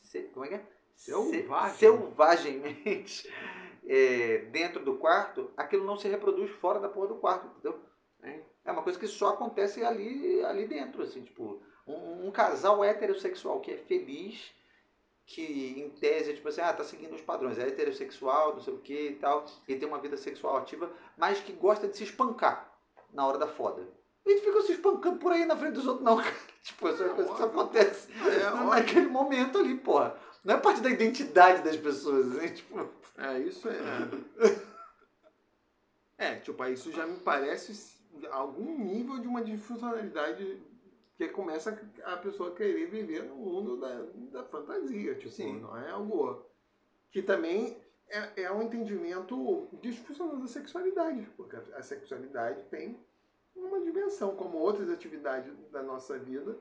[0.00, 0.66] se, como é que é?
[0.94, 1.76] Selvagem.
[1.76, 3.28] selvagemmente
[3.86, 7.80] é, dentro do quarto, aquilo não se reproduz fora da porra do quarto, entendeu?
[8.64, 13.60] É uma coisa que só acontece ali, ali dentro, assim, tipo, um, um casal heterossexual
[13.60, 14.52] que é feliz,
[15.26, 18.74] que em tese é tipo assim, ah, tá seguindo os padrões, é heterossexual, não sei
[18.74, 22.04] o que e tal, e tem uma vida sexual ativa, mas que gosta de se
[22.04, 22.72] espancar
[23.12, 23.86] na hora da foda.
[24.24, 26.32] E fica se espancando por aí na frente dos outros, não, cara.
[26.62, 27.60] Tipo, essa É, coisa que só óbvio.
[27.60, 30.16] acontece É, naquele momento ali, porra.
[30.44, 32.88] Não é parte da identidade das pessoas, assim, tipo.
[33.18, 34.62] É, isso é.
[36.18, 38.00] É, tipo, isso já me parece
[38.30, 40.60] algum nível de uma disfuncionalidade
[41.16, 44.06] que começa a pessoa querer viver no mundo da,
[44.40, 45.14] da fantasia.
[45.14, 45.60] Tipo, Sim.
[45.60, 46.44] não é algo.
[47.10, 47.76] Que também
[48.08, 52.98] é, é um entendimento disfuncional da sexualidade, porque a, a sexualidade tem
[53.54, 56.56] uma dimensão, como outras atividades da nossa vida,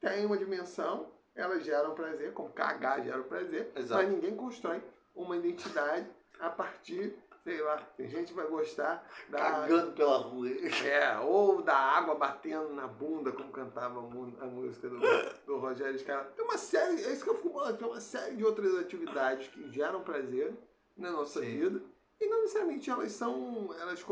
[0.00, 4.02] tem uma dimensão, elas geram prazer, como cagar gera prazer, Exato.
[4.02, 4.82] mas ninguém constrói
[5.14, 6.08] uma identidade
[6.40, 7.14] a partir,
[7.44, 10.48] sei lá, tem gente que vai gostar da, Cagando pela rua.
[10.84, 14.98] é, ou da água batendo na bunda, como cantava a música do,
[15.46, 16.24] do Rogério Scala.
[16.36, 19.48] Tem uma série, é isso que eu fico falando, tem uma série de outras atividades
[19.48, 20.54] que geram prazer
[20.96, 21.58] na nossa Sim.
[21.58, 21.82] vida.
[22.18, 23.68] E não necessariamente elas são.
[23.78, 24.02] Elas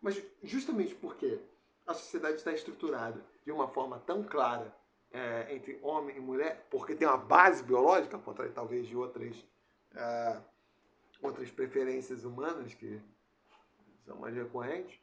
[0.00, 1.38] Mas justamente porque
[1.86, 4.74] a sociedade está estruturada de uma forma tão clara
[5.12, 9.36] é, entre homem e mulher, porque tem uma base biológica, ao contrário talvez de outras,
[9.94, 10.40] ah,
[11.22, 13.00] outras preferências humanas que
[14.04, 14.98] são mais recorrentes.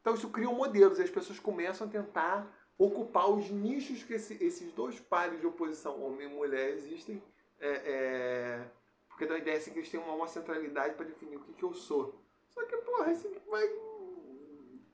[0.00, 4.42] Então isso cria modelos e as pessoas começam a tentar ocupar os nichos que esse-
[4.44, 7.22] esses dois pares de oposição, homem e mulher, existem.
[7.60, 8.64] É, é,
[9.08, 11.62] porque dá a ideia assim que eles têm uma, centralidade para definir o que, que
[11.62, 12.20] eu sou.
[12.48, 13.64] Só que, porra, isso vai.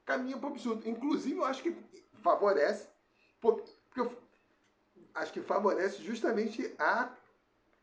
[0.05, 0.89] caminha para o absurdo.
[0.89, 1.74] Inclusive, eu acho que
[2.23, 2.87] favorece.
[3.41, 3.62] por-
[3.93, 4.15] Porque
[5.15, 7.11] acho que favorece justamente a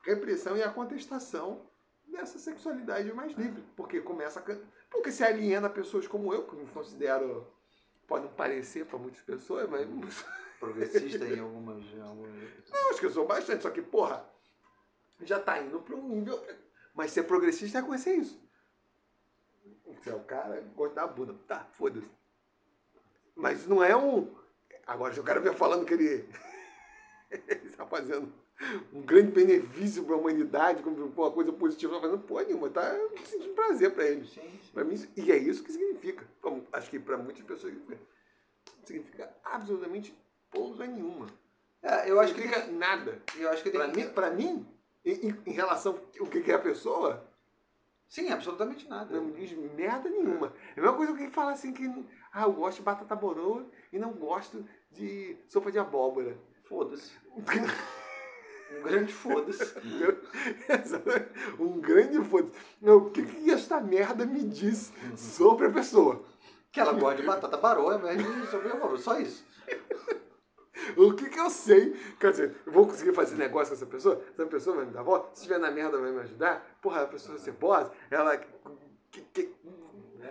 [0.04, 1.62] repressão e a contestação
[2.08, 3.64] dessa sexualidade mais livre.
[3.76, 4.44] Porque começa a.
[4.90, 7.45] Porque se aliena pessoas como eu, que me considero.
[8.08, 9.86] Pode não parecer para muitas pessoas, mas.
[10.60, 11.84] Progressista em algumas.
[11.94, 14.26] em algumas- Não, acho que eu sou bastante, só que, porra,
[15.22, 16.44] já tá indo para um nível.
[16.95, 18.41] Mas ser progressista é conhecer isso.
[19.86, 21.36] Você é o cara, gosta da bunda.
[21.48, 22.10] Tá, foda-se.
[23.36, 24.34] Mas não é um.
[24.88, 26.28] Agora, se o cara vier falando que ele.
[27.30, 28.32] Ele está fazendo
[28.91, 32.95] um grande benefício para a humanidade, como uma coisa positiva, está fazendo porra nenhuma, está
[33.26, 34.28] sentindo prazer para ele.
[34.74, 36.26] Para mim, e é isso que significa.
[36.74, 37.74] Acho que para muitas pessoas
[38.86, 40.18] significa absolutamente
[40.49, 41.28] porra nenhuma.
[41.84, 43.22] É, eu acho que significa nada.
[43.38, 44.66] eu acho que Para mim, pra mim
[45.06, 47.26] em, em- relação ao que que é a pessoa,
[48.10, 49.14] Sim, absolutamente nada.
[49.16, 50.54] não me diz merda nenhuma.
[50.76, 51.86] É a mesma coisa que fala assim que
[52.32, 56.38] ah, eu gosto de batata boroa e não gosto de sopa de abóbora.
[56.68, 57.11] Foda-se.
[58.69, 59.76] Um grande foda-se.
[61.57, 66.22] um grande foda O que, que esta merda me diz sobre a pessoa?
[66.69, 68.98] Que ela gosta de batata baroa de sobre.
[68.98, 69.45] Só isso.
[70.95, 71.94] O que, que eu sei?
[72.19, 74.22] Quer dizer, eu vou conseguir fazer negócio com essa pessoa?
[74.31, 75.30] Essa pessoa vai me dar volta?
[75.34, 76.65] Se estiver na merda, vai me ajudar?
[76.81, 78.38] Porra, a pessoa é cebosa, ela.
[79.11, 79.56] Que, que,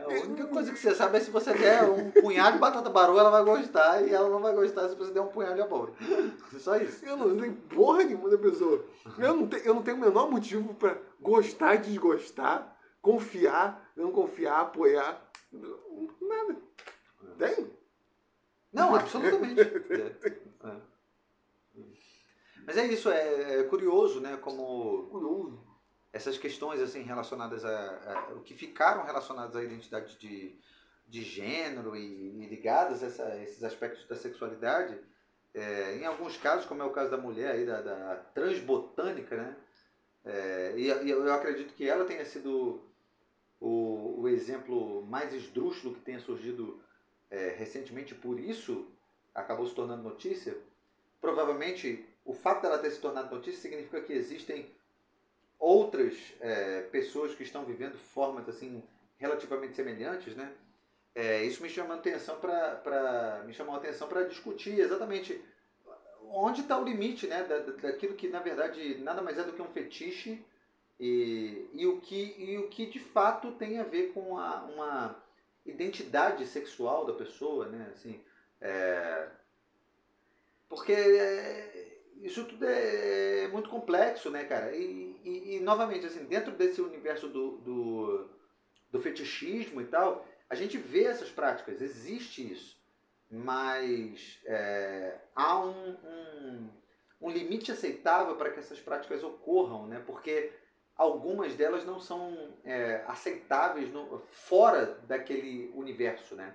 [0.07, 3.21] a única coisa que você sabe é se você der um punhado de batata baroa,
[3.21, 4.03] ela vai gostar.
[4.07, 5.93] E ela não vai gostar se você der um punhado de abóbora.
[6.59, 7.05] Só isso.
[7.05, 8.85] Eu não sei porra nenhuma da pessoa.
[9.19, 14.61] Eu não, te, eu não tenho o menor motivo pra gostar, desgostar, confiar, não confiar,
[14.61, 15.21] apoiar.
[15.53, 16.57] Nada.
[17.39, 17.71] Tem?
[18.73, 19.61] Não, absolutamente.
[20.65, 20.69] É.
[20.69, 20.97] É.
[22.67, 24.37] Mas é isso, é, é curioso, né?
[24.39, 25.66] Como Curioso.
[26.17, 27.71] Essas questões assim relacionadas a,
[28.31, 30.55] a- o que ficaram relacionadas à identidade de,
[31.09, 34.99] de gênero e, e ligadas a essa- esses aspectos da sexualidade,
[35.55, 39.57] é, em alguns casos, como é o caso da mulher aí da, da transbotânica, né?
[40.25, 42.83] É, e, e eu acredito que ela tenha sido
[43.61, 46.81] o, o exemplo mais esdrúxulo que tenha surgido
[47.31, 48.87] é, recentemente, por isso
[49.35, 50.57] acabou se tornando notícia.
[51.21, 54.71] Provavelmente o fato dela ter se tornado notícia significa que existem
[55.59, 58.83] outras é, pessoas que estão vivendo formas assim
[59.19, 60.53] relativamente semelhantes, né?
[61.15, 65.41] É, isso me chamou atenção para me chamou atenção para discutir exatamente
[66.29, 69.63] onde está o limite, né, da- daquilo que na verdade nada mais é do que
[69.63, 70.45] um fetiche
[70.99, 75.17] e, e o que e o que de fato tem a ver com a, uma
[75.65, 77.89] identidade sexual da pessoa, né?
[77.93, 78.21] Assim,
[78.61, 79.29] é,
[80.69, 81.86] porque é,
[82.23, 84.75] isso tudo é muito complexo, né, cara?
[84.75, 88.31] E, e, e, novamente, assim, dentro desse universo do, do,
[88.91, 92.77] do fetichismo e tal, a gente vê essas práticas, existe isso.
[93.31, 96.71] Mas é, há um, um,
[97.23, 100.03] um limite aceitável para que essas práticas ocorram, né?
[100.07, 100.53] Porque
[100.97, 106.55] algumas delas não são é, aceitáveis no, fora daquele universo, né?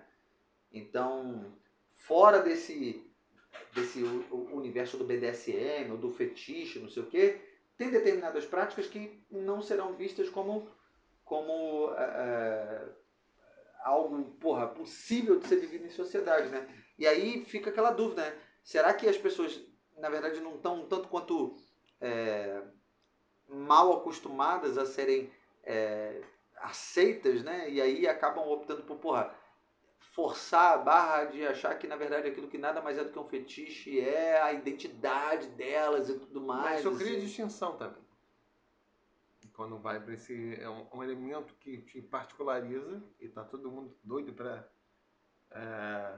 [0.71, 1.53] Então,
[1.97, 3.05] fora desse
[3.73, 4.03] desse
[4.51, 7.41] universo do BDSM ou do fetiche, não sei o quê,
[7.77, 10.69] tem determinadas práticas que não serão vistas como
[11.23, 12.89] como é,
[13.83, 16.67] algo porra, possível de ser vivido em sociedade, né?
[16.97, 18.37] E aí fica aquela dúvida, né?
[18.63, 19.59] Será que as pessoas,
[19.97, 21.55] na verdade, não estão tanto quanto
[21.99, 22.61] é,
[23.47, 25.31] mal acostumadas a serem
[25.63, 26.21] é,
[26.57, 27.69] aceitas, né?
[27.69, 29.33] E aí acabam optando por, porra,
[30.01, 33.19] forçar a barra de achar que, na verdade, aquilo que nada mais é do que
[33.19, 36.83] um fetiche é a identidade delas e tudo mais.
[36.83, 37.25] Mas eu cria assim.
[37.25, 38.01] distinção também.
[39.53, 40.55] Quando vai para esse.
[40.59, 44.67] É um, um elemento que te particulariza e tá todo mundo doido para.
[45.51, 46.17] É,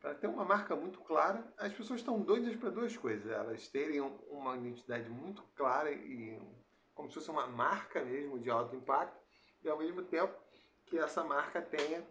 [0.00, 3.30] para ter uma marca muito clara, as pessoas estão doidas para duas coisas.
[3.30, 6.40] Elas terem um- uma identidade muito clara e
[6.94, 9.18] como se fosse uma marca mesmo de alto impacto,
[9.62, 10.34] e ao mesmo tempo
[10.88, 12.04] que essa marca tenha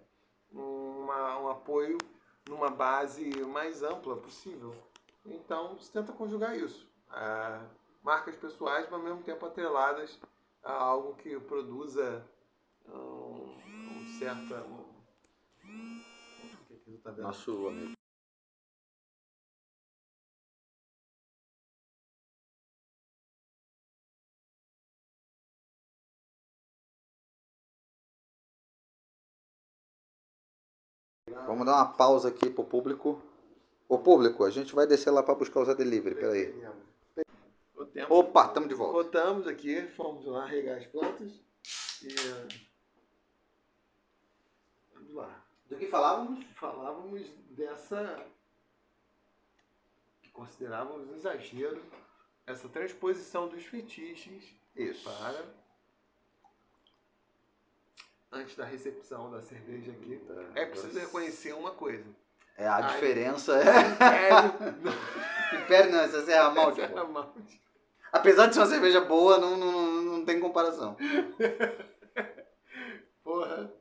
[0.51, 1.97] uma, um apoio
[2.47, 4.75] numa base mais ampla possível.
[5.25, 6.87] Então, se tenta conjugar isso.
[7.09, 7.65] Ah,
[8.03, 10.17] marcas pessoais, mas ao mesmo tempo atreladas
[10.63, 12.25] a algo que produza
[12.87, 14.53] um, um certo.
[15.65, 16.01] Um,
[16.85, 17.11] tu tá?
[17.11, 17.96] Nosso amigo.
[31.45, 33.21] Vamos dar uma pausa aqui pro público.
[33.87, 36.53] Ô público, a gente vai descer lá para buscar o Zé Delivery, peraí.
[37.93, 38.13] Tempo.
[38.13, 38.93] Opa, estamos de volta.
[38.93, 41.31] Voltamos aqui, fomos lá regar as plantas
[42.03, 42.13] e.
[44.93, 45.43] Vamos lá.
[45.67, 46.45] Do que falávamos?
[46.55, 48.23] Falávamos dessa.
[50.21, 51.81] que considerávamos exagero,
[52.45, 54.43] essa transposição dos fetiches
[54.75, 55.03] Isso.
[55.03, 55.43] para.
[58.31, 60.21] Antes da recepção da cerveja aqui.
[60.55, 62.05] É preciso reconhecer uma coisa.
[62.57, 62.93] É, a Ai.
[62.93, 63.61] diferença é.
[65.53, 67.03] Império Império não, essa é Serra Malte, Serra.
[67.05, 67.61] Malte.
[68.11, 70.97] Apesar de ser uma cerveja boa, não, não, não, não tem comparação.
[73.23, 73.71] Porra.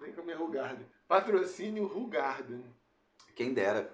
[0.00, 0.86] Vem comer Rugarden.
[1.06, 2.64] Patrocínio Rugarden.
[3.34, 3.90] Quem dera.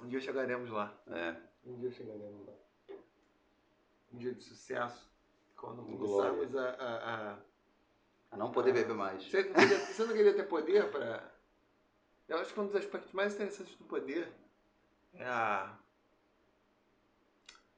[0.00, 0.96] Um dia chegaremos lá.
[1.08, 1.34] É.
[1.64, 2.52] Um dia chegaremos lá.
[4.12, 5.08] Um dia de sucesso.
[5.58, 6.70] Quando começarmos a.
[6.70, 7.38] a, a...
[8.30, 9.24] A não poder beber mais.
[9.24, 11.32] Você, não queria, você não queria ter poder para.
[12.28, 14.30] Eu acho que um dos aspectos mais interessantes do poder
[15.14, 15.74] é a.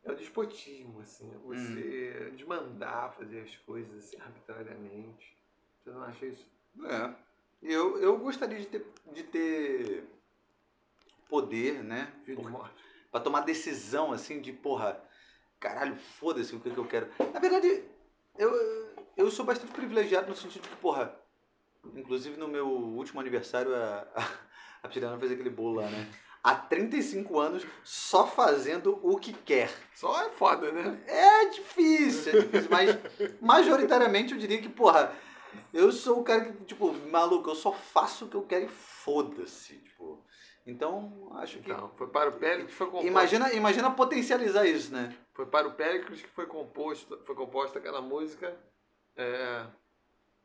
[0.02, 1.30] É o despotismo, assim.
[1.44, 5.36] Você desmandar, fazer as coisas assim, arbitrariamente.
[5.78, 6.50] Você não acha isso?
[6.84, 7.14] É.
[7.62, 10.04] Eu, eu gostaria de ter, de ter
[11.28, 12.12] poder, né?
[13.10, 15.00] Pra tomar decisão, assim, de porra,
[15.60, 17.08] caralho, foda-se o que, que eu quero.
[17.32, 17.84] Na verdade,
[18.38, 21.14] eu, eu sou bastante privilegiado no sentido de que, porra,
[21.94, 24.06] inclusive no meu último aniversário, a,
[24.82, 26.10] a, a fez aquele bolo lá, né?
[26.42, 29.70] Há 35 anos, só fazendo o que quer.
[29.94, 30.98] Só é foda, né?
[31.06, 32.98] É difícil, é difícil, mas
[33.42, 35.14] majoritariamente eu diria que, porra,
[35.74, 38.68] eu sou o cara que, tipo, maluco, eu só faço o que eu quero e
[38.68, 40.24] foda-se, tipo.
[40.66, 41.70] Então, acho que.
[41.70, 43.06] Então, foi para o Péricles que foi composto.
[43.06, 45.16] Imagina, imagina potencializar isso, né?
[45.32, 48.56] Foi para o Péricles que foi composto, foi composta aquela música
[49.16, 49.66] é,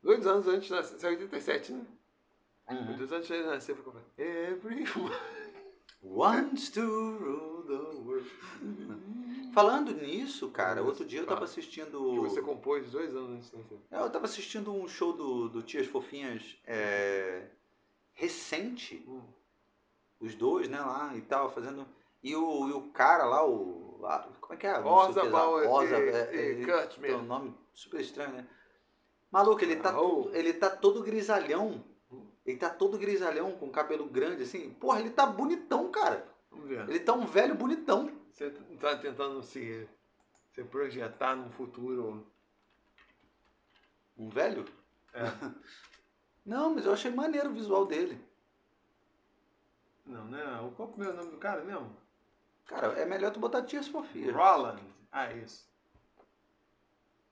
[0.02, 1.86] dois anos antes de nascer, isso é 87, né?
[2.70, 2.96] Uhum.
[2.96, 4.08] Dois anos antes de nascer foi composta.
[4.18, 5.14] Everyone.
[6.02, 8.30] Wants to rule the world.
[9.52, 12.20] Falando nisso, cara, outro dia eu tava Que assistindo.
[12.22, 13.78] você compôs dois anos antes de nascer.
[13.90, 17.46] Eu tava assistindo um show do, do Tias Fofinhas é,
[18.12, 19.02] recente.
[19.08, 19.22] Hum.
[20.20, 21.86] Os dois, né, lá e tal, fazendo.
[22.22, 23.98] E o, e o cara lá, o.
[24.00, 24.78] lá, como é que é?
[24.78, 27.26] Rosa Bauer Rosa, é, Kurt tem um mesmo.
[27.26, 28.46] nome super estranho, né?
[29.30, 29.94] Maluco, ele tá,
[30.32, 31.84] ele tá todo grisalhão.
[32.44, 34.70] Ele tá todo grisalhão, com cabelo grande, assim.
[34.70, 36.26] Porra, ele tá bonitão, cara.
[36.50, 36.88] Vamos ver.
[36.88, 38.10] Ele tá um velho bonitão.
[38.30, 39.88] Você tá tentando se,
[40.52, 42.24] se projetar num futuro.
[44.16, 44.64] Um velho?
[45.12, 45.22] É.
[46.46, 48.18] Não, mas eu achei maneiro o visual dele.
[50.06, 50.42] Não, né?
[50.76, 51.96] Qual que é o nome do cara mesmo?
[52.66, 54.32] Cara, é melhor tu botar Tia Sofia.
[54.32, 54.80] Roland.
[55.12, 55.66] Ah, isso.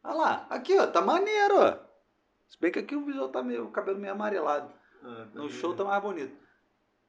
[0.03, 1.79] Olha lá, aqui ó, tá maneiro, ó.
[2.49, 4.71] Se bem que aqui o visual tá meio, o cabelo meio amarelado.
[5.03, 5.51] Ah, No bem.
[5.51, 6.37] show tá mais bonito.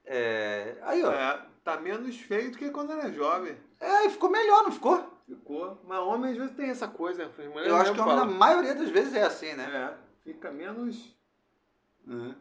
[0.04, 3.56] É, aí ó, É, tá menos feio do que quando era jovem.
[3.80, 5.12] é, ficou melhor, não ficou?
[5.26, 5.80] Ficou.
[5.84, 7.26] Mas homem às vezes tem essa coisa.
[7.26, 7.32] né?
[7.66, 9.64] Eu acho que homem, na maioria das vezes é assim, né?
[9.64, 11.14] É, fica menos.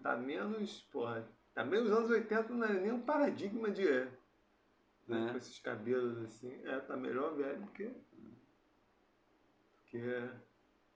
[0.03, 0.81] Tá menos.
[0.91, 1.27] Porra.
[1.55, 3.87] Tá menos anos 80 não é nem um paradigma de.
[3.87, 4.07] É.
[5.09, 5.31] É.
[5.31, 6.53] Com esses cabelos assim.
[6.65, 7.89] É, tá melhor velho do que.
[9.83, 10.29] Porque.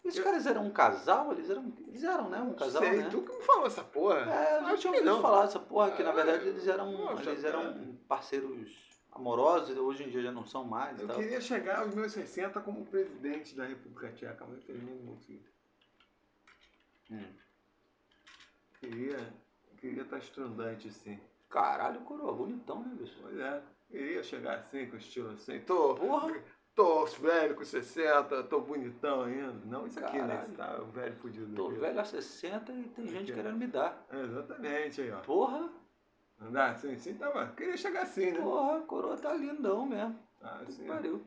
[0.04, 1.32] Esses caras eram um casal?
[1.34, 2.40] Eles eram, eles eram né?
[2.42, 3.10] Um casal, Sei, né?
[3.10, 4.20] tu que me falou essa porra.
[4.32, 7.44] É, eu já tinha ouvido falar dessa porra, que na É, verdade eles eram, eles
[7.44, 7.78] eram é.
[8.08, 11.18] parceiros amorosos, hoje em dia já não são mais Eu tal.
[11.18, 15.46] queria chegar aos meus 60 como presidente da República Tcheca, mas infelizmente não consegui.
[17.12, 17.26] Hum.
[18.80, 19.34] Queria.
[19.80, 21.20] Queria estar estrondante assim.
[21.50, 23.18] Caralho, coroa, bonitão, né, bicho?
[23.22, 23.62] Pois é.
[23.90, 25.60] Queria chegar assim, com estilo assim.
[25.62, 26.32] Tô, Porra!
[26.76, 29.54] tô velho com 60, tô bonitão ainda.
[29.66, 30.28] Não isso aqui, né?
[30.28, 30.44] Caralho.
[30.48, 31.56] Esse tá o velho fudido.
[31.56, 31.80] Tô aqui.
[31.80, 33.34] velho há 60 e tem gente Aqui.
[33.34, 34.06] querendo me dar.
[34.12, 35.20] É, exatamente aí, ó.
[35.22, 35.70] Porra,
[36.42, 37.48] Andar assim, assim, tava.
[37.48, 38.40] Queria chegar assim, né?
[38.40, 40.18] porra, a coroa tá lindão mesmo.
[40.42, 40.88] Ah, Que assim.
[40.88, 41.22] pariu.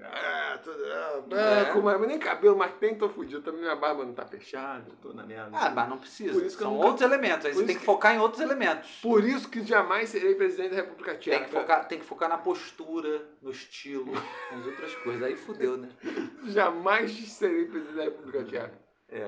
[0.00, 0.84] É, tudo.
[0.84, 0.88] É,
[1.32, 1.68] É.
[1.70, 1.74] é.
[1.74, 3.42] Mas nem cabelo mais tem, tô fudido.
[3.42, 5.50] Também minha barba não tá fechada, tô na merda.
[5.56, 6.40] Ah, mas não precisa.
[6.40, 7.46] Que São nunca- outros elementos.
[7.46, 9.00] Aí você tem que que- focar em outros elementos.
[9.02, 11.38] Por isso que jamais serei presidente da República Tcheca.
[11.38, 14.12] Tem que, focar, tem que focar na postura, no estilo,
[14.50, 15.22] nas outras coisas.
[15.22, 15.88] Aí fudeu, né?
[16.44, 18.82] Jamais serei presidente da República Tcheca.
[19.08, 19.18] É,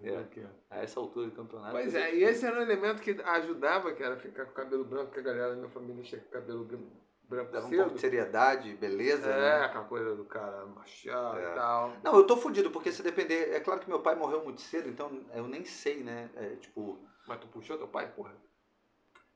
[0.00, 0.18] É, É.
[0.44, 0.48] ó.
[0.76, 1.72] a essa altura do campeonato.
[1.72, 4.54] Pois é, ser e esse era um elemento que ajudava, que era ficar com o
[4.54, 6.78] cabelo branco, porque a galera da minha família tinha cabelo bran-
[7.28, 7.78] branco Dava um cedo.
[7.80, 9.30] pouco de seriedade, beleza.
[9.30, 9.64] É, né?
[9.64, 11.52] aquela coisa do cara machado É.
[11.52, 11.96] e tal.
[12.02, 13.52] Não, eu tô fudido, porque se depender.
[13.52, 16.30] É claro que meu pai morreu muito cedo, então eu nem sei, né?
[16.36, 16.98] É, tipo.
[17.26, 18.34] Mas tu puxou teu pai, porra?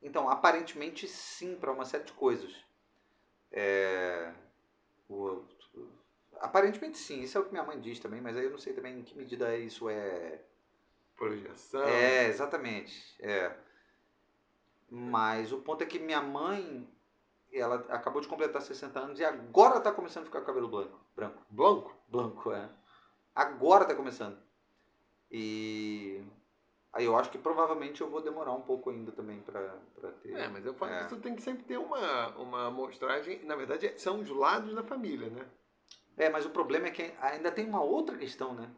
[0.02, 2.55] Então, aparentemente sim, para uma série de coisas.
[3.51, 4.32] É,
[5.09, 5.43] o-
[6.40, 8.73] aparentemente sim, isso é o que minha mãe diz também, mas aí eu não sei
[8.74, 10.40] também em que medida isso é.
[11.16, 11.82] Projeção.
[11.82, 13.16] É, exatamente.
[13.20, 13.56] É.
[14.90, 16.89] Mas o ponto é que minha mãe,
[17.52, 20.98] ela acabou de completar 60 anos e agora tá começando a ficar com cabelo branco.
[21.16, 21.42] Branco.
[21.48, 21.94] Blanco?
[22.08, 22.68] Branco, é.
[23.34, 24.36] Agora tá começando.
[25.30, 26.22] E
[26.92, 30.32] aí eu acho que provavelmente eu vou demorar um pouco ainda também pra, pra ter.
[30.34, 31.02] É, mas eu falo É.
[31.04, 33.44] que tu tem que sempre ter uma, uma amostragem.
[33.44, 35.46] Na verdade, são os lados da família, né?
[36.16, 38.68] É, mas o problema é que ainda tem uma outra questão, né?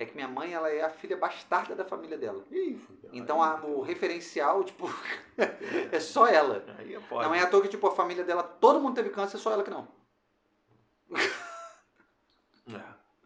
[0.00, 2.42] É que minha mãe, ela é a filha bastarda da família dela.
[2.50, 2.80] Ih.
[3.12, 4.86] Então a- o referencial, tipo,
[5.92, 6.64] é só ela.
[6.78, 7.22] É.
[7.28, 9.62] Não é à toa que, tipo, a família dela, todo mundo teve câncer, só ela
[9.62, 9.86] que não.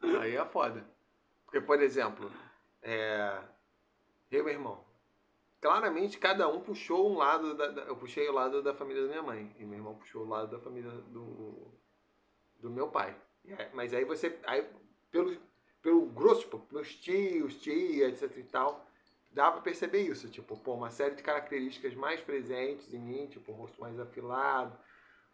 [0.02, 0.16] É.
[0.18, 0.84] Aí é foda.
[1.44, 2.30] Porque, por exemplo,
[2.82, 3.38] é...
[4.30, 4.84] eu e meu irmão,
[5.60, 7.54] claramente cada um puxou um lado.
[7.54, 9.54] Da, da- eu puxei o lado da família da minha mãe.
[9.58, 11.70] E meu irmão puxou o lado da família do,
[12.58, 13.14] do meu pai.
[13.74, 14.38] Mas aí você.
[14.44, 14.66] Aí,
[15.10, 15.36] pelo,
[15.84, 18.84] pelo grosso, tipo, meus tios, tia, etc e tal,
[19.30, 20.28] dá pra perceber isso.
[20.30, 24.76] Tipo, pô, uma série de características mais presentes em mim, tipo, um rosto mais afilado,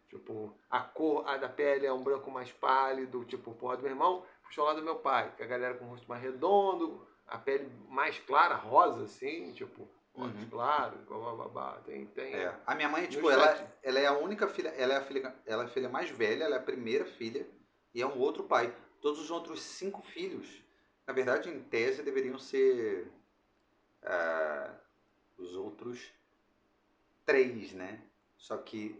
[0.09, 3.91] tipo, a cor a da pele é um branco mais pálido, tipo, porra do meu
[3.93, 7.37] irmão, puxou lá do meu pai, que a galera com o rosto mais redondo, a
[7.37, 10.49] pele mais clara, rosa, assim, tipo, olhos Uhum.
[10.49, 11.71] claros, blá, blá, blá.
[11.85, 12.35] Tem, tem.
[12.35, 12.53] É.
[12.67, 13.69] A minha mãe, tipo, No ela, chat.
[13.81, 16.43] ela é a única filha, ela é a filha, ela é a filha mais velha,
[16.43, 17.47] ela é a primeira filha
[17.93, 18.75] e é um outro pai.
[19.01, 20.47] Todos os outros cinco filhos,
[21.07, 23.11] na verdade, em tese, deveriam ser
[24.03, 24.73] ah,
[25.37, 26.11] os outros
[27.25, 28.01] três, né?
[28.37, 28.95] Só que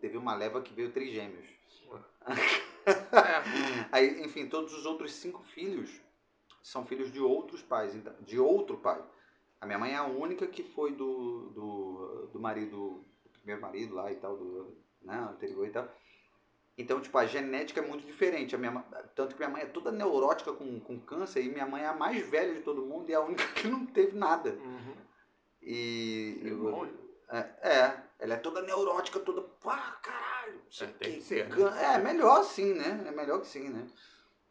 [0.00, 1.46] teve uma leva que veio três gêmeos.
[1.46, 2.64] É.
[3.90, 6.00] Aí, enfim, todos os outros cinco filhos
[6.62, 9.02] são filhos de outros pais, então- de outro pai.
[9.60, 13.94] A minha mãe é a única que foi do, do, do marido, do primeiro marido
[13.94, 15.88] lá e tal, do né, anterior e tal.
[16.76, 18.54] Então, tipo, a genética é muito diferente.
[18.54, 18.72] A minha,
[19.14, 21.94] tanto que minha mãe é toda neurótica com, com câncer e minha mãe é a
[21.94, 24.50] mais velha de todo mundo e é a única que não teve nada.
[24.50, 24.96] Uhum.
[25.62, 26.40] E.
[26.44, 26.92] É bom, né?
[27.30, 27.38] É,
[27.68, 29.42] é, ela é toda neurótica, toda.
[29.42, 30.60] Pá, caralho!
[30.80, 31.94] É, tem quê, que ser, né?
[31.94, 33.04] É, melhor sim, né?
[33.06, 33.86] É melhor que sim, né?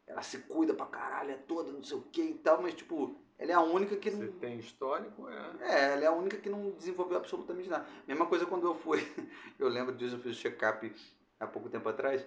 [0.06, 3.18] Ela se cuida pra caralho, é toda, não sei o que e tal, mas, tipo,
[3.38, 4.32] ela é a única que Você não.
[4.32, 5.52] tem histórico, é.
[5.60, 7.86] É, ela é a única que não desenvolveu absolutamente nada.
[8.06, 9.00] Mesma coisa quando eu fui.
[9.58, 10.92] Eu lembro disso, eu fiz o check-up
[11.40, 12.26] há pouco tempo atrás.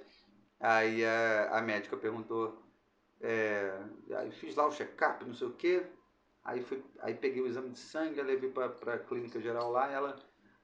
[0.60, 2.64] Aí a, a médica perguntou.
[3.20, 3.80] É,
[4.16, 5.86] aí fiz lá o check-up, não sei o quê.
[6.44, 9.92] Aí, fui, aí peguei o exame de sangue, levei pra, pra clínica geral lá.
[9.92, 10.16] Ela.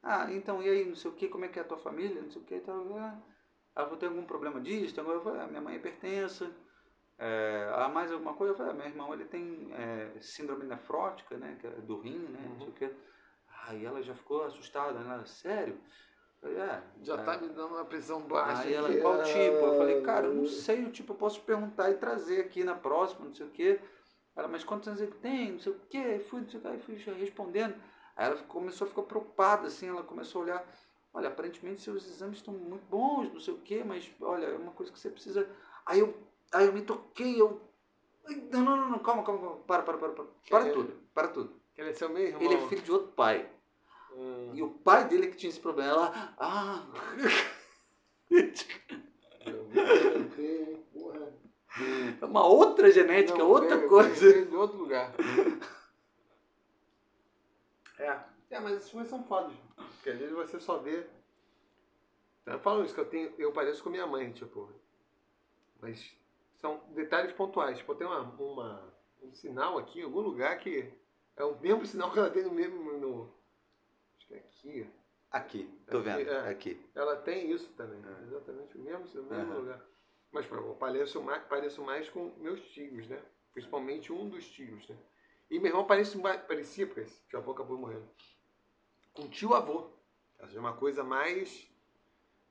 [0.02, 2.22] Ah, então e aí, não sei o quê, como é que é a tua família?
[2.22, 2.98] Não sei o quê e tal.
[2.98, 3.22] Ah,
[3.76, 5.00] ela falou: tem algum problema disso?
[5.00, 5.12] Algum...
[5.12, 6.52] Eu falei: ah, minha mãe é hipertensa.
[7.18, 8.54] É, ah, mais alguma coisa?
[8.54, 11.58] Eu falei, ah, meu irmão ele tem é, síndrome nefrótica, né?
[11.60, 12.40] Que é do rim, né?
[12.50, 12.94] Não sei o quê.
[13.66, 15.24] Aí ela já ficou assustada, né?
[15.26, 15.80] Sério?
[16.44, 17.24] Falei, é, Já é.
[17.24, 18.64] tá me dando uma pressão baixa.
[18.64, 19.00] Aí ela, aqui.
[19.00, 19.66] qual tipo?
[19.66, 22.76] Eu falei, cara, eu não sei, o tipo, eu posso perguntar e trazer aqui na
[22.76, 23.80] próxima, não sei o quê.
[24.36, 25.54] Ela, mas quantos anos ele tem?
[25.54, 25.98] Não sei o quê.
[25.98, 27.76] Aí fui, não sei o quê, aí fui já respondendo.
[28.18, 30.68] Aí ela começou a ficar preocupada, assim, ela começou a olhar,
[31.14, 34.74] olha, aparentemente seus exames estão muito bons, não sei o quê, mas olha, é uma
[34.74, 35.50] coisa que você precisa.
[35.86, 36.14] Aí eu,
[36.52, 37.62] aí eu me toquei, eu.
[38.52, 39.58] Não, não, não, não, calma, calma, calma.
[39.66, 40.26] Para, para, para, para.
[40.50, 41.54] Para tudo, para tudo.
[41.78, 42.44] Ele é seu meio irmão.
[42.44, 43.50] Ele é filho de outro pai.
[44.16, 44.52] Hum.
[44.54, 45.92] E o pai dele que tinha esse problema.
[45.92, 46.86] Ela, ah.
[52.22, 54.32] É uma outra genética, Não, outra veio- coisa.
[54.32, 55.14] veio de outro lugar.
[57.98, 58.20] É.
[58.52, 59.54] É, mas esses filmes são fodas.
[59.76, 61.06] Porque às vezes você só vê.
[62.46, 63.34] Eu falo isso, que eu tenho.
[63.38, 64.70] Eu pareço com minha mãe, tipo.
[65.82, 66.16] Mas
[66.62, 67.78] são detalhes pontuais.
[67.78, 70.94] Tipo, tem uma, uma, um sinal aqui em algum lugar que
[71.36, 72.98] é o mesmo sinal que ela tem no mesmo.
[73.00, 73.34] No,
[74.38, 74.90] aqui.
[75.32, 76.30] Aqui, tô Aqui, vendo.
[76.30, 76.50] é.
[76.50, 76.90] Aqui.
[76.94, 78.00] Ela tem isso também.
[78.06, 78.24] É.
[78.24, 79.60] Exatamente o mesmo, o mesmo Aham.
[79.60, 79.86] lugar.
[80.32, 83.22] Mas pô, eu pareço mais, pareço mais com meus tios, né?
[83.52, 84.98] Principalmente um dos tios, né?
[85.50, 88.08] E meu irmão parece, mais- parecia, porque esse avô acabou morrendo,
[89.14, 89.90] com tio avô.
[90.40, 91.68] Ou seja, uma coisa mais.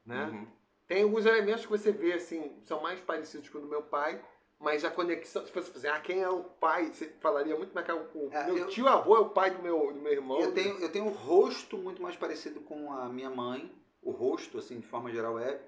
[0.04, 0.24] Né?
[0.26, 0.46] Uhum.
[0.86, 4.22] Tem alguns elementos que você vê, assim, são mais parecidos com o do meu pai,
[4.62, 6.86] mas a conexão, se fosse ah, quem é o pai?
[6.86, 9.60] Você falaria muito mais é o, É, meu eu- tio avô é o pai do
[9.60, 10.40] meu, do meu irmão.
[10.40, 13.70] Eu tenho, eu tenho um rosto muito mais parecido com a minha mãe.
[14.00, 15.60] O rosto, assim, de forma geral, é.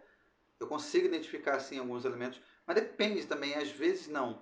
[0.61, 2.41] Eu consigo identificar, assim, alguns elementos.
[2.67, 4.41] Mas depende também, às vezes não.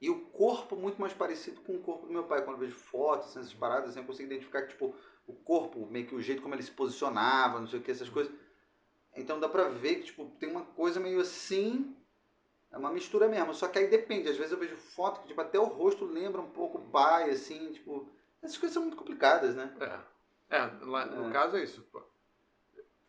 [0.00, 2.42] E o corpo muito mais parecido com o corpo do meu pai.
[2.42, 4.94] Quando eu vejo fotos, assim, essas paradas, assim, eu consigo identificar, tipo,
[5.26, 8.08] o corpo, meio que o jeito como ele se posicionava, não sei o que, essas
[8.08, 8.32] coisas.
[9.16, 11.96] Então dá pra ver que, tipo, tem uma coisa meio assim.
[12.72, 13.52] É uma mistura mesmo.
[13.54, 14.28] Só que aí depende.
[14.28, 17.30] Às vezes eu vejo foto que, tipo, até o rosto lembra um pouco o pai,
[17.30, 18.08] assim, tipo.
[18.42, 19.74] Essas coisas são muito complicadas, né?
[19.80, 20.56] É.
[20.56, 21.32] É, lá, no É.
[21.32, 21.82] caso é isso.
[21.92, 22.02] pô.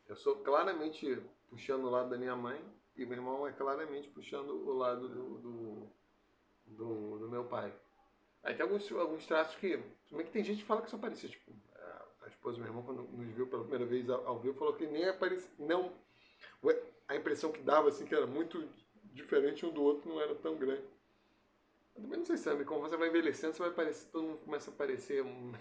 [0.08, 2.62] Eu sou claramente puxando o lado da minha mãe
[2.98, 5.88] e meu irmão é claramente puxando o lado do, do,
[6.68, 7.74] do, do meu pai.
[8.44, 9.78] Aí tem alguns, alguns traços que.
[10.10, 11.32] Também que tem gente que fala que são parecidos.
[11.38, 11.52] Tipo,
[12.24, 14.74] a- esposa do meu irmão, quando nos viu pela primeira vez ao, ao vivo, falou
[14.74, 15.54] que nem é parecido.
[15.60, 15.94] Não.
[17.08, 18.68] A impressão que dava, assim, que era muito
[19.14, 20.84] diferente um do outro, não era tão grande.
[21.96, 24.72] Eu também não sei, Sammy, como você vai envelhecendo, você vai parecer, todo mundo começa
[24.72, 25.52] a parecer um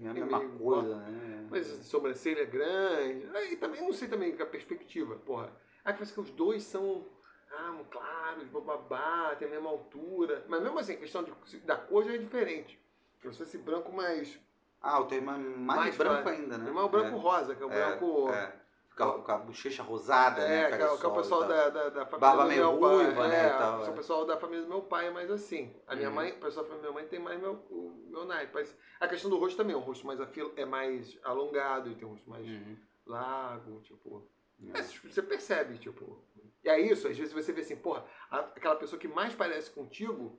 [0.00, 1.46] É a É mesma meio coisa, né?
[1.50, 3.26] mas sobrancelha grande.
[3.36, 5.52] Aí também não sei também com a perspectiva, porra.
[5.84, 7.06] Aí parece que os dois são
[7.50, 10.44] ah, claros, bababá, tem a mesma altura.
[10.48, 12.78] Mas mesmo assim, a questão de, da cor já é diferente.
[13.22, 14.38] Eu sou esse branco mais.
[14.80, 16.38] Ah, o teu irmão é mais, Mais branco claro.
[16.38, 16.68] ainda, né?
[16.68, 18.28] É o branco rosa, que é o É, branco.
[18.30, 18.61] é.
[18.96, 20.62] Com a, bochecha rosada, né?
[20.64, 22.42] É, que é, Pega o- que é o e pessoal da, da, da família Barba
[22.44, 22.94] do meu pai.
[22.94, 23.90] ruiva, né, É, e tal, o é.
[23.92, 25.74] pessoal da família do meu pai é mais assim.
[25.86, 26.14] A minha Uhum.
[26.14, 28.52] mãe, o pessoal da família da minha mãe tem mais meu, o meu naipe.
[28.54, 32.12] Mas a questão do rosto também, o rosto mais afil, é mais alongado tem um
[32.12, 32.76] rosto mais Uhum.
[33.06, 34.26] largo, tipo.
[34.74, 34.78] É.
[34.78, 36.22] É, você percebe, tipo.
[36.64, 40.38] E é isso, às vezes você vê assim, porra, aquela pessoa que mais parece contigo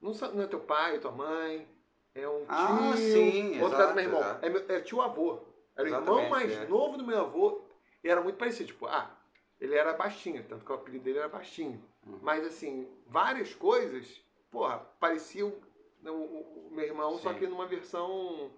[0.00, 1.68] não, não é teu pai, tua mãe,
[2.14, 2.46] é um tio.
[2.48, 4.20] Ah, sim, Outro caso do meu exato, irmão.
[4.20, 4.44] exato.
[4.44, 5.38] É, meu- é tio avô.
[5.76, 6.66] Era o irmão mais é.
[6.66, 7.62] novo do meu avô
[8.02, 8.68] e era muito parecido.
[8.68, 9.10] Tipo, ah,
[9.60, 11.82] ele era baixinho, tanto que o apelido dele era baixinho.
[12.06, 12.18] Uhum.
[12.22, 14.20] Mas assim, várias coisas,
[14.50, 15.52] porra, pareciam
[16.04, 17.38] o, o- o meu irmão, só Sim.
[17.38, 18.50] que numa versão.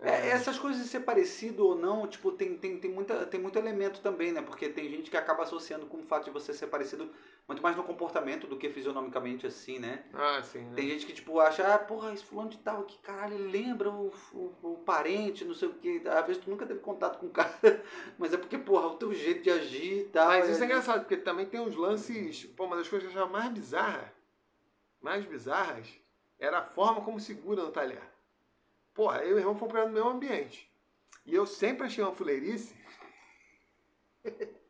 [0.00, 3.56] É, essas coisas de ser parecido ou não, tipo, tem, tem, tem, muita, tem muito
[3.58, 4.42] elemento também, né?
[4.42, 7.08] Porque tem gente que acaba associando com o fato de você ser parecido
[7.48, 10.04] muito mais no comportamento do que fisionomicamente assim, né?
[10.14, 10.60] Ah, sim.
[10.60, 10.72] Né?
[10.76, 14.12] Tem gente que, tipo, acha, ah, porra, esse fulano de tal aqui, caralho, lembra o,
[14.32, 16.00] o, o parente, não sei o quê.
[16.06, 17.50] Às vezes tu nunca teve contato com o cara,
[18.18, 20.28] mas é porque, porra, o teu jeito de agir e tal.
[20.28, 22.44] Mas isso é é- engraçado, porque também tem uns lances.
[22.56, 24.12] Pô, uma das coisas que eu achava mais bizarra,
[25.00, 25.88] mais bizarras,
[26.38, 28.02] era a forma como segura no talher.
[28.94, 30.70] Porra, eu e o irmão fomos criados no mesmo ambiente.
[31.24, 32.74] E eu sempre achei uma fuleirice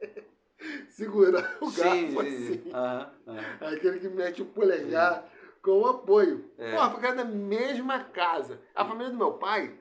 [0.92, 2.70] segurar o garfo Sim, assim.
[2.72, 3.72] aham, aham.
[3.72, 5.28] Aquele que mete o polegar
[5.62, 6.50] com apoio.
[6.58, 6.72] É.
[6.72, 8.60] Porra, foi na mesma casa.
[8.74, 9.72] A família do meu pai,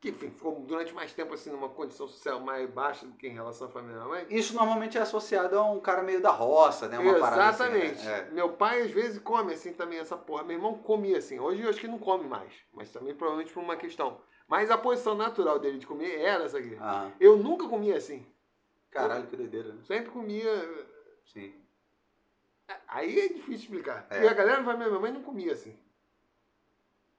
[0.00, 3.32] que enfim, ficou durante mais tempo assim numa condição social mais baixa do que em
[3.32, 4.26] relação à família da mãe.
[4.30, 6.98] Isso normalmente é associado a um cara meio da roça, né?
[6.98, 7.86] Uma parada assim, né?
[7.86, 8.08] Exatamente.
[8.08, 8.30] É.
[8.32, 10.44] Meu pai às vezes come assim também essa porra.
[10.44, 11.38] Meu irmão comia assim.
[11.38, 12.52] Hoje eu acho que não come mais.
[12.72, 14.20] Mas também provavelmente por uma questão.
[14.48, 16.76] Mas a posição natural dele de comer era essa aqui.
[16.76, 17.12] Aham.
[17.18, 18.24] Eu nunca comia assim.
[18.90, 19.80] Caralho, que doideira, né?
[19.86, 20.86] Sempre comia.
[21.32, 21.54] Sim.
[22.88, 24.06] Aí é difícil explicar.
[24.10, 24.24] É.
[24.24, 25.76] E a galera vai, minha mãe não comia assim.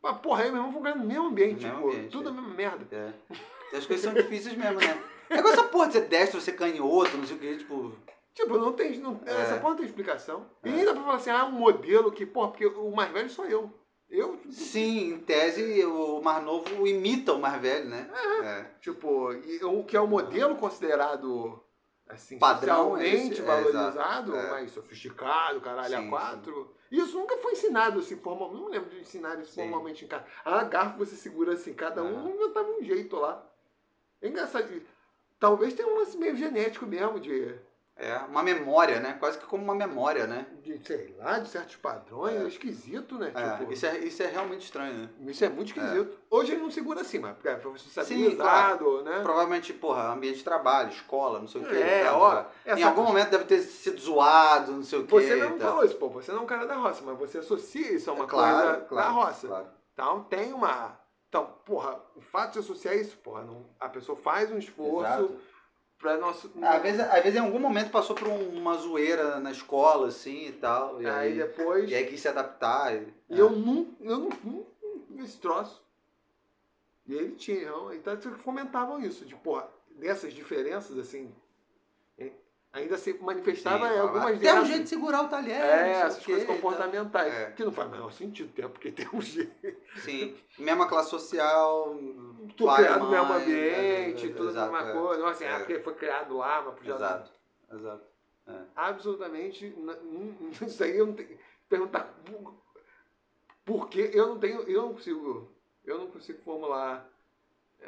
[0.01, 2.31] Mas porra, aí meu irmão foi no mesmo ambiente, No mesmo ambiente, tudo é.
[2.31, 2.87] a mesma merda.
[2.95, 3.77] É.
[3.77, 5.03] As coisas são difíceis mesmo, né?
[5.29, 7.93] É igual essa porra de ser destro, ser canhoto, não sei o que, tipo.
[8.33, 8.97] Tipo, não tem.
[8.99, 9.41] Não, É.
[9.41, 10.49] Essa porra não tem explicação.
[10.63, 10.71] E É.
[10.71, 13.45] nem dá pra falar assim, ah, um modelo que, porra, porque o mais velho sou
[13.45, 13.73] eu.
[14.09, 18.09] Eu, Sim, em tese, o mais novo imita o mais velho, né?
[18.43, 18.65] É.
[18.79, 21.61] Tipo, e o que é o modelo considerado
[22.07, 24.49] assim, Padrão, socialmente é, valorizado, é.
[24.49, 26.73] mais sofisticado, caralho, Sim, a quatro.
[26.89, 28.61] Isso nunca foi ensinado assim, formalmente.
[28.61, 29.63] Não lembro de ensinar isso Sim.
[29.63, 30.25] formalmente em casa.
[30.45, 33.45] Ah, garfo você segura assim, cada um inventava um jeito lá.
[34.21, 34.81] É engraçado.
[35.39, 37.53] Talvez tenha um lance meio genético mesmo, de,
[37.99, 39.17] É uma memória, né?
[39.19, 40.45] Quase que como uma memória, né?
[40.61, 42.35] de sei lá, de certos padrões.
[42.35, 42.43] É.
[42.43, 43.31] É, esquisito, né?
[43.33, 45.09] É, tipo, isso, é, isso é realmente estranho, né?
[45.25, 46.17] isso é muito esquisito.
[46.29, 49.21] Hoje ele não segura assim, mas é Sim, usado, né?
[49.23, 51.75] Provavelmente, porra, ambiente de trabalho, escola, não sei o que.
[51.75, 52.43] É, ó.
[52.65, 55.11] Em essa- algum momento deve ter sido zoado, não sei o que.
[55.11, 57.93] Você mesmo falou isso, pô, você não é um cara da roça, mas você associa
[57.93, 59.47] isso a uma coisa da roça.
[59.47, 59.67] Claro.
[59.93, 60.99] Então tem uma.
[61.29, 65.35] Então, porra, o fato de associar isso, porra, não, a pessoa faz um esforço Exato.
[65.97, 66.51] Pra nosso.
[66.61, 70.47] Às vezes, às vezes, em algum momento, passou por um- uma zoeira na escola, assim,
[70.47, 71.01] e tal.
[71.01, 71.89] E aí, aí, depois.
[71.89, 72.95] e aí quis se adaptar.
[72.95, 74.65] E, E eu não, eu não, não,
[75.09, 75.83] não esse troço.
[77.07, 81.33] E ele tinha, então eles comentavam isso, de, porra, dessas diferenças, assim,
[82.77, 84.67] ainda se manifestava em algumas Tem um delas.
[84.67, 85.59] jeito de segurar o talher.
[85.61, 87.33] É, essas quê, coisas comportamentais.
[87.33, 87.51] É.
[87.51, 89.77] Que não faz o menor sentido, até porque tem um jeito.
[89.97, 90.35] Sim.
[90.57, 91.95] Mesma classe social.
[92.55, 94.93] Tudo pai, criado no mesmo mãe, ambiente, é, tudo na exato, mesma é.
[94.93, 95.21] coisa.
[95.21, 95.51] Não assim, É.
[95.53, 97.31] ah, porque foi criado lá, mas já Exato.
[97.73, 98.03] Exato.
[98.75, 101.37] absolutamente n- n- isso aí eu não tenho
[101.67, 102.13] perguntar
[103.65, 105.51] por, que eu não tenho eu não consigo
[105.83, 107.05] eu não consigo formular a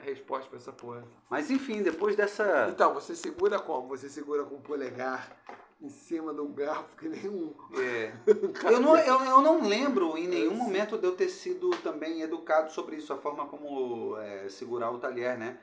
[0.03, 2.68] resposta para essa porra Mas enfim, depois dessa.
[2.72, 5.36] então você segura como você segura com o polegar
[5.82, 8.14] em cima do garfo que nem um É.
[8.70, 12.72] Eu, não, eu, eu não lembro em nenhum momento de eu ter sido também educado
[12.72, 15.57] sobre isso, a forma como é, segurar o talher, né?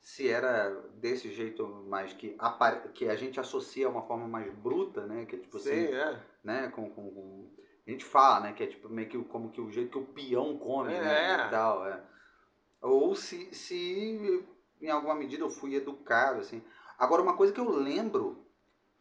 [0.00, 4.52] Se era desse jeito mais que, apare- que a gente associa a uma forma mais
[4.54, 5.24] bruta, né?
[5.26, 6.20] Que é tipo Sim, assim, é.
[6.44, 6.68] né?
[6.68, 7.50] Com, com, com-
[7.84, 8.52] A gente fala, né?
[8.52, 11.32] Que é tipo meio que como que o jeito que o peão come, né?
[11.42, 11.46] É.
[11.46, 12.00] E tal, é.
[12.80, 14.44] Ou se, se
[14.80, 16.62] em alguma medida eu fui educado, assim.
[16.98, 18.44] Agora, uma coisa que eu lembro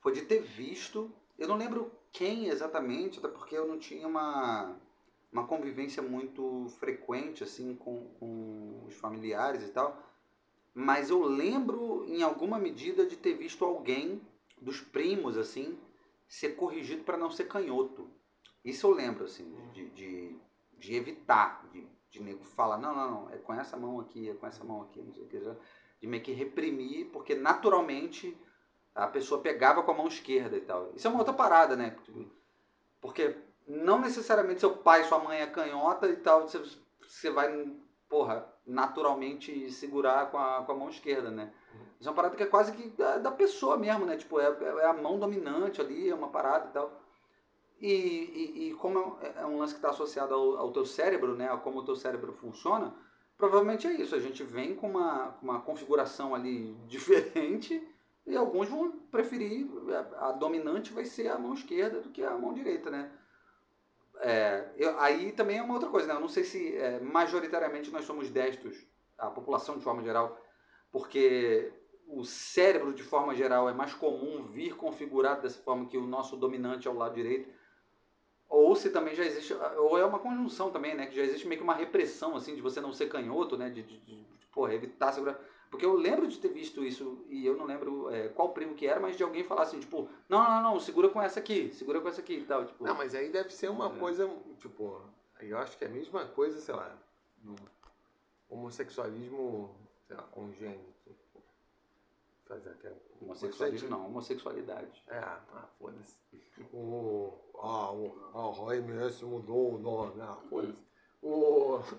[0.01, 4.75] foi de ter visto, eu não lembro quem exatamente, até porque eu não tinha uma,
[5.31, 10.01] uma convivência muito frequente, assim, com, com os familiares e tal.
[10.73, 14.21] Mas eu lembro, em alguma medida, de ter visto alguém
[14.61, 15.77] dos primos, assim,
[16.27, 18.09] ser corrigido para não ser canhoto.
[18.63, 20.35] Isso eu lembro, assim, de, de,
[20.77, 24.33] de evitar, de, de nego falar, não, não, não, é com essa mão aqui, é
[24.33, 25.39] com essa mão aqui, não sei o que,
[25.99, 28.37] de meio que reprimir, porque naturalmente
[28.93, 30.91] a pessoa pegava com a mão esquerda e tal.
[30.95, 31.95] Isso é uma outra parada, né?
[33.01, 33.35] Porque
[33.67, 36.61] não necessariamente seu pai, sua mãe é canhota e tal, você,
[37.01, 37.69] você vai,
[38.07, 41.51] porra, naturalmente segurar com a, com a mão esquerda, né?
[41.99, 44.15] Isso é uma parada que é quase que da, da pessoa mesmo, né?
[44.15, 44.45] Tipo, é,
[44.81, 47.04] é a mão dominante ali, é uma parada e tal.
[47.85, 51.35] E, e, e como é, é um lance que está associado ao, ao teu cérebro,
[51.35, 51.47] né?
[51.51, 52.91] A como o teu cérebro funciona,
[53.37, 54.15] provavelmente é isso.
[54.15, 57.87] A gente vem com uma, uma configuração ali diferente
[58.25, 59.69] e alguns vão preferir,
[60.17, 63.11] a, a dominante vai ser a mão esquerda do que a mão direita, né?
[64.17, 66.15] É, eu, aí também é uma outra coisa, né?
[66.15, 68.83] Eu não sei se é, majoritariamente nós somos destros,
[69.15, 70.41] a população de forma geral,
[70.91, 71.71] porque
[72.07, 76.35] o cérebro de forma geral é mais comum vir configurado dessa forma que o nosso
[76.35, 77.53] dominante é o lado direito,
[78.49, 81.07] ou se também já existe, ou é uma conjunção também, né?
[81.07, 83.69] Que já existe meio que uma repressão, assim, de você não ser canhoto, né?
[83.69, 85.39] De, de, de, de porra, evitar segurar.
[85.69, 88.87] Porque eu lembro de ter visto isso, e eu não lembro é, qual primo que
[88.87, 91.99] era, mas de alguém falar assim, tipo, não, não, não, segura com essa aqui, segura
[91.99, 92.65] com essa aqui e tal.
[92.65, 93.99] Tipo, Não, mas aí deve ser uma É.
[93.99, 95.01] coisa, tipo,
[95.41, 96.95] eu acho que é a mesma coisa, sei lá,
[97.43, 97.55] no
[98.49, 99.75] homossexualismo,
[100.07, 100.93] sei lá, congênito.
[101.03, 101.43] tipo,
[102.45, 102.95] Fazer aquela.
[103.21, 105.03] Homossexualismo não, homossexualidade.
[105.07, 106.15] É, ah, foda-se.
[106.73, 107.33] O.
[107.55, 110.21] Ah, o, ah, o Roy Messi mudou o nome.
[110.21, 110.83] Ah, foda-se.
[111.21, 111.79] O.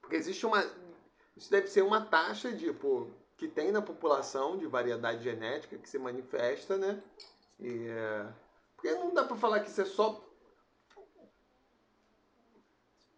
[0.00, 0.64] Porque existe uma.
[1.36, 5.98] Isso deve ser uma taxa, tipo, que tem na população de variedade genética que se
[5.98, 7.02] manifesta, né?
[7.58, 8.26] E, é,
[8.74, 10.22] porque não dá pra falar que isso é só.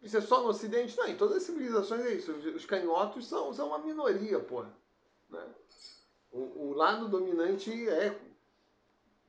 [0.02, 0.96] Isso é só no Ocidente?
[0.96, 2.32] Não, em todas as civilizações é isso.
[2.32, 4.64] Os os canhotos são, são uma minoria, pô.
[5.28, 5.44] Né?
[6.30, 8.18] O, o lado dominante é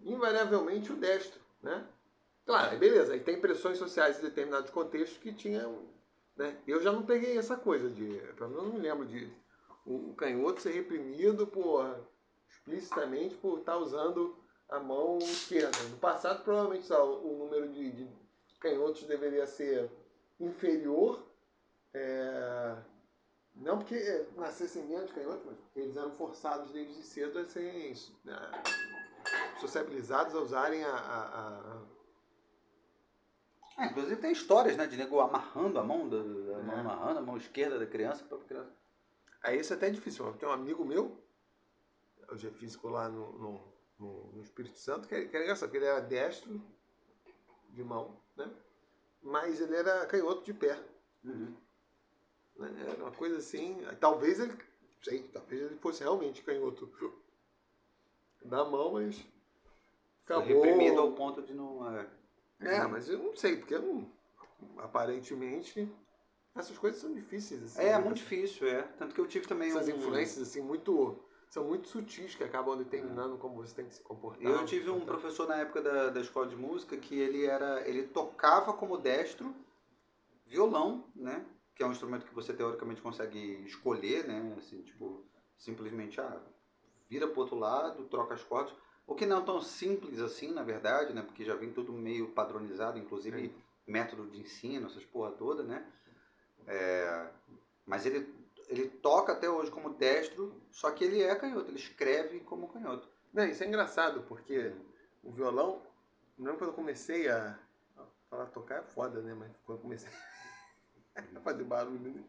[0.01, 1.85] invariavelmente o destro, né?
[2.45, 5.83] Claro, beleza, aí tem pressões sociais em determinados contextos que tinham,
[6.35, 6.57] né?
[6.65, 8.05] Eu já não peguei essa coisa de,
[8.37, 9.31] pelo menos não me lembro de
[9.85, 11.85] o, o canhoto ser reprimido por
[12.49, 14.35] explicitamente por estar usando
[14.69, 15.77] a mão esquerda.
[15.89, 18.09] No passado provavelmente só, o número de, de
[18.59, 19.89] canhotos deveria ser
[20.39, 21.25] inferior,
[21.93, 22.75] é,
[23.55, 27.93] não porque nascessem menos canhotos, mas eles eram forçados desde cedo a serem
[28.23, 28.35] né,
[29.59, 31.99] sociabilizados a usarem a, a- a-
[33.77, 36.79] Ah, inclusive tem histórias, né, de nego amarrando a mão, da, da mão É.
[36.81, 38.71] amarrando a mão esquerda da criança para criança.
[39.41, 40.25] Aí isso é até difícil.
[40.25, 40.37] mano.
[40.37, 41.17] Tem um amigo meu,
[42.27, 45.77] eu já físico lá no, no, no- Espírito Santo, que é, que é engraçado, porque
[45.77, 46.61] ele era destro
[47.69, 48.51] de mão, né?
[49.21, 50.79] Mas ele era canhoto de pé.
[51.23, 51.53] Uhum.
[52.57, 52.85] né?
[52.87, 53.77] Era uma coisa assim.
[53.99, 54.53] Talvez ele.
[55.01, 56.89] Sei, talvez ele fosse realmente canhoto
[58.43, 59.15] da mão, mas.
[60.25, 60.61] Foi Acabou.
[60.63, 61.97] reprimido ao ponto de não.
[61.97, 62.07] é,
[62.59, 64.07] É, mas eu não sei, porque não,
[64.77, 65.89] aparentemente
[66.55, 67.63] essas coisas são difíceis.
[67.63, 67.99] Assim, É, né?
[67.99, 68.81] muito difícil, é.
[68.97, 69.91] Tanto que eu tive também Essas um...
[69.97, 71.17] influências assim muito
[71.49, 74.43] são muito sutis que acabam determinando como você tem que se comportar.
[74.43, 77.88] Eu tive um professor na época da, da escola de música que ele era.
[77.88, 79.53] ele tocava como destro
[80.45, 81.43] violão, né?
[81.73, 84.55] Que é um instrumento que você teoricamente consegue escolher, né?
[84.57, 85.23] Assim, tipo,
[85.57, 86.39] simplesmente ah,
[87.09, 88.73] vira pro outro lado, troca as cordas.
[89.07, 91.23] O que não é tão simples assim, na verdade, né?
[91.23, 93.51] Porque já vem tudo meio padronizado, inclusive
[93.88, 95.84] método de ensino, essas porra toda, né?
[96.67, 97.27] É,
[97.88, 98.31] mas ele,
[98.69, 103.09] ele toca até hoje como destro, só que ele é canhoto, ele escreve como canhoto.
[103.33, 104.71] Não, isso é engraçado, porque
[105.23, 105.81] o violão,
[106.37, 107.57] não quando eu comecei a,
[107.97, 109.33] a falar tocar é foda, né?
[109.33, 110.09] Mas quando eu comecei
[111.35, 112.23] a fazer barulho, né?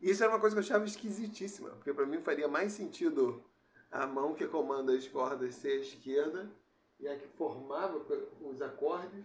[0.00, 3.44] Isso era uma coisa que eu achava esquisitíssima, porque pra mim faria mais sentido
[3.90, 6.50] a mão que comanda as cordas ser a esquerda
[6.98, 8.02] e a que formava
[8.40, 9.24] os acordes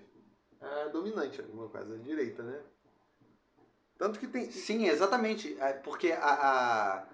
[0.59, 2.61] a dominante, no meu caso a direita, né?
[3.99, 4.49] Tanto que tem.
[4.49, 5.55] Sim, exatamente.
[5.59, 6.23] É, Porque a,
[7.01, 7.07] a,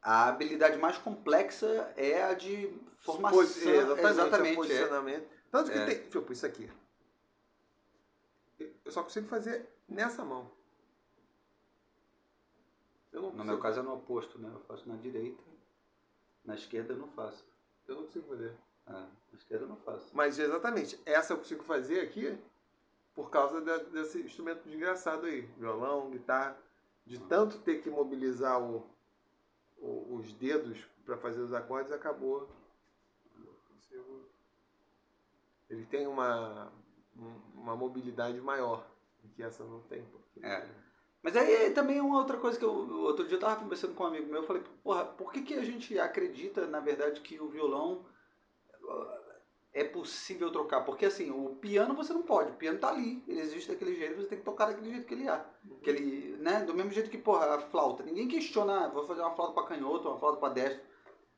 [0.00, 3.38] a habilidade mais complexa é a de formação.
[3.40, 4.56] Posi- é, exatamente, exatamente, é é.
[4.56, 5.28] posicionamento.
[5.50, 5.84] Tanto que É.
[5.86, 6.08] tem.
[6.08, 6.70] Tipo, isso aqui.
[8.84, 10.50] Eu só consigo fazer nessa mão.
[13.12, 14.48] Eu não No consigo, meu caso é no oposto, né?
[14.54, 15.42] Eu faço na direita,
[16.44, 17.44] na esquerda eu não faço.
[17.88, 18.52] eu não consigo fazer.
[18.86, 20.08] É, na esquerda eu não faço.
[20.12, 22.38] Mas exatamente, essa eu consigo fazer aqui
[23.14, 23.60] por causa
[23.90, 25.42] desse instrumento desgraçado aí.
[25.58, 26.56] Violão, guitarra.
[27.06, 28.86] De tanto ter que mobilizar o-
[29.78, 32.48] o- os dedos para fazer os acordes, acabou.
[35.68, 36.70] Ele tem uma,
[37.16, 38.86] um- uma mobilidade maior
[39.34, 40.04] que essa não tem.
[40.42, 40.68] É.
[41.22, 42.72] Mas aí também uma outra coisa que eu.
[43.02, 45.54] Outro dia eu tava conversando com um amigo meu, eu falei, porra, por que, que
[45.54, 48.04] a gente acredita, na verdade, que o violão
[49.72, 50.84] é possível trocar?
[50.84, 54.16] Porque assim, o piano você não pode, o piano tá ali, ele existe daquele jeito,
[54.16, 55.44] você tem que tocar daquele jeito que ele é.
[55.82, 58.02] Que ele, né, do mesmo jeito que, porra, a flauta.
[58.02, 60.82] Ninguém questiona, ah, vou fazer uma flauta pra canhoto, uma flauta pra destro.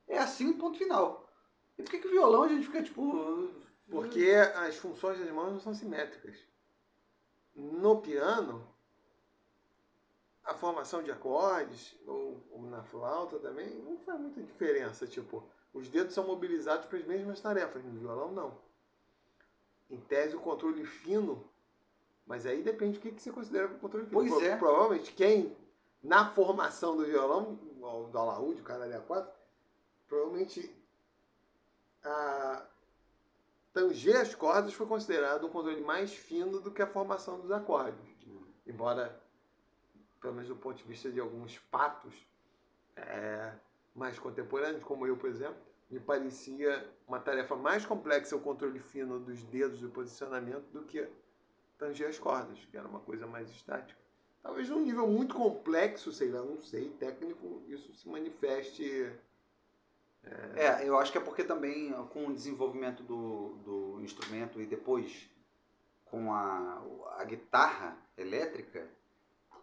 [0.07, 1.29] É assim, ponto final.
[1.77, 3.49] E por que, que violão a gente fica tipo.
[3.89, 6.37] Porque as funções das mãos não são simétricas.
[7.55, 8.67] No piano,
[10.43, 15.07] a a formação de acordes, ou, ou na flauta também, não faz muita diferença.
[15.07, 15.43] Tipo,
[15.73, 18.57] os dedos são mobilizados para as mesmas tarefas, no violão não.
[19.89, 21.43] Em tese, o controle fino,
[22.25, 24.29] mas aí depende do que você considera como controle fino.
[24.29, 24.55] Pois é.
[24.55, 25.55] Provavelmente quem,
[26.01, 29.27] na formação do violão, o do alaúde, o caralho A4,
[30.07, 30.73] provavelmente
[32.03, 32.65] a
[33.73, 37.99] tanger as cordas foi considerado um controle mais fino do que a formação dos acordes.
[38.67, 39.19] Embora,
[40.21, 42.13] pelo menos do ponto de vista de alguns patos
[42.95, 43.53] é,
[43.95, 45.57] mais contemporâneos, como eu, por exemplo,
[45.89, 51.07] me parecia uma tarefa mais complexa o controle fino dos dedos e posicionamento do que
[51.77, 53.99] tanger as cordas, que era uma coisa mais estática.
[54.41, 59.11] Talvez num nível muito complexo, sei lá, não sei, técnico, isso se manifeste.
[60.55, 65.29] É, eu acho que é porque também com o desenvolvimento do, do instrumento e depois
[66.05, 66.81] com a,
[67.17, 68.87] a guitarra elétrica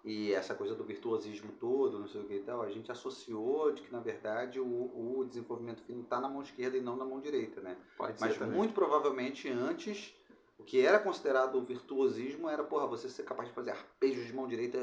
[0.05, 3.71] e essa coisa do virtuosismo todo, não sei o que e tal, a gente associou
[3.73, 7.05] de que na verdade o, o desenvolvimento fino está na mão esquerda e não na
[7.05, 7.77] mão direita, né?
[7.97, 10.15] Pode Mas ser muito provavelmente antes
[10.59, 14.47] o que era considerado virtuosismo era, porra, você ser capaz de fazer arpejos de mão
[14.47, 14.79] direita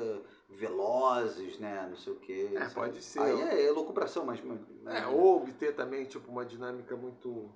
[0.49, 1.88] velozes, né?
[1.89, 2.49] Não sei o quê.
[2.56, 3.19] É, pode ser.
[3.19, 4.41] Aí é elucubração, mas.
[4.44, 7.49] mas- É, ou obter também tipo, uma dinâmica muito,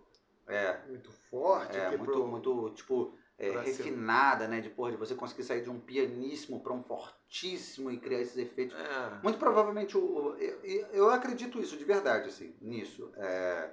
[0.48, 1.78] É, muito forte.
[1.78, 4.62] é que muito, pro- muito, tipo, é, refinada, né?
[4.62, 8.38] De, porra, de você conseguir sair de um pianíssimo para um fortíssimo e criar esses
[8.38, 8.76] efeitos.
[8.78, 13.12] É, Muito provavelmente, o, o- eu, eu acredito isso de verdade, assim, nisso.
[13.18, 13.70] É,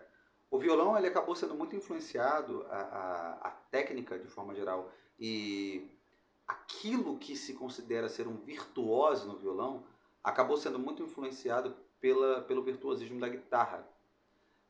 [0.51, 5.91] o violão, ele acabou sendo muito influenciado, a, a, a técnica, de forma geral, e
[6.47, 9.85] aquilo que se considera ser um virtuoso no violão,
[10.25, 13.87] acabou sendo muito influenciado pela, pelo virtuosismo da guitarra.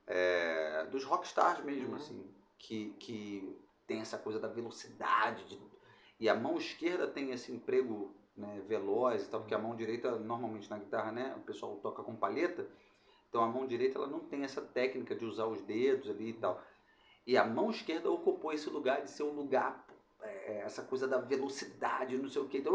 [0.06, 1.94] É, dos rockstars mesmo, Uhum.
[1.96, 3.56] assim, que, que
[3.88, 5.60] tem essa coisa da velocidade, de-
[6.20, 10.16] e a mão esquerda tem esse emprego né, veloz e tal, porque a mão direita,
[10.16, 12.68] normalmente na guitarra, né, o pessoal toca com palheta,
[13.28, 16.34] então a mão direita ela não tem essa técnica de usar os dedos ali e
[16.34, 16.62] tal.
[17.26, 19.84] E a mão esquerda ocupou esse lugar de ser um lugar,
[20.22, 22.58] é, essa coisa da velocidade, não sei o que.
[22.58, 22.74] Então,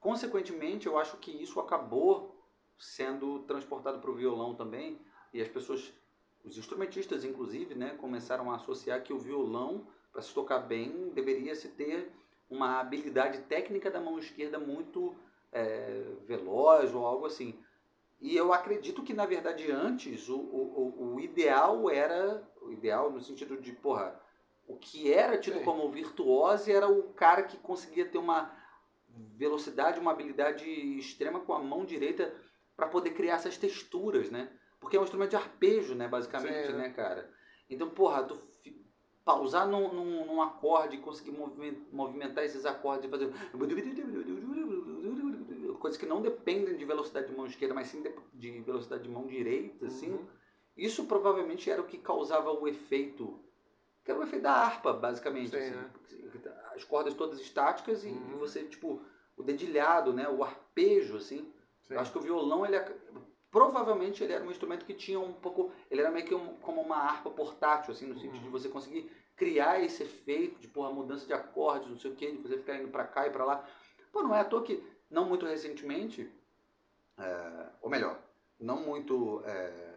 [0.00, 2.34] consequentemente, eu acho que isso acabou
[2.78, 4.98] sendo transportado para o violão também,
[5.32, 5.92] e as pessoas,
[6.44, 11.54] os instrumentistas inclusive, né, começaram a associar que o violão, para se tocar bem, deveria
[11.54, 12.12] se ter
[12.50, 15.14] uma habilidade técnica da mão esquerda muito
[15.50, 17.58] é, veloz ou algo assim.
[18.20, 22.46] E eu acredito que, na verdade, antes o, o, o- ideal era.
[22.60, 24.20] O ideal no sentido de, porra,
[24.68, 25.64] o que era tido Sim.
[25.64, 28.54] como virtuose era o cara que conseguia ter uma
[29.36, 30.64] velocidade, uma habilidade
[30.98, 32.32] extrema com a mão direita
[32.76, 34.48] para poder criar essas texturas, né?
[34.82, 37.30] Porque é um instrumento de arpejo, né, basicamente, Sim, né, cara?
[37.70, 38.36] Então, porra, tu
[39.24, 43.32] pausar num, num, num acorde e conseguir movimen- movimentar esses acordes e fazer.
[45.78, 49.08] Coisas que não dependem de velocidade de mão esquerda, mas sim de, de velocidade de
[49.08, 50.10] mão direita, assim.
[50.10, 50.26] Uhum.
[50.76, 53.38] Isso provavelmente era o que causava o efeito.
[54.04, 55.50] Que era o efeito da harpa, basicamente.
[55.50, 55.70] Sim, assim.
[55.70, 55.90] né?
[56.74, 58.32] As cordas todas estáticas e, Uhum.
[58.32, 59.00] e você, tipo,
[59.36, 60.28] o dedilhado, né?
[60.28, 61.52] O arpejo, assim.
[61.90, 62.76] Acho que o violão, ele
[63.52, 66.80] provavelmente ele era um instrumento que tinha um pouco, ele era meio que um- como
[66.80, 68.50] uma harpa portátil, assim, no sentido de Uhum.
[68.50, 72.38] você conseguir criar esse efeito de porra, mudança de acordes, não sei o que, de
[72.38, 73.68] você ficar indo pra cá e pra lá.
[74.10, 76.32] Pô, não é à toa que, não muito recentemente,
[77.18, 78.18] é, ou melhor,
[78.58, 79.94] não muito é,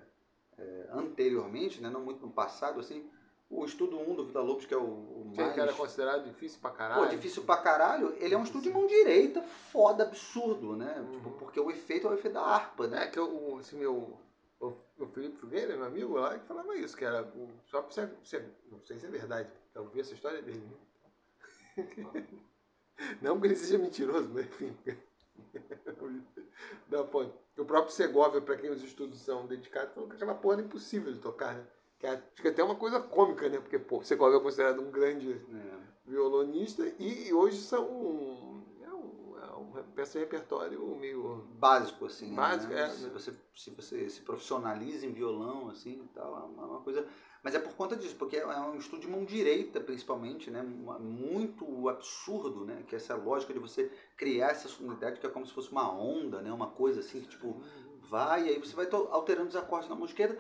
[0.58, 3.10] é, anteriormente, né, não muito no passado, assim,
[3.50, 5.54] o estudo 1 do Vila Lobos, que é o, o Sim, mais...
[5.54, 7.04] que era considerado difícil pra caralho.
[7.04, 9.42] Pô, difícil pra caralho, ele é um estudo de mão direita
[9.72, 11.00] foda, absurdo, né?
[11.00, 11.12] Uhum.
[11.12, 13.04] Tipo, porque o efeito é o efeito da harpa, né?
[13.04, 14.18] É que o, esse meu.
[14.60, 17.24] O, o Felipe Figueira, meu amigo lá, que falava isso, que era.
[17.24, 18.06] o- Só pra você.
[18.24, 19.50] você- não sei se é verdade.
[19.74, 20.64] Eu vi essa história dele.
[23.22, 24.74] Não que ele seja mentiroso, mas enfim.
[26.90, 27.26] Não, pô,
[27.58, 31.12] o próprio Segovia, pra quem os estudos são dedicados, falou que aquela porra era impossível
[31.12, 31.68] de tocar, né?
[32.06, 33.60] É- acho que até é uma coisa cômica, né?
[33.60, 35.78] Porque, pô, o Segovia é considerado um grande É.
[36.06, 38.64] violonista e hoje são.
[38.84, 41.44] É um, é uma peça de repertório meio.
[41.58, 42.34] Básico, assim.
[42.34, 42.82] Básico, né?
[42.84, 43.10] é, Se, né?
[43.14, 47.06] você, se você se profissionaliza em violão, assim e tal, é uma, uma coisa.
[47.44, 50.64] Mas é por conta disso, porque é um estudo de mão direita, principalmente, né?
[50.64, 52.84] Muito absurdo, né?
[52.88, 55.92] Que é essa lógica de você criar essa sonoridade que é como se fosse uma
[55.92, 56.52] onda, né?
[56.52, 57.62] Uma coisa assim que, tipo,
[58.10, 60.40] vai e aí você vai alterando os acordes na mão esquerda.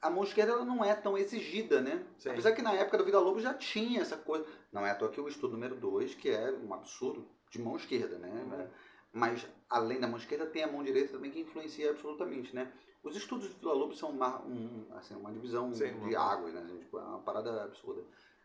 [0.00, 2.04] A mão esquerda ela não é tão exigida, né?
[2.18, 2.30] Sim.
[2.30, 4.46] Apesar que na época do Vida Lobo já tinha essa coisa.
[4.72, 7.76] Não é à toa que o estudo número 2, que é um absurdo de mão
[7.76, 8.28] esquerda, né?
[8.28, 8.68] Uhum.
[9.12, 12.70] Mas além da mão esquerda, tem a mão direita também que influencia absolutamente, né?
[13.02, 16.66] Os estudos do Vila Lobo são uma, um, assim, uma divisão Sim, de águas, né?
[16.78, 18.02] Tipo, é uma parada absurda.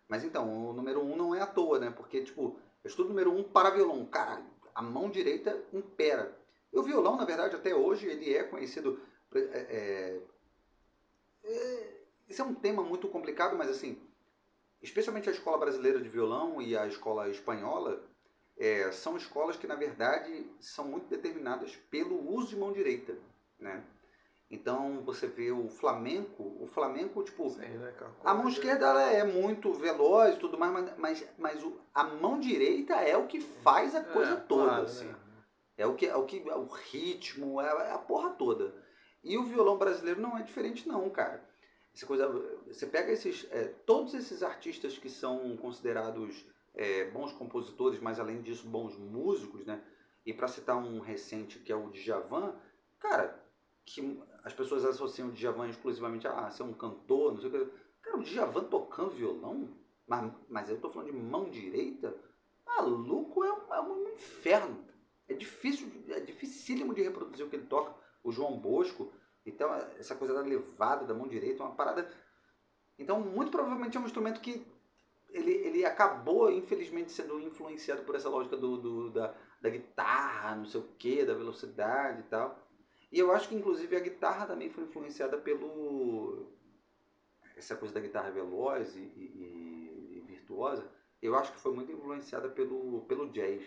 [0.08, 1.90] Mas então, o número 1 um não é à toa, né?
[1.92, 4.46] Porque, tipo, estudo número 1 um para violão, caralho.
[4.74, 6.38] a mão direita impera.
[6.72, 9.00] E o violão, na verdade, até hoje, ele é conhecido.
[9.36, 10.20] É,
[11.44, 11.50] é,
[12.30, 13.98] é, é um tema muito complicado, mas assim,
[14.82, 18.02] especialmente a escola brasileira de violão e a escola espanhola,
[18.58, 23.18] é, são escolas que, na verdade, são muito determinadas pelo uso de mão direita,
[23.60, 23.84] né?
[24.50, 28.12] Então você vê o flamenco, o flamenco, tipo, Sim, né, cara?
[28.24, 32.04] a mão esquerda ela é muito veloz e tudo mais, mas, mas, mas o, a
[32.04, 35.06] mão direita é o que faz a coisa É, toda, claro, assim.
[35.06, 35.16] né?
[35.76, 38.76] É o que é o que é o ritmo, é, é a porra toda.
[39.24, 41.44] E o violão brasileiro não é diferente não, cara.
[41.96, 42.28] Essa coisa,
[42.68, 48.42] você pega esses é, todos esses artistas que são considerados é, bons compositores, mas além
[48.42, 49.82] disso bons músicos, né?
[50.26, 52.56] E para citar um recente que é o Djavan,
[53.00, 53.40] cara,
[53.86, 57.72] que as pessoas associam o Djavan exclusivamente a ser um cantor, não sei o que.
[58.02, 59.70] Cara, o Djavan tocando violão,
[60.08, 62.16] mas, mas eu tô falando de mão direita,
[62.66, 64.84] maluco é um, é um inferno.
[65.28, 68.03] É difícil, é dificílimo de reproduzir o que ele toca.
[68.24, 69.12] O João Bosco,
[69.46, 72.10] então essa coisa da levada da mão direita é uma parada.
[72.98, 74.66] Então, muito provavelmente é um instrumento que
[75.30, 80.66] ele, ele acabou, infelizmente, sendo influenciado por essa lógica do, do da, da guitarra, não
[80.66, 82.60] sei o que, da velocidade e tal.
[83.12, 86.48] E eu acho que, inclusive, a guitarra também foi influenciada pelo.
[87.56, 90.88] Essa coisa da guitarra veloz e, e- e virtuosa,
[91.22, 93.64] eu acho que foi muito influenciada pelo, pelo jazz.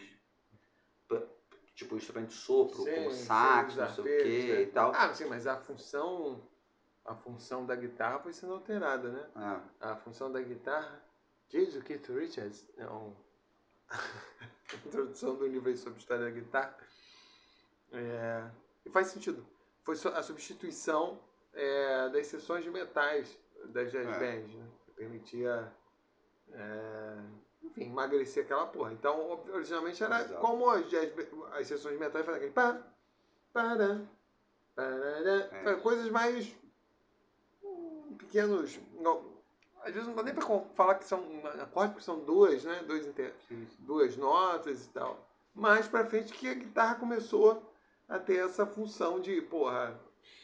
[1.76, 4.62] Tipo, instrumento de sopro, Sim, como sim, sax, os não sei o que né?
[4.62, 4.92] e tal.
[4.94, 6.42] Ah, sim, mas a função,
[7.04, 9.30] a função da guitarra foi sendo alterada, né?
[9.36, 11.04] Ah, A função da guitarra,
[11.50, 13.14] diz o Keith Richards, é um...
[14.86, 16.76] introdução do nível sobre história da guitarra.
[17.92, 18.50] É,
[18.84, 19.46] E faz sentido.
[19.84, 21.20] Foi a substituição
[21.52, 24.18] é, das sessões de metais das jazz É.
[24.18, 24.66] bands, né?
[24.86, 25.72] Que permitia,
[26.52, 27.18] é,
[27.66, 28.92] enfim, emagrecer aquela porra.
[28.92, 30.40] Então, originalmente era Exato.
[30.40, 32.80] como as, ba- as sessões de metais faziam aquele pá,
[33.52, 34.00] pará,
[34.74, 35.74] parará, É.
[35.76, 36.52] Coisas mais
[37.62, 38.78] hum, pequenos.
[39.00, 39.22] Não,
[39.82, 40.44] às vezes não dá nem pra
[40.74, 41.22] falar que são
[41.60, 42.82] acordes, porque são duas, né?
[42.86, 43.04] Dois
[43.48, 43.66] sim.
[43.80, 45.18] duas notas e tal.
[45.54, 47.62] Mais pra frente que a guitarra começou
[48.08, 49.98] a ter essa função de, porra,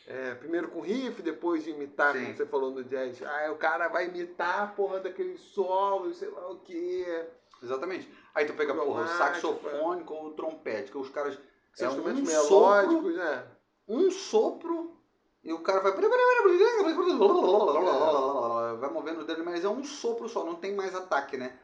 [0.07, 2.25] é, primeiro com riff, depois de imitar, Sim.
[2.25, 3.23] como você falou no jazz.
[3.23, 7.27] Aí o cara vai imitar a porra daqueles solos, sei lá o quê.
[7.63, 8.13] Exatamente.
[8.35, 11.39] Aí tu pega, porra, o saxofone com o trompete, que os caras.
[11.75, 13.45] São é instrumentos um sopro, melódicos, né?
[13.89, 14.97] um sopro
[15.43, 15.93] e o cara vai.
[18.73, 21.57] Vai movendo o dedo, mas é um sopro só, não tem mais ataque, né?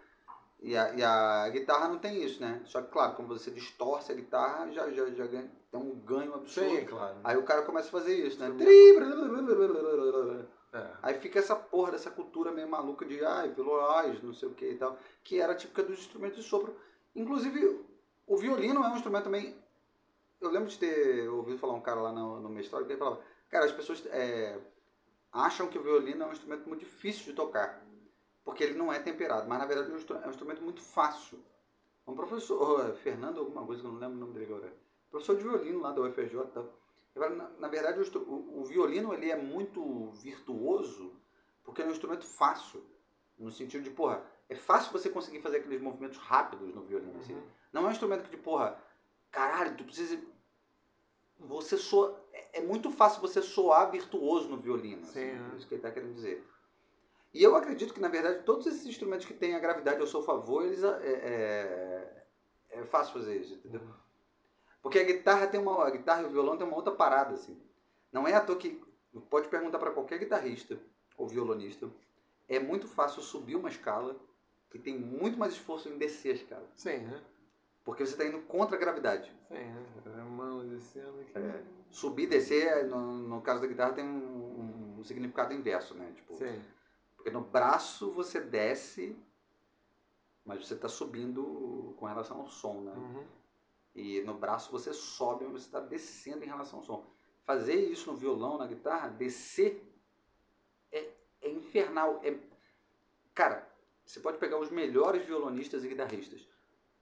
[0.61, 2.61] E a, e a guitarra não tem isso, né?
[2.65, 6.35] Só que, claro, quando você distorce a guitarra, já, já, já ganha, tem um ganho
[6.35, 6.71] absurdo.
[6.71, 7.17] Sim, claro.
[7.23, 8.49] Aí o cara começa a fazer isso, né?
[10.73, 10.87] É.
[11.03, 14.67] Aí fica essa porra dessa cultura meio maluca de ai, veloz, não sei o que
[14.67, 16.77] e tal, que era típica dos instrumentos de sopro.
[17.15, 17.85] Inclusive,
[18.27, 19.57] o violino é um instrumento também.
[20.41, 23.21] Eu lembro de ter ouvido falar um cara lá no, no mestrado que ele falava:
[23.49, 24.59] Cara, as pessoas é,
[25.33, 27.83] acham que o violino é um instrumento muito difícil de tocar,
[28.49, 31.39] porque ele não é temperado, mas na verdade é um é um instrumento muito fácil.
[32.07, 34.73] Um professor, Fernando, alguma coisa que eu não lembro o nome dele agora,
[35.11, 36.01] professor de violino lá da.
[37.15, 41.13] Agora, na, na verdade, o, o- o violino ele é muito virtuoso
[41.63, 42.83] porque é um instrumento fácil.
[43.39, 47.19] No sentido de, porra, é fácil você conseguir fazer aqueles movimentos rápidos no violino.
[47.21, 47.35] assim.
[47.35, 47.43] Uhum.
[47.71, 48.83] Não é um instrumento que, de, porra,
[49.31, 50.19] caralho, tu precisa.
[51.39, 52.19] Você soa.
[52.33, 55.03] É é muito fácil você soar virtuoso no violino.
[55.03, 55.55] assim, Sim, é né?
[55.59, 56.43] isso que ele está querendo dizer.
[57.33, 60.23] E eu acredito que, na verdade, todos esses instrumentos que têm a gravidade ao seu
[60.23, 62.25] favor, eles, é, é,
[62.71, 63.83] é fácil fazer isso, entendeu?
[64.83, 65.87] Porque a guitarra tem uma.
[65.87, 67.61] A guitarra e o violão tem uma outra parada, assim.
[68.13, 68.83] Não é à toa que.
[69.29, 70.79] Pode perguntar para qualquer guitarrista
[71.17, 71.89] ou violonista.
[72.49, 74.17] É muito fácil subir uma escala
[74.73, 76.67] e tem muito mais esforço em descer a escala.
[76.75, 77.21] Sim, né?
[77.85, 79.31] Porque você está indo contra a gravidade.
[79.49, 79.87] Sim, né?
[80.05, 81.37] A mão descendo aqui.
[81.37, 81.63] É.
[81.91, 86.13] Subir e descer, no, no caso da guitarra, tem um, um significado inverso, né?
[86.15, 86.63] Tipo, Sim.
[87.29, 89.15] Porque no braço você desce,
[90.45, 92.93] mas você está subindo com relação ao som, né?
[92.95, 93.27] Uhum.
[93.95, 97.07] E no braço você sobe, mas você está descendo em relação ao som.
[97.45, 99.83] Fazer isso no violão, na guitarra, descer
[100.91, 101.11] é,
[101.43, 102.21] é infernal.
[102.25, 102.39] É...
[103.35, 103.69] Cara,
[104.07, 106.49] você pode pegar os melhores violonistas e guitarristas.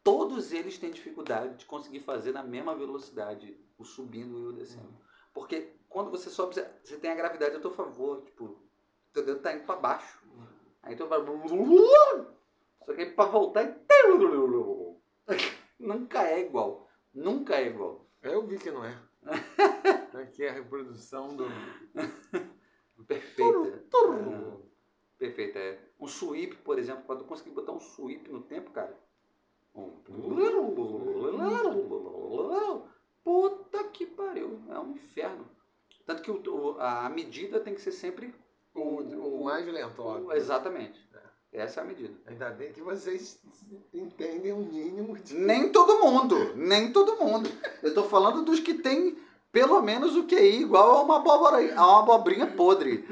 [0.02, 4.96] Todos eles têm dificuldade de conseguir fazer na mesma velocidade o subindo e o descendo.
[5.32, 8.22] Porque quando você sobe, você- você tem a gravidade a teu favor.
[8.22, 8.65] Tipo,
[9.16, 10.22] teu dedo tá indo para baixo.
[10.82, 11.20] Aí tu vai.
[12.84, 13.62] Só que para voltar.
[13.64, 13.76] É
[15.80, 16.88] Nunca é igual.
[17.14, 18.06] Nunca é igual.
[18.22, 18.96] É, eu vi que não é.
[20.12, 21.46] Tá aqui é a reprodução do.
[23.06, 23.84] Perfeita.
[23.90, 25.18] Turru, é.
[25.18, 25.80] Perfeita, é.
[25.98, 28.96] Um sweep, por exemplo, quando eu consegui botar um sweep no tempo, cara.
[33.24, 34.62] Puta que pariu.
[34.70, 35.48] É um inferno.
[36.04, 38.32] Tanto que o, a medida tem que ser sempre
[38.76, 40.32] o, o mais lento, óbvio.
[40.32, 41.06] Exatamente.
[41.52, 42.14] Essa é a medida.
[42.26, 43.40] Ainda bem que vocês
[43.94, 45.34] entendem o mínimo de.
[45.34, 47.48] Nem todo mundo, nem todo mundo.
[47.82, 49.16] Eu tô falando dos que tem
[49.50, 53.08] pelo menos o QI igual a uma, abóbora, a uma abobrinha podre.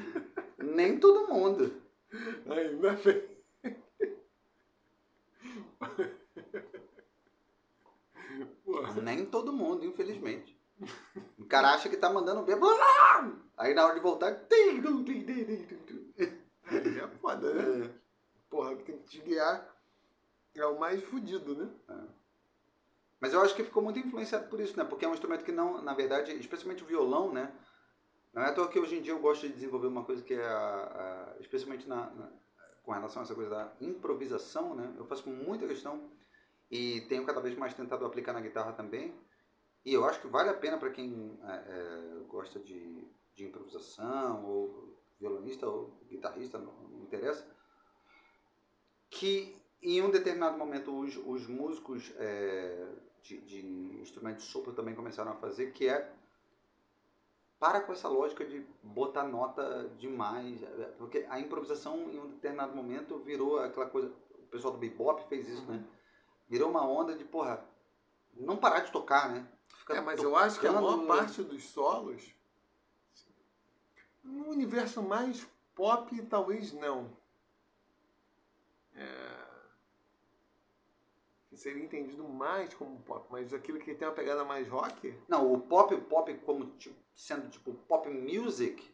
[0.63, 1.73] Nem todo mundo.
[2.47, 3.35] Ainda bem.
[9.03, 10.54] Nem todo mundo, infelizmente.
[11.39, 12.57] O cara acha que tá mandando bem.
[13.57, 14.37] Aí na hora de voltar.
[16.67, 17.91] Aí é foda, né?
[18.51, 19.69] Porra, que tem que te guiar.
[20.55, 21.69] É o mais fudido, né?
[23.21, 24.85] Mas eu acho que ficou muito influenciado por isso, né?
[24.85, 27.53] Porque é um instrumento que não, na verdade, especialmente o violão, né?
[28.33, 30.35] Não é à toa que hoje em dia eu gosto de desenvolver uma coisa que
[30.35, 32.31] é, a, a- especialmente na, na-
[32.83, 34.93] com relação a essa coisa da improvisação, né?
[34.99, 36.11] Eu faço com muita questão
[36.71, 39.15] e tenho cada vez mais tentado aplicar na guitarra também.
[39.85, 44.45] E eu acho que vale a pena para quem é, é, gosta de, de improvisação,
[44.47, 47.47] ou violonista, ou guitarrista, não, não interessa,
[49.11, 52.89] que em um determinado momento os, os músicos é,
[53.23, 53.67] de, de
[54.01, 56.11] instrumento de sopro também começaram a fazer, que é
[57.59, 62.75] para com essa lógica de botar nota demais, é, porque a improvisação em um determinado
[62.75, 65.85] momento virou aquela coisa, o pessoal do bebop fez isso, né?
[66.49, 67.65] Virou uma onda de, porra,
[68.35, 69.47] não parar de tocar, né?
[69.85, 72.23] Ficar É, mas eu acho que a maior parte dos solos,
[74.23, 77.15] no universo mais pop, talvez não.
[78.95, 79.45] É,
[81.55, 85.61] seria entendido mais como pop, mas aquilo que tem uma pegada mais rock, Não, o
[85.61, 88.91] pop, pop como tipo, sendo tipo pop music,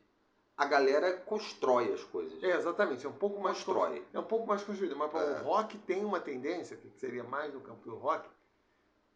[0.57, 2.43] a galera constrói as coisas.
[2.43, 4.05] é exatamente, é um pouco mais Constrói.
[4.13, 5.41] É um pouco mais construído, mas É.
[5.41, 8.29] o rock tem uma tendência, que seria mais no campo do rock,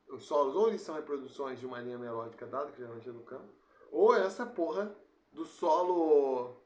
[0.09, 3.21] os solos ou eles são reproduções de uma linha melódica dada, que geralmente é do
[3.21, 3.49] campo,
[3.91, 4.95] ou essa porra
[5.33, 6.57] do solo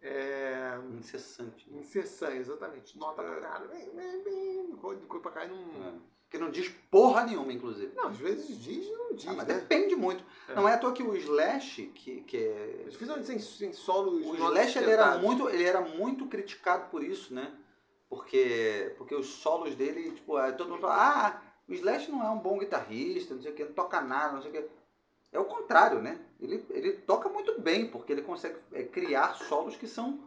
[0.00, 1.70] é, Incessante.
[1.70, 1.80] né?
[1.80, 2.98] incessante, exatamente.
[2.98, 5.88] Nota pra caralho, vem, vem, vem, coisa pra caralho, não...
[5.88, 5.92] É.
[6.30, 7.90] Que não diz porra nenhuma, inclusive.
[7.96, 9.54] Não, às vezes diz e não diz, Ah, mas né?
[9.54, 10.22] depende muito.
[10.46, 10.54] É.
[10.54, 12.84] Não é à toa que o Slash, que, que é.
[12.86, 17.32] Dificilmente sem, sem solos O Slash ele era, muito, ele era muito criticado por isso,
[17.32, 17.56] né?
[18.10, 22.30] Porque, porque os solos dele, tipo, é, todo mundo fala, ah, o Slash não é
[22.30, 24.64] um bom guitarrista, não sei o que, não toca nada, não sei o que.
[25.30, 26.18] É o contrário, né?
[26.40, 30.18] Ele, ele toca muito bem, porque ele consegue é, criar solos que são.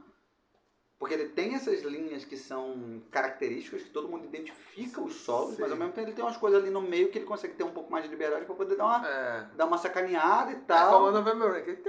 [1.00, 5.62] Porque ele tem essas linhas que são características, que todo mundo identifica os solos, Sim.
[5.64, 7.64] mas ao mesmo tempo ele tem umas coisas ali no meio que ele consegue ter
[7.64, 9.48] um pouco mais de liberdade para poder dar uma, É.
[9.56, 11.08] dar uma sacaneada e É como tal.
[11.08, 11.64] a November Rain.
[11.64, 11.82] que-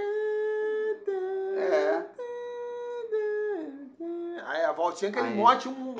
[1.54, 2.06] É.
[4.72, 5.34] Aí a voltinha que ele Aí.
[5.34, 5.94] mote um.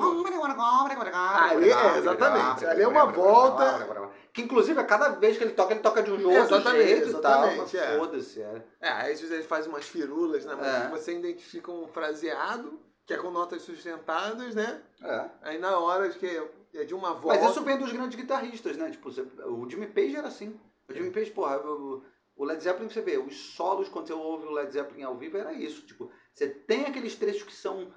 [1.51, 2.65] Ali, é, exatamente.
[2.65, 4.11] Ali é uma volta.
[4.33, 7.07] Que inclusive a cada vez que ele toca, ele toca de um outro Exatamente, jeito
[7.09, 7.97] exatamente, é.
[7.99, 8.65] Foda-se, é.
[8.81, 10.55] É, aí às vezes ele faz umas firulas, né?
[10.55, 10.89] Mas É.
[10.89, 14.81] você identifica um fraseado, que é com notas sustentadas, né?
[15.03, 15.25] é.
[15.43, 16.41] Aí na hora que
[16.73, 17.39] é de uma volta.
[17.39, 18.89] Mas isso vem dos grandes guitarristas, né?
[18.89, 20.59] Tipo, o Jimmy Page era assim.
[20.89, 21.59] O Jimmy Page, porra,
[22.35, 25.37] o Led Zeppelin, você vê, os solos, quando você ouve o Led Zeppelin ao vivo,
[25.37, 25.83] era isso.
[25.85, 27.93] Tipo, você tem aqueles trechos que são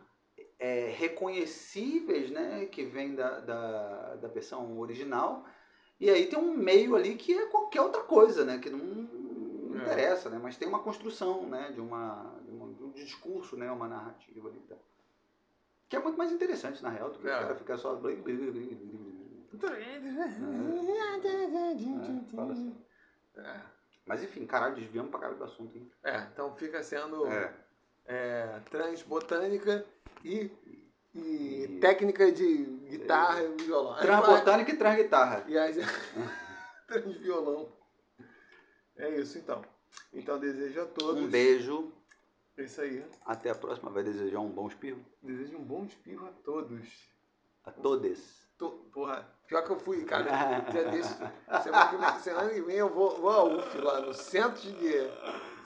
[0.58, 2.66] é, reconhecíveis, né?
[2.66, 5.44] Que vem da, da, da versão original.
[5.98, 8.58] E aí tem um meio ali que é qualquer outra coisa, né?
[8.58, 9.82] Que não, não É.
[9.82, 10.38] interessa, né?
[10.42, 11.70] Mas tem uma construção, né?
[11.72, 13.70] De, uma, de, uma- de um discurso, né?
[13.70, 14.58] Uma narrativa ali.
[14.58, 14.78] e tal.
[15.88, 17.34] Que é muito mais interessante, na real, do que É.
[17.36, 17.94] o cara ficar só...
[22.34, 22.76] fala assim.
[23.36, 23.60] É.
[24.04, 25.90] Mas enfim, caralho, desviamos pra caralho do assunto, hein?
[26.04, 27.52] É, então fica sendo É.
[28.06, 29.84] é, transbotânica
[30.24, 30.50] e,
[31.14, 33.96] e técnica de guitarra e violão.
[33.96, 35.44] Transbotânica e transguitarra.
[35.48, 35.74] E aí,
[36.86, 37.68] transviolão.
[38.96, 39.62] É isso então.
[40.12, 41.22] Então desejo a todos.
[41.22, 41.92] Um beijo.
[42.56, 43.04] É isso aí.
[43.24, 43.90] Até a próxima.
[43.90, 45.04] Vai desejar um bom espirro?
[45.22, 47.10] Desejo um bom espirro a todos.
[47.64, 48.46] A todos.
[48.56, 50.60] Tô, porra, pior que eu fui, cara.
[50.70, 51.14] Dia desse,
[51.62, 54.92] semana, que vem, semana que vem eu vou, vou ao UF lá no Centro de,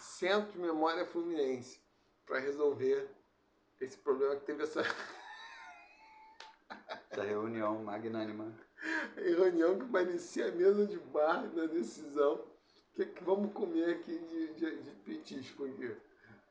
[0.01, 1.81] Centro de Memória Fluminense
[2.31, 3.11] para resolver
[3.81, 4.83] esse problema que teve essa
[7.11, 8.55] Essa reunião magnânima.
[9.17, 12.35] reunião que parecia a mesa de bar da decisão.
[12.37, 15.97] O que, que vamos comer aqui de, de, de petisco aqui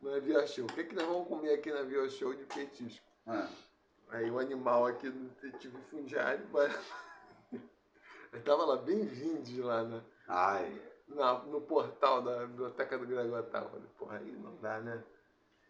[0.01, 0.65] na Via Show?
[0.65, 3.06] O que, que nós vamos comer aqui na Via Show de petisco?
[3.26, 3.47] Ah,
[4.10, 6.45] Aí o animal aqui do detetive fundiário.
[8.34, 10.03] Eu tava lá, bem-vindos lá, né?
[10.27, 10.81] Ai.
[11.07, 13.69] na- no portal da Biblioteca do Gragotal.
[13.69, 15.01] Falei, porra, aí não dá, né?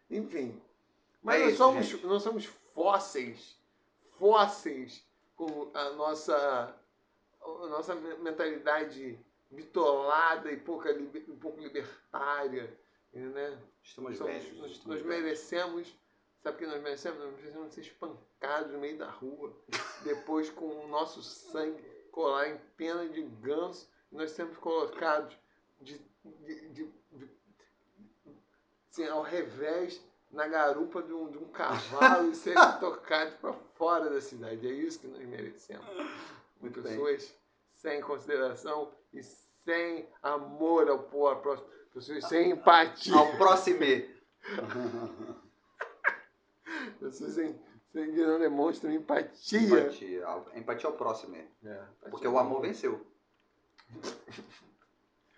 [0.09, 0.59] Enfim.
[1.21, 2.05] Mas É nós, isso, somos, gente.
[2.05, 3.57] nós somos fósseis.
[4.17, 5.03] Fósseis
[5.35, 6.75] com a nossa,
[7.41, 9.19] a nossa mentalidade
[9.51, 12.77] bitolada e pouca, um pouco libertária
[13.13, 13.57] né?
[13.81, 14.57] Estamos Somos- velhos.
[14.59, 15.23] nós, estamos nós velhos.
[15.23, 15.95] merecemos.
[16.43, 17.19] Sabe o que nós merecemos?
[17.19, 19.51] Nós merecemos ser espancados no meio da rua.
[20.03, 21.81] Depois com o nosso sangue
[22.11, 23.89] colar em pena de ganso.
[24.11, 25.35] Nós sermos colocados
[25.81, 26.91] de, de- de-
[28.99, 30.01] assim, ao revés
[30.31, 34.67] na garupa de um, de um cavalo e serem tocados para fora da cidade.
[34.67, 35.85] É isso que nós merecemos.
[36.61, 36.91] Muito bem.
[36.93, 37.33] Pessoas
[37.73, 41.69] sem consideração e sem amor ao próximo.
[41.93, 43.15] Pessoas sem empatia.
[43.15, 43.79] Ao próximo.
[46.99, 47.59] Pessoas sem,
[47.91, 49.59] sem que não demonstram empatia.
[49.59, 50.25] Empatia.
[50.55, 51.35] Empatia ao próximo.
[51.63, 53.05] É, Porque o amor venceu.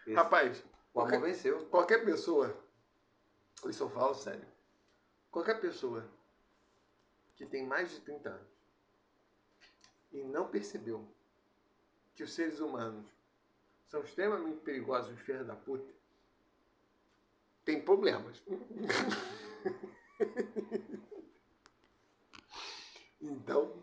[0.05, 0.63] Esse- Rapaz,
[0.93, 1.65] o amor venceu.
[1.67, 2.53] qualquer pessoa,
[3.69, 4.45] isso eu falo sério,
[5.29, 6.05] qualquer pessoa
[7.35, 8.51] que tem mais de 30 anos
[10.11, 11.07] e não percebeu
[12.15, 13.05] que os seres humanos
[13.87, 15.93] são extremamente perigosos, filhos da puta,
[17.65, 18.43] tem problemas.
[23.21, 23.73] então,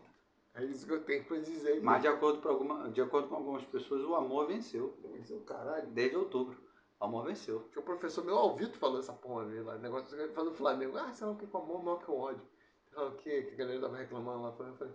[0.55, 1.81] é isso que eu tenho pra dizer.
[1.81, 4.97] Mas de acordo, com alguma, de acordo com algumas pessoas, o amor venceu.
[5.29, 5.87] O caralho.
[5.87, 6.68] Desde outubro.
[6.99, 7.67] O amor venceu.
[7.71, 10.97] Tinha um professor meu, Alvito, falou essa porra dele lá, negócio ele falou do Flamengo.
[10.97, 12.41] Ah, sei lá o que, com amor maior que o ódio.
[12.89, 14.49] Sei lá o que, que a galera tava reclamando lá.
[14.59, 14.93] Eu falei,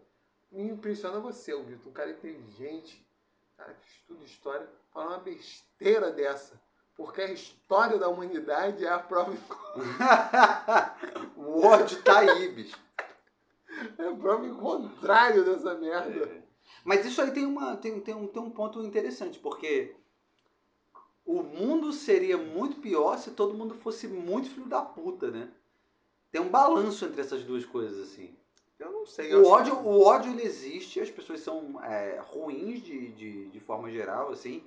[0.52, 3.06] me impressiona você, Alvito, um cara inteligente,
[3.54, 6.60] um cara que estuda história, falar uma besteira dessa.
[6.94, 9.32] Porque a história da humanidade é a prova,
[11.36, 12.78] o ódio tá aí, bicho.
[13.98, 16.44] é a prova em contrário dessa merda.
[16.84, 19.96] Mas isso aí tem, uma, tem, tem, um, tem um ponto interessante, porque
[21.24, 25.50] o mundo seria muito pior se todo mundo fosse muito filho da puta, né?
[26.30, 28.34] Tem um balanço entre essas duas coisas, assim.
[28.78, 29.32] Eu não sei.
[29.32, 33.60] eu O ódio, o ódio ele existe, as pessoas são é, ruins de, de, de
[33.60, 34.62] forma geral, assim,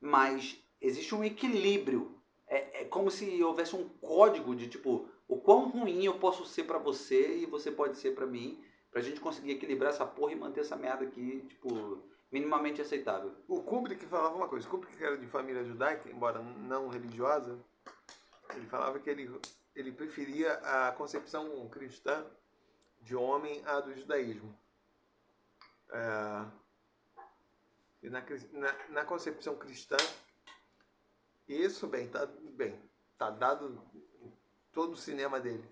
[0.00, 2.12] mas existe um equilíbrio.
[2.48, 6.64] É, é como se houvesse um código de tipo, o quão ruim eu posso ser
[6.64, 8.58] pra você e você pode ser pra mim,
[8.90, 11.98] pra gente conseguir equilibrar essa porra e manter essa merda aqui, tipo,
[12.30, 13.34] minimamente aceitável.
[13.48, 14.66] O Kubrick falava uma coisa.
[14.66, 17.58] O Kubrick era de família judaica, embora não religiosa,
[18.54, 19.40] ele falava que ele,
[19.74, 22.24] ele preferia a concepção cristã
[23.02, 24.56] de homem à do judaísmo.
[25.90, 26.44] É,
[28.02, 28.22] na,
[28.52, 29.96] na, na concepção cristã,
[31.48, 32.78] isso bem, tá bem,
[33.16, 33.80] tá dado
[34.72, 35.64] todo o cinema dele.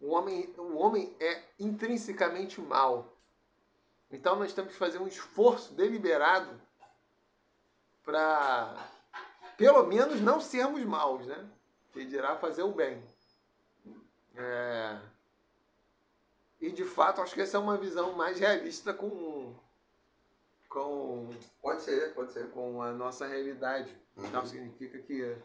[0.00, 3.13] O homem, o homem é intrinsecamente mal.
[4.14, 6.48] Então nós temos que fazer um esforço deliberado
[8.04, 8.76] para,
[9.56, 11.44] pelo menos, não sermos maus, né?
[11.92, 13.02] Que dirá fazer o bem.
[14.36, 14.98] É,
[16.60, 19.54] E de fato, acho que essa é uma visão mais realista com,
[20.68, 21.30] com,
[21.60, 22.50] Pode ser, pode ser.
[22.50, 23.96] com a nossa realidade.
[24.16, 25.36] Então significa que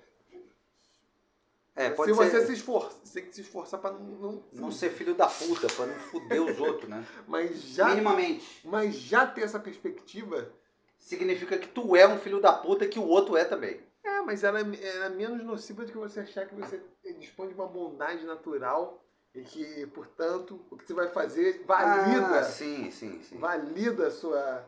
[1.80, 2.30] É, pode se ser.
[2.31, 5.27] você se esforça, você tem que se esforçar para não, não, Não ser filho da
[5.27, 7.06] puta, pra não fuder os outros, né?
[7.27, 8.68] mas já, Minimamente.
[8.68, 10.51] mas já ter essa perspectiva
[10.99, 13.80] Significa que tu é um filho da puta que o outro é também.
[14.03, 16.84] É, mas ela é menos nociva do que você achar que você
[17.18, 19.01] dispõe de uma bondade natural
[19.34, 23.38] e que, portanto, o que você vai fazer valida, Ah, sim, sim, sim.
[23.38, 24.65] valida a sua,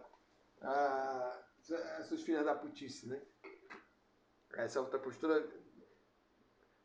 [0.61, 1.37] a,
[1.99, 3.19] as suas filhas da putice, né?
[4.53, 5.45] Essa outra postura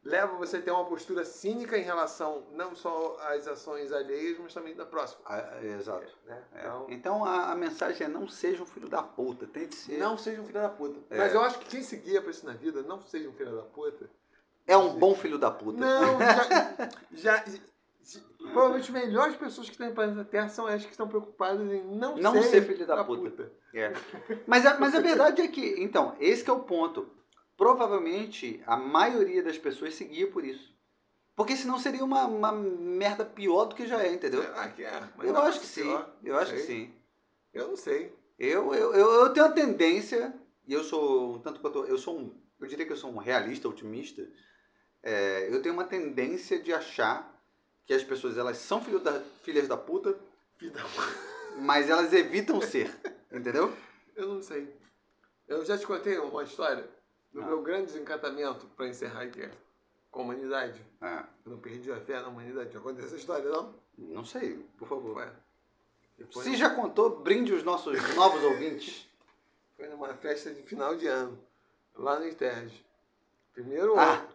[0.06, 4.54] leva você a ter uma postura cínica em relação não só às ações alheias, mas
[4.54, 5.20] também da próxima.
[5.26, 6.12] Ah, exato.
[6.24, 6.42] Né?
[6.54, 6.60] É.
[6.60, 9.98] Então, Então a, a mensagem é não seja um filho da puta, tente ser.
[9.98, 10.98] não seja um filho da puta.
[11.10, 11.18] É.
[11.18, 13.56] Mas eu acho que quem se guia pra isso na vida, não seja um filho
[13.56, 14.08] da puta.
[14.66, 15.78] É um bom filho da puta.
[15.78, 16.18] Não,
[17.12, 17.44] já, já,
[18.38, 21.82] Provavelmente as melhores pessoas que estão em planeta Terra são as que estão preocupadas em
[21.82, 23.50] não, Não ser, ser filho da puta.
[23.74, 23.92] É.
[24.46, 27.10] Mas, a, mas a verdade é que, então, esse que é o ponto.
[27.56, 30.74] Provavelmente a maioria das pessoas seguia por isso.
[31.34, 34.42] Porque senão seria uma, uma merda pior do que já é, entendeu?
[34.42, 35.08] Será que é?
[35.16, 35.82] Mas Eu acho que sim.
[35.82, 36.16] pior.
[36.24, 36.66] Eu acho que Sei.
[36.66, 36.94] sim.
[37.52, 38.14] Eu não sei.
[38.38, 40.34] Eu, eu, eu, eu tenho a tendência,
[40.66, 41.84] e eu sou um tanto quanto.
[41.84, 42.34] Eu sou um.
[42.58, 44.26] Eu diria que eu sou um realista, otimista.
[45.02, 47.34] É, eu tenho uma tendência de achar
[47.86, 50.18] que as pessoas elas são filho da, filhas da puta,
[51.58, 52.94] mas elas evitam ser.
[53.32, 53.72] Entendeu?
[54.14, 54.74] Eu não sei.
[55.46, 56.95] Eu já te contei uma história
[57.36, 57.46] do Ah.
[57.46, 59.46] meu grande desencantamento para encerrar aqui
[60.10, 60.80] com a humanidade.
[61.02, 62.72] É, Eu não perdi a fé na humanidade.
[62.72, 63.74] Já contei essa história, não?
[63.98, 65.18] não sei, por favor.
[65.18, 65.30] Ué.
[66.18, 69.06] Depois Se já contou, brinde os nossos novos ouvintes.
[69.76, 71.38] foi numa festa de final de ano,
[71.94, 72.82] lá no Iterge.
[73.52, 74.14] Primeiro Ah.
[74.14, 74.28] ano.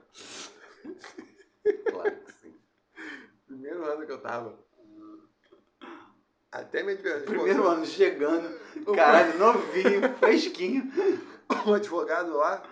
[1.91, 2.55] Claro que sim.
[3.47, 4.57] Primeiro ano que eu tava.
[6.51, 7.25] Até me advertiu.
[7.25, 8.59] Primeiro ano chegando,
[8.95, 10.83] caralho, novinho, fresquinho.
[11.67, 12.63] um advogado lá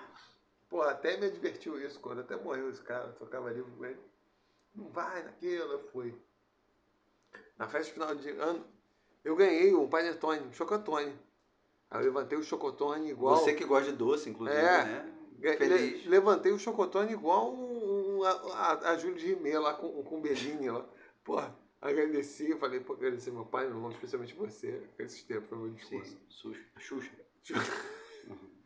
[0.69, 3.99] Pô, até me divertiu isso, quando até morreu esse cara, tocava livro com ele.
[4.75, 6.15] Não vai naquilo, eu fui.
[7.57, 8.63] Na festa final de ano,
[9.23, 11.13] eu ganhei um panetone, um chocotone.
[11.89, 13.35] Aí eu levantei o chocotone igual.
[13.37, 14.85] Você que gosta de doce, inclusive, É.
[14.85, 15.15] né?
[15.57, 16.03] Feliz.
[16.03, 20.17] le- levantei o chocotone igual um, um- a, a, Júlia de Rimet lá com, com
[20.17, 20.85] o Beline lá.
[21.23, 25.57] Porra, agradeci, falei, pô, agradecer meu pai, meu irmão, especialmente você, que esses tempos foi
[25.57, 26.11] meu discurso.
[26.11, 26.19] Sim,
[26.77, 27.11] Xuxa.
[27.41, 27.71] Xuxa.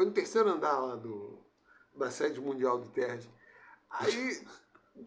[0.00, 1.38] Foi no terceiro andar lá do,
[1.94, 3.28] da sede mundial do TERD.
[3.90, 4.46] Aí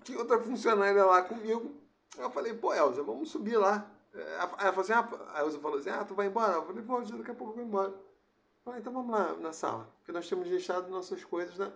[0.03, 1.75] tinha outra funcionária lá comigo.
[2.15, 3.91] Eu falei, pô, Elza, vamos subir lá.
[4.13, 6.53] É, ela falou assim, ah, a Elza falou assim, ah, tu vai embora?
[6.53, 7.89] Eu falei, vou, daqui a pouco eu vou embora.
[7.89, 8.03] Eu
[8.63, 9.91] falei, então vamos lá na sala.
[9.97, 11.71] Porque nós temos deixado nossas coisas na,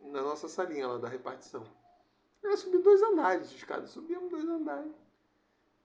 [0.00, 1.64] na nossa salinha lá da repartição.
[2.42, 4.92] Eu subi dois andares de escada, subimos dois andares.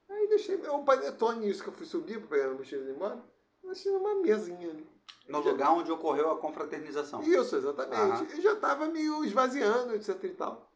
[0.09, 2.95] Aí deixei meu panetone, isso que eu fui subir para pegar a mochila e ir
[2.95, 3.23] embora.
[3.63, 4.94] Eu deixei numa mesinha ali.
[5.27, 7.21] No lugar onde ocorreu a confraternização.
[7.23, 7.95] Isso, exatamente.
[7.95, 8.27] Aham.
[8.37, 10.71] E já estava meio esvaziando, etc e tal.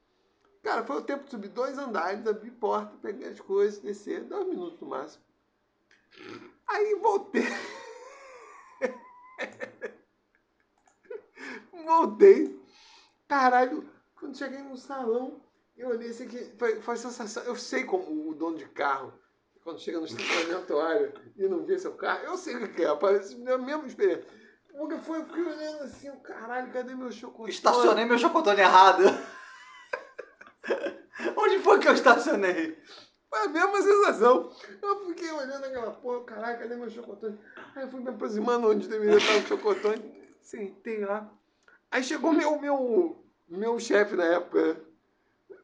[0.63, 4.47] Cara, foi o tempo de subir dois andares, abrir porta, pegar as coisas, descer, dois
[4.47, 5.23] minutos no máximo.
[6.67, 7.43] Aí voltei.
[11.85, 12.59] voltei.
[13.27, 15.39] Caralho, quando cheguei no salão,
[15.77, 17.43] eu olhei assim que foi, foi sensação.
[17.43, 19.13] Eu sei como o dono de carro,
[19.63, 23.35] quando chega no estacionamento e não vê seu carro, eu sei o que é, parece
[23.35, 24.25] a mesma experiência.
[24.71, 27.53] Porque foi, eu fiquei olhando assim, caralho, cadê meu chocolate?
[27.53, 29.03] Estacionei meu chocotone errado.
[31.35, 32.77] Onde foi que eu estacionei?
[33.29, 34.51] Foi a mesma sensação.
[34.81, 37.37] Eu fiquei olhando aquela porra, caralho, cadê meu chocotone?
[37.75, 41.29] Aí eu fui me aproximando onde deveria estar o chocotone, sentei lá.
[41.91, 44.79] Aí chegou meu, meu, meu chefe na época,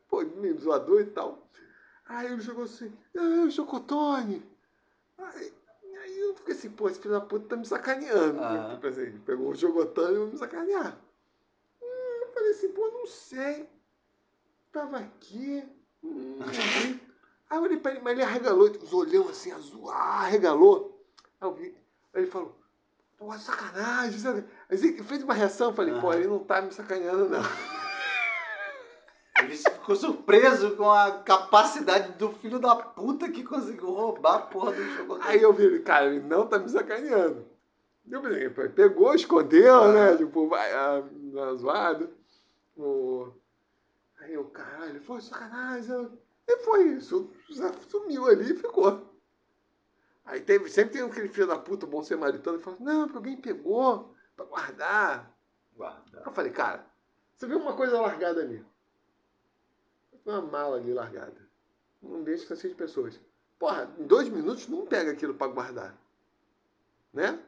[0.07, 1.47] pô, meio zoador e tal.
[2.07, 4.44] Aí ele chegou assim, ah, o chocotone.
[5.18, 5.53] Aí,
[6.02, 8.40] aí eu fiquei assim, pô, esse filho da puta tá me sacaneando.
[8.80, 10.98] Pensei, pegou o chocotone e vai me sacanear.
[11.82, 13.68] Hum, eu falei assim, pô, não sei.
[14.72, 15.64] Tava aqui,
[16.03, 16.38] hum.
[17.49, 21.03] Aí eu olhei pra ele, mas ele arregalou, os olhão assim, azul, ah, arregalou.
[21.40, 21.77] Aí vi,
[22.14, 22.56] aí ele falou,
[23.18, 24.44] pô, sacanagem, sabe?
[24.69, 26.15] Aí ele fez uma reação, eu falei, pô, Aham.
[26.15, 27.41] ele não tá me sacaneando, não.
[29.45, 34.72] Ele ficou surpreso com a capacidade do filho da puta que conseguiu roubar a porra
[34.72, 35.30] do chocotone.
[35.30, 37.45] Aí eu vi, ele, cara, ele não tá me sacaneando.
[38.09, 40.17] Eu pensei, pô, pegou, escondeu, né?
[40.17, 41.03] Tipo, vai, ah,
[41.39, 42.09] ah, zoado.
[42.77, 43.31] O...
[44.19, 46.11] Aí eu, caralho, foi sacanagem.
[46.47, 47.31] E foi isso.
[47.89, 49.15] Sumiu ali e ficou.
[50.26, 53.17] Aí teve, sempre tem aquele filho da puta, bom ser maritano, que fala, não, porque
[53.17, 55.31] alguém pegou pra guardar.
[55.76, 56.23] Guarda.
[56.26, 56.85] Eu falei, cara,
[57.35, 58.63] você viu uma coisa largada ali?
[60.26, 61.45] Uma mala ali largada.
[62.02, 63.19] Um ambiente cheio de pessoas.
[63.60, 65.95] Porra, em dois minutos não pega aquilo pra guardar.
[67.14, 67.39] Né?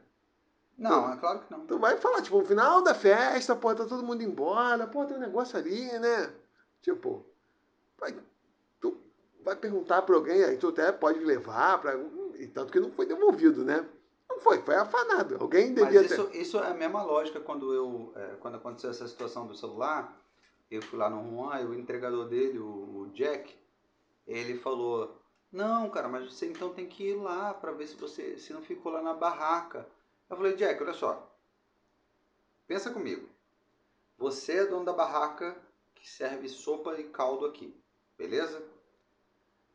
[0.78, 1.66] Não, é claro que não.
[1.66, 5.16] Tu vai falar, tipo, no final da festa, pô, tá todo mundo embora, pô, tem
[5.16, 6.32] um negócio ali, né?
[6.80, 7.26] Tipo,
[7.98, 8.16] vai,
[8.80, 8.96] tu
[9.44, 11.98] vai perguntar pra alguém, aí tu até pode levar, pra,
[12.36, 13.84] e tanto que não foi devolvido, né?
[14.30, 15.36] Não foi, foi afanado.
[15.40, 16.38] Alguém Mas devia isso, ter.
[16.38, 20.16] isso é a mesma lógica quando eu é, quando aconteceu essa situação do celular,
[20.70, 23.56] eu fui lá no Juan e o entregador dele, o, Jack,
[24.26, 25.20] ele falou,
[25.50, 28.62] não, cara, mas você então tem que ir lá pra ver se você se não
[28.62, 29.88] ficou lá na barraca.
[30.28, 31.34] Eu falei, Jack, olha só,
[32.66, 33.28] pensa comigo.
[34.18, 35.56] Você é dono da barraca
[35.94, 37.74] que serve sopa e caldo aqui,
[38.16, 38.62] beleza?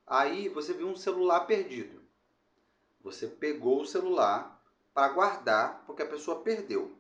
[0.06, 2.02] Aí você viu um celular perdido.
[3.02, 4.61] Você pegou o celular
[4.94, 6.95] para guardar porque a pessoa perdeu.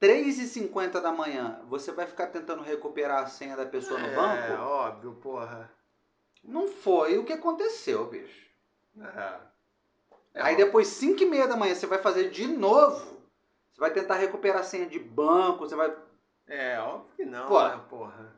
[0.00, 4.62] 3h50 da manhã, você vai ficar tentando recuperar a senha da pessoa no É, banco?
[4.62, 5.70] óbvio, porra.
[6.44, 8.46] Não foi o que aconteceu, bicho.
[9.00, 9.34] É.
[10.34, 10.56] É, Aí ó.
[10.56, 13.18] depois, 5 e meia da manhã, você vai fazer de novo.
[13.72, 15.92] Você vai tentar recuperar a senha de banco, você vai...
[16.46, 17.62] É, óbvio que não, Pô.
[17.62, 18.32] né, porra.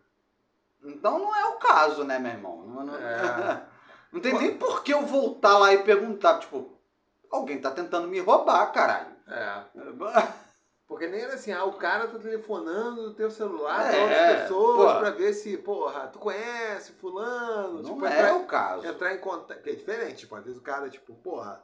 [0.82, 2.62] Então não é o caso, né, meu irmão?
[2.66, 3.62] Não, não- É.
[4.10, 6.72] não tem nem por que eu voltar lá e perguntar, tipo,
[7.30, 9.14] alguém tá tentando me roubar, caralho.
[9.28, 9.64] É.
[10.90, 14.42] Porque nem era assim, ah, o cara tá telefonando no teu celular É, pra outras
[14.42, 14.98] pessoas pô.
[14.98, 17.80] pra ver se, porra, tu conhece fulano.
[17.80, 18.86] Não tipo, é entrar, o caso.
[18.88, 19.62] entrar em contato.
[19.62, 21.62] Que é diferente, tipo, às vezes o cara, tipo, porra,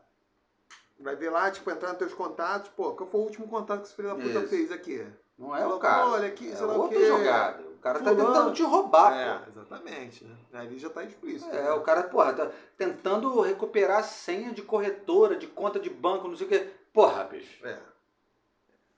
[1.00, 3.86] vai ver lá, tipo, entrar nos teus contatos, pô, qual foi o último contato que
[3.88, 4.46] esse filho da puta Isso.
[4.46, 5.04] fez aqui?
[5.36, 6.10] Não é Falou, o caso.
[6.12, 7.06] Olha aqui, é sei lá o outra quê.
[7.06, 7.62] jogada.
[7.62, 8.26] O cara tá Fulano.
[8.32, 9.50] tentando te roubar, É, pô.
[9.50, 10.36] exatamente, né?
[10.54, 11.50] Ali já tá explícito.
[11.54, 11.72] É, né?
[11.72, 12.48] o cara, porra, tá
[12.78, 16.70] tentando recuperar a senha de corretora, de conta de banco, não sei o quê.
[16.92, 17.66] Porra, bicho.
[17.66, 17.76] É.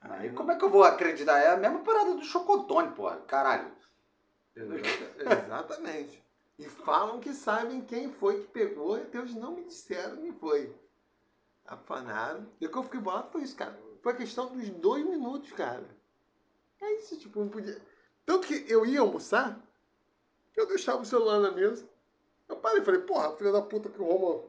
[0.01, 1.39] Aí como é que eu vou acreditar?
[1.39, 3.17] É a mesma parada do chocotone, porra.
[3.27, 3.71] Caralho.
[4.57, 6.23] Exata- Exatamente.
[6.59, 10.75] E falam que sabem quem foi que pegou e Deus não me disseram quem foi.
[11.67, 12.47] Afanaram.
[12.61, 13.79] E o que eu fiquei bolado foi isso, cara.
[14.03, 15.85] Foi a questão dos dois minutos, cara.
[16.81, 17.81] É isso, tipo, não podia.
[18.25, 19.59] Tanto que eu ia almoçar,
[20.57, 21.89] eu deixava o celular na mesa.
[22.49, 24.45] Eu parei e falei, porra, filha da puta que rouba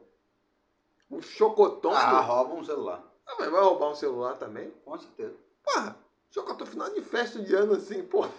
[1.12, 1.92] um chocotão.
[1.92, 3.04] Ah, rouba um celular.
[3.30, 4.72] Ah, mas vai roubar um celular também?
[4.84, 5.36] Com certeza.
[5.64, 5.96] Porra,
[6.32, 8.32] chocotão final de festa de ano assim, porra.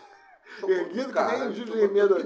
[0.66, 2.16] Erguido que nem o Júlio Remeda.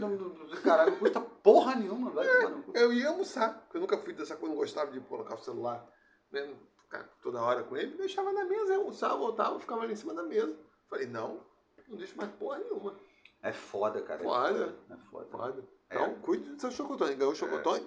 [0.62, 2.72] Caralho, não custa porra nenhuma, vai no cu.
[2.74, 5.86] Eu ia almoçar, porque eu nunca fui dessa coisa, não gostava de colocar o celular
[6.34, 9.96] né, ficar toda hora com ele, deixava na mesa, ia almoçar, voltava, ficava ali em
[9.96, 10.54] cima da mesa.
[10.88, 11.40] Falei, não,
[11.88, 12.94] não deixo mais porra nenhuma.
[13.42, 14.20] É foda, cara.
[14.20, 14.74] é Foda.
[14.90, 15.26] É foda.
[15.30, 15.64] Foda.
[15.90, 15.94] É.
[15.94, 17.14] Então, cuide do seu chocotone.
[17.14, 17.86] Ganhou o chocotone?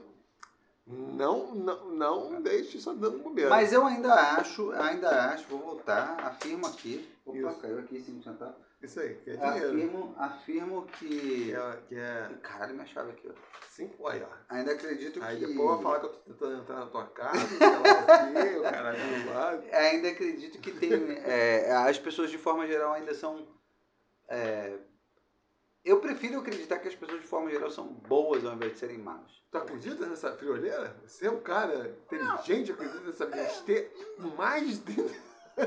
[0.88, 3.50] Não, não, não deixe só dando bobeira.
[3.50, 7.08] Mas eu ainda acho, ainda acho, vou voltar, afirmo aqui.
[7.26, 7.60] Opa, Isso.
[7.60, 8.56] caiu aqui 5 centavos.
[8.82, 9.68] Isso aí, que é dinheiro.
[9.70, 11.10] Afirmo, afirmo que.
[11.10, 13.34] Que é, que é Caralho, minha chave aqui, ó.
[13.72, 14.28] cinco, aí, ó.
[14.50, 15.48] Ainda acredito Aí que.
[15.48, 18.58] depois vai falar que eu tô tentando entrar na tua casa, sei lá o quê,
[18.60, 19.64] o caralho do lado.
[19.74, 20.94] Ainda acredito que tem.
[21.26, 23.48] é, as pessoas de forma geral ainda são.
[24.30, 24.78] é,
[25.88, 28.98] eu prefiro acreditar que as pessoas de forma geral são boas ao invés de serem
[28.98, 29.22] más.
[29.52, 30.96] Tu acredita nessa friolheira?
[31.06, 33.90] Você é um cara inteligente, acredita nessa besteira.
[34.38, 34.96] Mais de...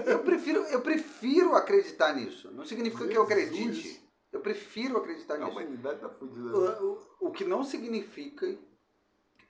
[0.07, 2.51] Eu prefiro, eu prefiro acreditar nisso.
[2.53, 3.49] Não significa que eu Jesus.
[3.49, 4.11] acredite.
[4.33, 5.51] Eu prefiro acreditar A nisso.
[5.51, 6.51] humanidade tá fodida.
[6.51, 6.79] né?
[6.81, 8.57] O, o- o que não significa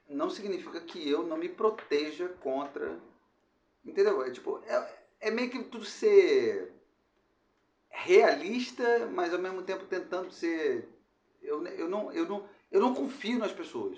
[0.09, 2.99] não significa que eu não me proteja contra
[3.85, 6.73] entendeu é tipo é, é meio que tudo ser
[7.91, 10.89] realista mas ao mesmo tempo tentando ser
[11.41, 13.97] eu, eu não eu não eu não confio nas pessoas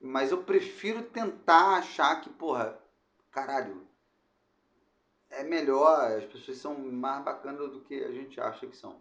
[0.00, 2.78] mas eu prefiro tentar achar que porra
[3.30, 3.86] caralho
[5.30, 9.00] é melhor as pessoas são mais bacanas do que a gente acha que são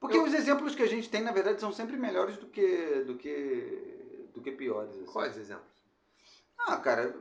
[0.00, 3.04] porque Eu- os exemplos que a gente tem, na verdade, são sempre melhores do que
[3.06, 4.90] do que do que piores.
[4.96, 5.04] assim.
[5.04, 5.70] Quais exemplos?
[6.58, 7.14] Ah, cara,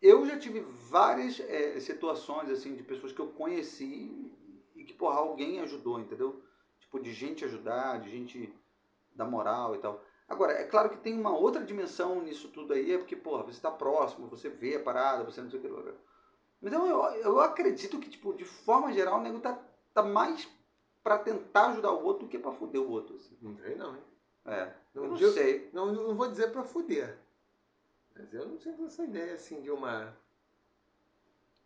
[0.00, 4.32] eu já tive várias eh, situações assim de pessoas que eu conheci
[4.74, 6.42] e que porra alguém ajudou, entendeu?
[6.80, 8.52] Tipo de gente ajudar, de gente
[9.14, 10.02] dar moral e tal.
[10.28, 13.50] Agora, é claro que tem uma outra dimensão nisso tudo aí, é porque, porra, você
[13.58, 15.94] está próximo, você vê a parada, você não sei o que.
[16.62, 19.58] Mas eu, eu, acredito que, tipo, de forma geral, o nego tá,
[19.92, 20.48] tá mais
[21.02, 23.16] pra tentar ajudar o outro do que pra foder o outro.
[23.16, 23.36] Assim.
[23.40, 24.02] Não sei não, hein?
[24.44, 25.68] É, Não eu não digo- sei.
[25.72, 27.18] Não, não vou dizer pra fuder.
[28.20, 30.16] Mas eu não sinto essa ideia assim de uma.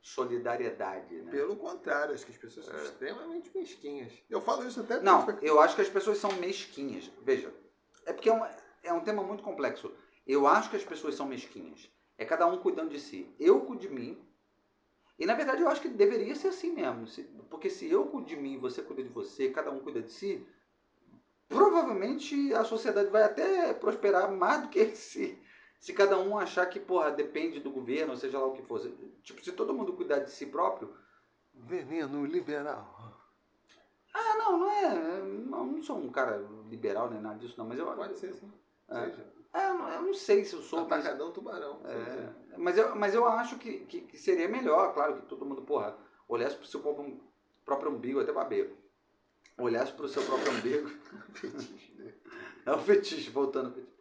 [0.01, 1.31] Solidariedade, né?
[1.31, 4.13] Pelo contrário, acho que as pessoas são extremamente mesquinhas.
[4.29, 7.11] Eu falo isso até Não, eu acho que as pessoas são mesquinhas.
[7.23, 7.51] Veja,
[8.05, 8.45] é porque é um,
[8.83, 9.91] é um tema muito complexo.
[10.27, 11.91] Eu acho que as pessoas são mesquinhas.
[12.19, 13.35] É cada um cuidando de si.
[13.41, 14.23] Eu cuido de mim.
[15.19, 17.07] E na verdade eu acho que deveria ser assim mesmo.
[17.49, 20.47] Porque se eu cuido de mim, você cuida de você, cada um cuida de si,
[21.49, 25.39] provavelmente a sociedade vai até prosperar mais do que se,
[25.85, 28.89] se cada um achar que, porra, depende do governo, ou seja lá o que fosse.
[29.23, 30.91] Tipo, se todo mundo cuidar de si próprio,
[31.53, 33.21] Veneno liberal.
[34.15, 35.19] Ah, não, não é.
[35.19, 36.39] Eu não sou um cara
[36.71, 37.85] liberal nem nada disso, não, mas eu.
[37.85, 38.51] Pode ser sim.
[38.89, 39.11] É.
[39.11, 39.31] Seja.
[39.53, 40.81] É, eu não- eu não sei se eu sou.
[40.89, 41.83] Mas, Atacadão tubarão.
[41.85, 45.61] é, mas, eu, mas eu acho que, que, que seria melhor, claro, que todo mundo,
[45.61, 45.95] porra,
[46.27, 47.21] olhasse pro seu próprio,
[47.63, 48.75] próprio umbigo, até babeio.
[49.59, 50.89] Olhasse pro seu próprio umbigo.
[52.65, 53.94] é o fetiche, voltando ao fetiche.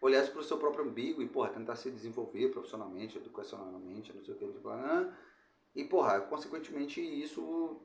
[0.00, 4.38] Olhasse pro seu próprio umbigo e, porra, tentar se desenvolver profissionalmente, educacionalmente, não sei o
[4.38, 5.12] que, tipo, ah,
[5.74, 7.80] e, porra, consequentemente, isso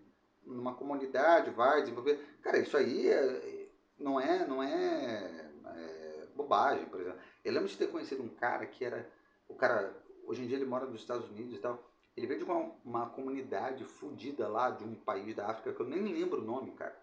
[0.45, 2.19] numa comunidade vai desenvolver.
[2.41, 3.69] Cara, isso aí é-
[3.99, 7.19] não é, não é, é bobagem, por exemplo.
[7.43, 9.07] Eu lembro de ter conhecido um cara que era.
[9.47, 9.93] O cara,
[10.25, 11.83] hoje em dia ele mora nos Estados Unidos e tal.
[12.15, 15.87] Ele veio de uma, uma comunidade fudida lá de um país da África que eu
[15.87, 16.97] nem lembro o nome, cara.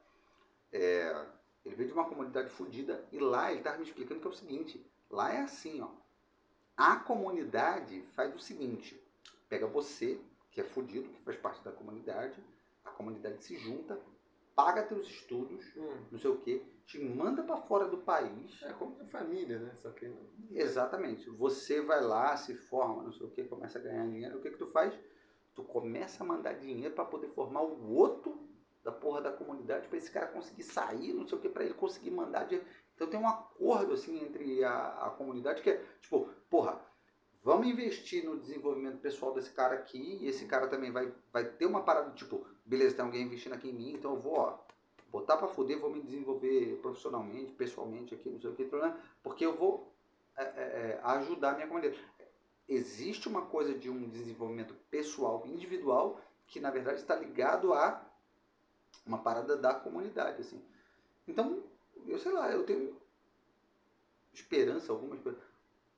[0.73, 1.27] É,
[1.65, 4.35] ele veio de uma comunidade fudida e lá ele tava me explicando que é o
[4.35, 5.89] seguinte: lá é assim, ó.
[6.77, 9.01] A comunidade faz o seguinte:
[9.49, 10.21] pega você,
[10.53, 12.43] que é fudido, que faz parte da comunidade,
[12.85, 14.01] a comunidade se junta,
[14.55, 16.05] paga teus estudos, Hum.
[16.11, 18.63] não sei o que, te manda pra fora do país.
[18.63, 19.75] É como a família, né?
[19.79, 20.13] Só que.
[20.51, 21.29] Exatamente.
[21.31, 24.39] Você vai lá, se forma, não sei o que, começa a ganhar dinheiro.
[24.39, 24.93] O que que tu faz?
[25.55, 28.39] Tu começa a mandar dinheiro para poder formar o outro
[28.83, 31.75] da porra da comunidade para esse cara conseguir sair, não sei o que, para ele
[31.75, 32.67] conseguir mandar dinheiro.
[32.99, 36.81] Então tem um acordo assim entre a, a comunidade que é tipo, porra,
[37.45, 41.67] vamos investir no desenvolvimento pessoal desse cara aqui e esse cara também vai, vai ter
[41.67, 44.59] uma parada tipo, beleza, tem alguém investindo aqui em mim, então eu vou, ó,
[45.13, 48.69] botar para foder, vou me desenvolver profissionalmente, pessoalmente aqui, não sei o que,
[49.23, 49.95] porque eu vou
[50.37, 52.05] é, é, é, ajudar a minha comunidade.
[52.69, 58.05] Existe uma coisa de um desenvolvimento pessoal, individual, que na verdade está ligado a
[59.07, 60.61] uma parada da comunidade, assim.
[61.27, 61.63] Então,
[62.07, 62.97] eu sei lá, eu tenho
[64.33, 65.43] esperança, alguma esperança.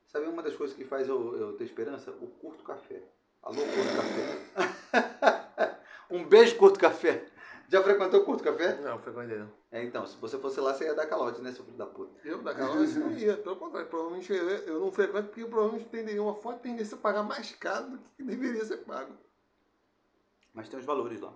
[0.07, 2.11] Sabe uma das coisas que faz eu, eu ter esperança?
[2.11, 3.03] O curto café.
[3.43, 5.81] Alô, curto café.
[6.11, 7.27] um beijo, curto café.
[7.69, 8.81] Já frequentou o curto café?
[8.81, 9.49] Não, frequentei não.
[9.71, 12.13] É, então, se você fosse lá, você ia dar calote, né, seu filho da puta?
[12.27, 13.37] Eu, da Carlos, não ia.
[13.37, 17.23] Pelo contrário, provavelmente eu, eu não frequento porque provavelmente tenderia uma forte tendência a pagar
[17.23, 19.17] mais caro do que deveria ser pago.
[20.53, 21.33] Mas tem os valores lá.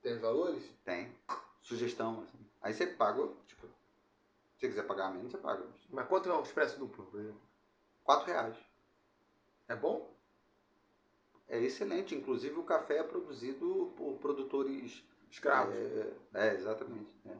[0.00, 0.62] Tem os valores?
[0.84, 1.12] Tem.
[1.60, 2.45] Sugestão, assim.
[2.66, 5.64] Aí você paga, tipo, se você quiser pagar menos, você paga.
[5.88, 7.40] Mas quanto é um expresso duplo, por exemplo?
[8.02, 8.56] 4 reais.
[9.68, 10.12] É bom?
[11.48, 12.12] É excelente.
[12.12, 15.76] Inclusive o café é produzido por produtores Escravos.
[15.76, 17.14] É, é, exatamente.
[17.24, 17.36] É.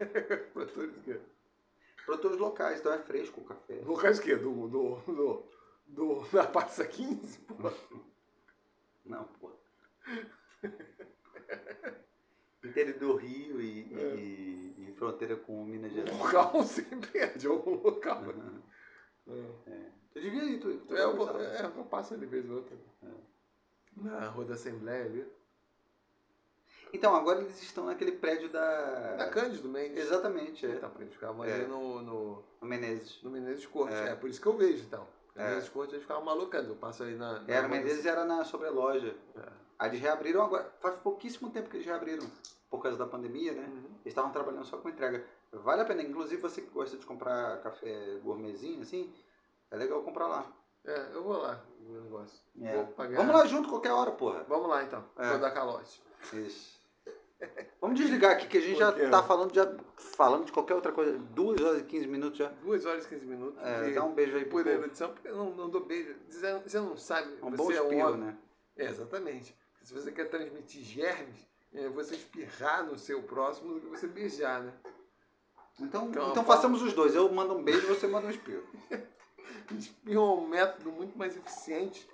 [0.54, 1.20] Produtores o quê?
[2.06, 3.82] Produtores locais, então é fresco o café.
[3.84, 4.34] Locais o quê?
[4.34, 5.44] Do, do, do,
[5.88, 7.38] do, da Passa 15?
[7.40, 7.70] Pô.
[9.04, 9.50] Não, pô.
[12.64, 16.16] Inteiro do Rio e, e- e fronteira com Minas Gerais.
[16.18, 18.22] Local sempre é de algum local.
[19.28, 19.92] É.
[20.14, 22.76] Eu devia ir, tu, tu É, eu, vou- é, eu passo de vez ou outra.
[23.96, 25.26] Na Rua da Assembleia ali.
[26.94, 29.14] Então, agora eles estão naquele prédio da.
[29.18, 29.96] Na Cândido Mendes.
[30.04, 30.70] Exatamente, é.
[30.76, 31.52] Então, eles ficavam É.
[31.52, 33.22] ali no, no, No Menezes.
[33.22, 33.94] no Menezes Corte.
[33.94, 34.08] É.
[34.10, 34.14] É.
[34.14, 35.06] por isso que eu vejo, então.
[35.34, 35.48] É.
[35.48, 36.70] Menezes Corte eles ficavam malucando.
[36.70, 37.40] Eu passo aí na.
[37.40, 39.16] na Era, o da- Menezes era na sobreloja.
[39.36, 39.61] É.
[39.82, 40.72] Aí eles reabriram agora.
[40.78, 42.24] Faz pouquíssimo tempo que eles reabriram.
[42.70, 43.66] Por causa da pandemia, né?
[43.66, 43.84] Uhum.
[43.84, 45.26] Eles estavam trabalhando só com entrega.
[45.50, 46.02] Vale a pena.
[46.02, 49.12] Inclusive, você que gosta de comprar café gourmetzinho, assim,
[49.72, 50.46] é legal comprar lá.
[50.84, 52.38] É, eu vou lá o negócio.
[52.62, 52.76] É.
[52.76, 53.16] Vou pagar.
[53.16, 54.44] Vamos lá junto qualquer hora, porra.
[54.48, 55.04] Vamos lá então.
[55.18, 55.30] É.
[55.30, 56.00] Vou dar calote.
[56.32, 56.80] Isso.
[57.80, 60.92] Vamos desligar aqui que a gente já Por tá falando, já falando de qualquer outra
[60.92, 61.18] coisa.
[61.18, 62.50] 2 horas e 15 minutos já.
[62.62, 63.60] 2 horas e 15 minutos.
[63.60, 64.86] É, dá um beijo aí pro poder povo.
[64.86, 66.14] edição, porque eu não, não dou beijo.
[66.28, 67.36] Você, não sabe.
[67.42, 68.20] É um você bom é um espirro, homem.
[68.20, 68.38] né?
[68.76, 69.56] É, exatamente.
[69.82, 74.62] Se você quer transmitir germes, é você espirrar no seu próximo do que você beijar,
[74.62, 74.72] né?
[75.80, 77.14] Então, Então, então façamos os dois.
[77.14, 78.64] Eu mando um beijo e você manda um espirro.
[79.78, 82.06] Espirro é um método muito mais eficiente,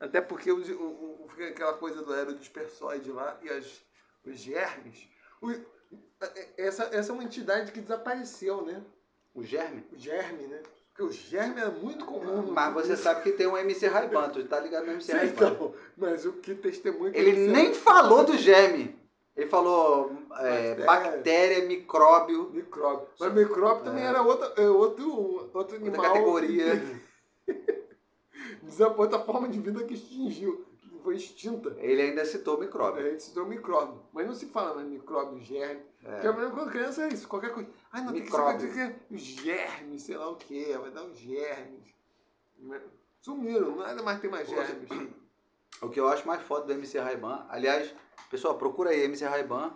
[0.00, 3.82] até porque o, o, fica aquela coisa do aerodispersóide lá e as,
[4.24, 5.08] os germes.
[5.40, 5.50] O-
[6.56, 8.82] essa, essa é uma entidade que desapareceu, né?
[9.34, 9.84] O germe?
[9.92, 10.62] O germe, né?
[10.94, 12.50] Porque o germe era muito comum.
[12.52, 14.28] Mas você sabe que tem um MC Ray-Ban.
[14.28, 15.50] Tu tá ligado no MC Ray-Ban?
[15.52, 18.94] Então, mas o que testemunho que Ele você- nem falou do germe.
[19.34, 20.84] Ele falou é, Bactéria.
[20.84, 22.50] bactéria, micróbio.
[22.52, 23.06] Micróbio.
[23.18, 26.02] Mas micróbio também era outra, é outro, outro Outra animal.
[26.02, 26.82] categoria.
[28.62, 30.71] Desa- Outra forma de vida que extinguiu, que
[31.02, 31.74] foi extinta.
[31.78, 33.02] Ele ainda citou micróbio.
[33.10, 34.02] gente citou micróbio.
[34.12, 35.82] Mas não se fala mais micróbio, germe.
[36.02, 37.70] Porque a quando criança é isso, qualquer coisa.
[37.92, 38.60] Ah, não, tem que Micróbio.
[38.60, 41.94] saber o que é germes, sei lá o que, vai dar os germes.
[43.20, 44.88] Sumiram, nada mais tem mais germes.
[45.80, 47.94] O que eu acho mais foda do MC Ray-Ban, aliás,
[48.30, 49.72] pessoal, procura aí MC Ray-Ban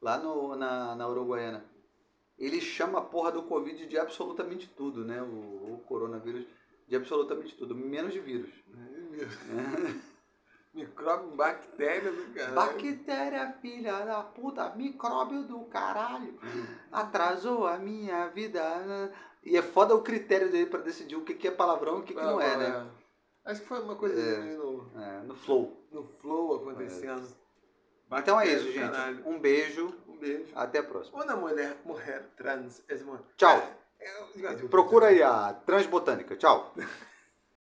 [0.00, 1.64] lá no, na, na Uruguaiana.
[2.38, 5.22] Ele chama a porra do Covid de absolutamente tudo, né?
[5.22, 6.44] O, o coronavírus
[6.86, 8.50] de absolutamente tudo, menos de vírus.
[10.74, 12.54] Micróbio, bactéria do caralho.
[12.54, 16.38] Bactéria, filha da puta, micróbio do caralho.
[16.90, 19.12] Atrasou a minha vida.
[19.44, 22.02] E é foda o critério dele pra decidir o que, que é palavrão e o
[22.02, 22.86] que, que não é, né?
[23.44, 24.36] Acho que foi uma coisa É.
[24.56, 25.86] no, É, no flow.
[25.92, 27.28] no flow acontecendo.
[28.10, 28.90] Então é É, isso, gente.
[28.90, 29.28] caralho.
[29.28, 29.94] Um beijo.
[30.08, 30.46] Um beijo.
[30.54, 31.22] Até a próxima.
[31.22, 32.96] Uma mulher, mulher trans, é.
[33.36, 33.62] Tchau.
[34.00, 36.36] É, Procura aí a Transbotânica.
[36.36, 36.74] Tchau.